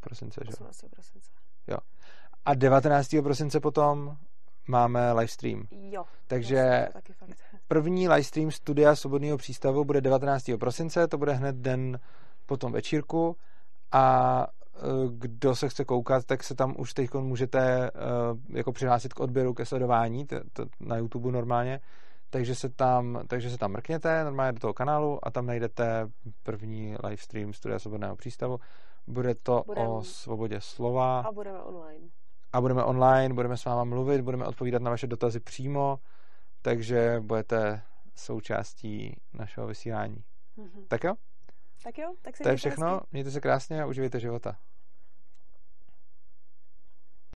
prosince, 0.00 0.40
že? 0.44 0.52
18. 0.52 0.80
prosince. 0.90 1.30
Jo. 1.66 1.76
A 2.44 2.54
19. 2.54 3.08
prosince 3.22 3.60
potom 3.60 4.16
máme 4.68 5.12
livestream. 5.12 5.66
Jo. 5.70 6.04
Takže 6.26 6.88
první 7.68 8.08
livestream 8.08 8.50
studia 8.50 8.96
Svobodného 8.96 9.38
přístavu 9.38 9.84
bude 9.84 10.00
19. 10.00 10.50
prosince, 10.60 11.08
to 11.08 11.18
bude 11.18 11.32
hned 11.32 11.56
den 11.56 11.98
po 12.46 12.56
tom 12.56 12.72
večírku 12.72 13.36
a 13.92 14.46
kdo 15.10 15.56
se 15.56 15.68
chce 15.68 15.84
koukat, 15.84 16.24
tak 16.24 16.42
se 16.42 16.54
tam 16.54 16.74
už 16.78 16.94
teď 16.94 17.14
můžete 17.14 17.90
uh, 17.90 18.56
jako 18.56 18.72
přihlásit 18.72 19.12
k 19.14 19.20
odběru, 19.20 19.54
ke 19.54 19.66
sledování 19.66 20.26
t- 20.26 20.40
t- 20.52 20.64
na 20.80 20.96
YouTube 20.96 21.32
normálně, 21.32 21.80
takže 22.30 22.54
se 22.54 22.68
tam, 22.68 23.20
takže 23.28 23.50
se 23.50 23.58
tam 23.58 23.72
mrkněte 23.72 24.24
normálně 24.24 24.52
do 24.52 24.58
toho 24.58 24.74
kanálu 24.74 25.18
a 25.22 25.30
tam 25.30 25.46
najdete 25.46 26.08
první 26.42 26.96
livestream 27.04 27.52
Studia 27.52 27.78
Svobodného 27.78 28.16
přístavu. 28.16 28.58
Bude 29.06 29.34
to 29.34 29.62
budeme, 29.66 29.88
o 29.88 30.02
svobodě 30.02 30.60
slova. 30.60 31.20
A 31.20 31.32
budeme 31.32 31.62
online. 31.62 32.08
A 32.52 32.60
budeme 32.60 32.84
online, 32.84 33.34
budeme 33.34 33.56
s 33.56 33.64
váma 33.64 33.84
mluvit, 33.84 34.20
budeme 34.20 34.46
odpovídat 34.46 34.82
na 34.82 34.90
vaše 34.90 35.06
dotazy 35.06 35.40
přímo, 35.40 35.98
takže 36.62 37.20
budete 37.20 37.82
součástí 38.14 39.16
našeho 39.34 39.66
vysílání. 39.66 40.24
Mm-hmm. 40.58 40.84
Tak 40.88 41.04
jo? 41.04 41.14
Tak 41.84 41.98
jo, 41.98 42.14
tak 42.22 42.36
se 42.36 42.42
To 42.42 42.48
je 42.48 42.56
všechno, 42.56 43.00
mějte 43.12 43.30
se 43.30 43.40
krásně 43.40 43.82
a 43.82 43.86
uživejte 43.86 44.20
života. 44.20 44.56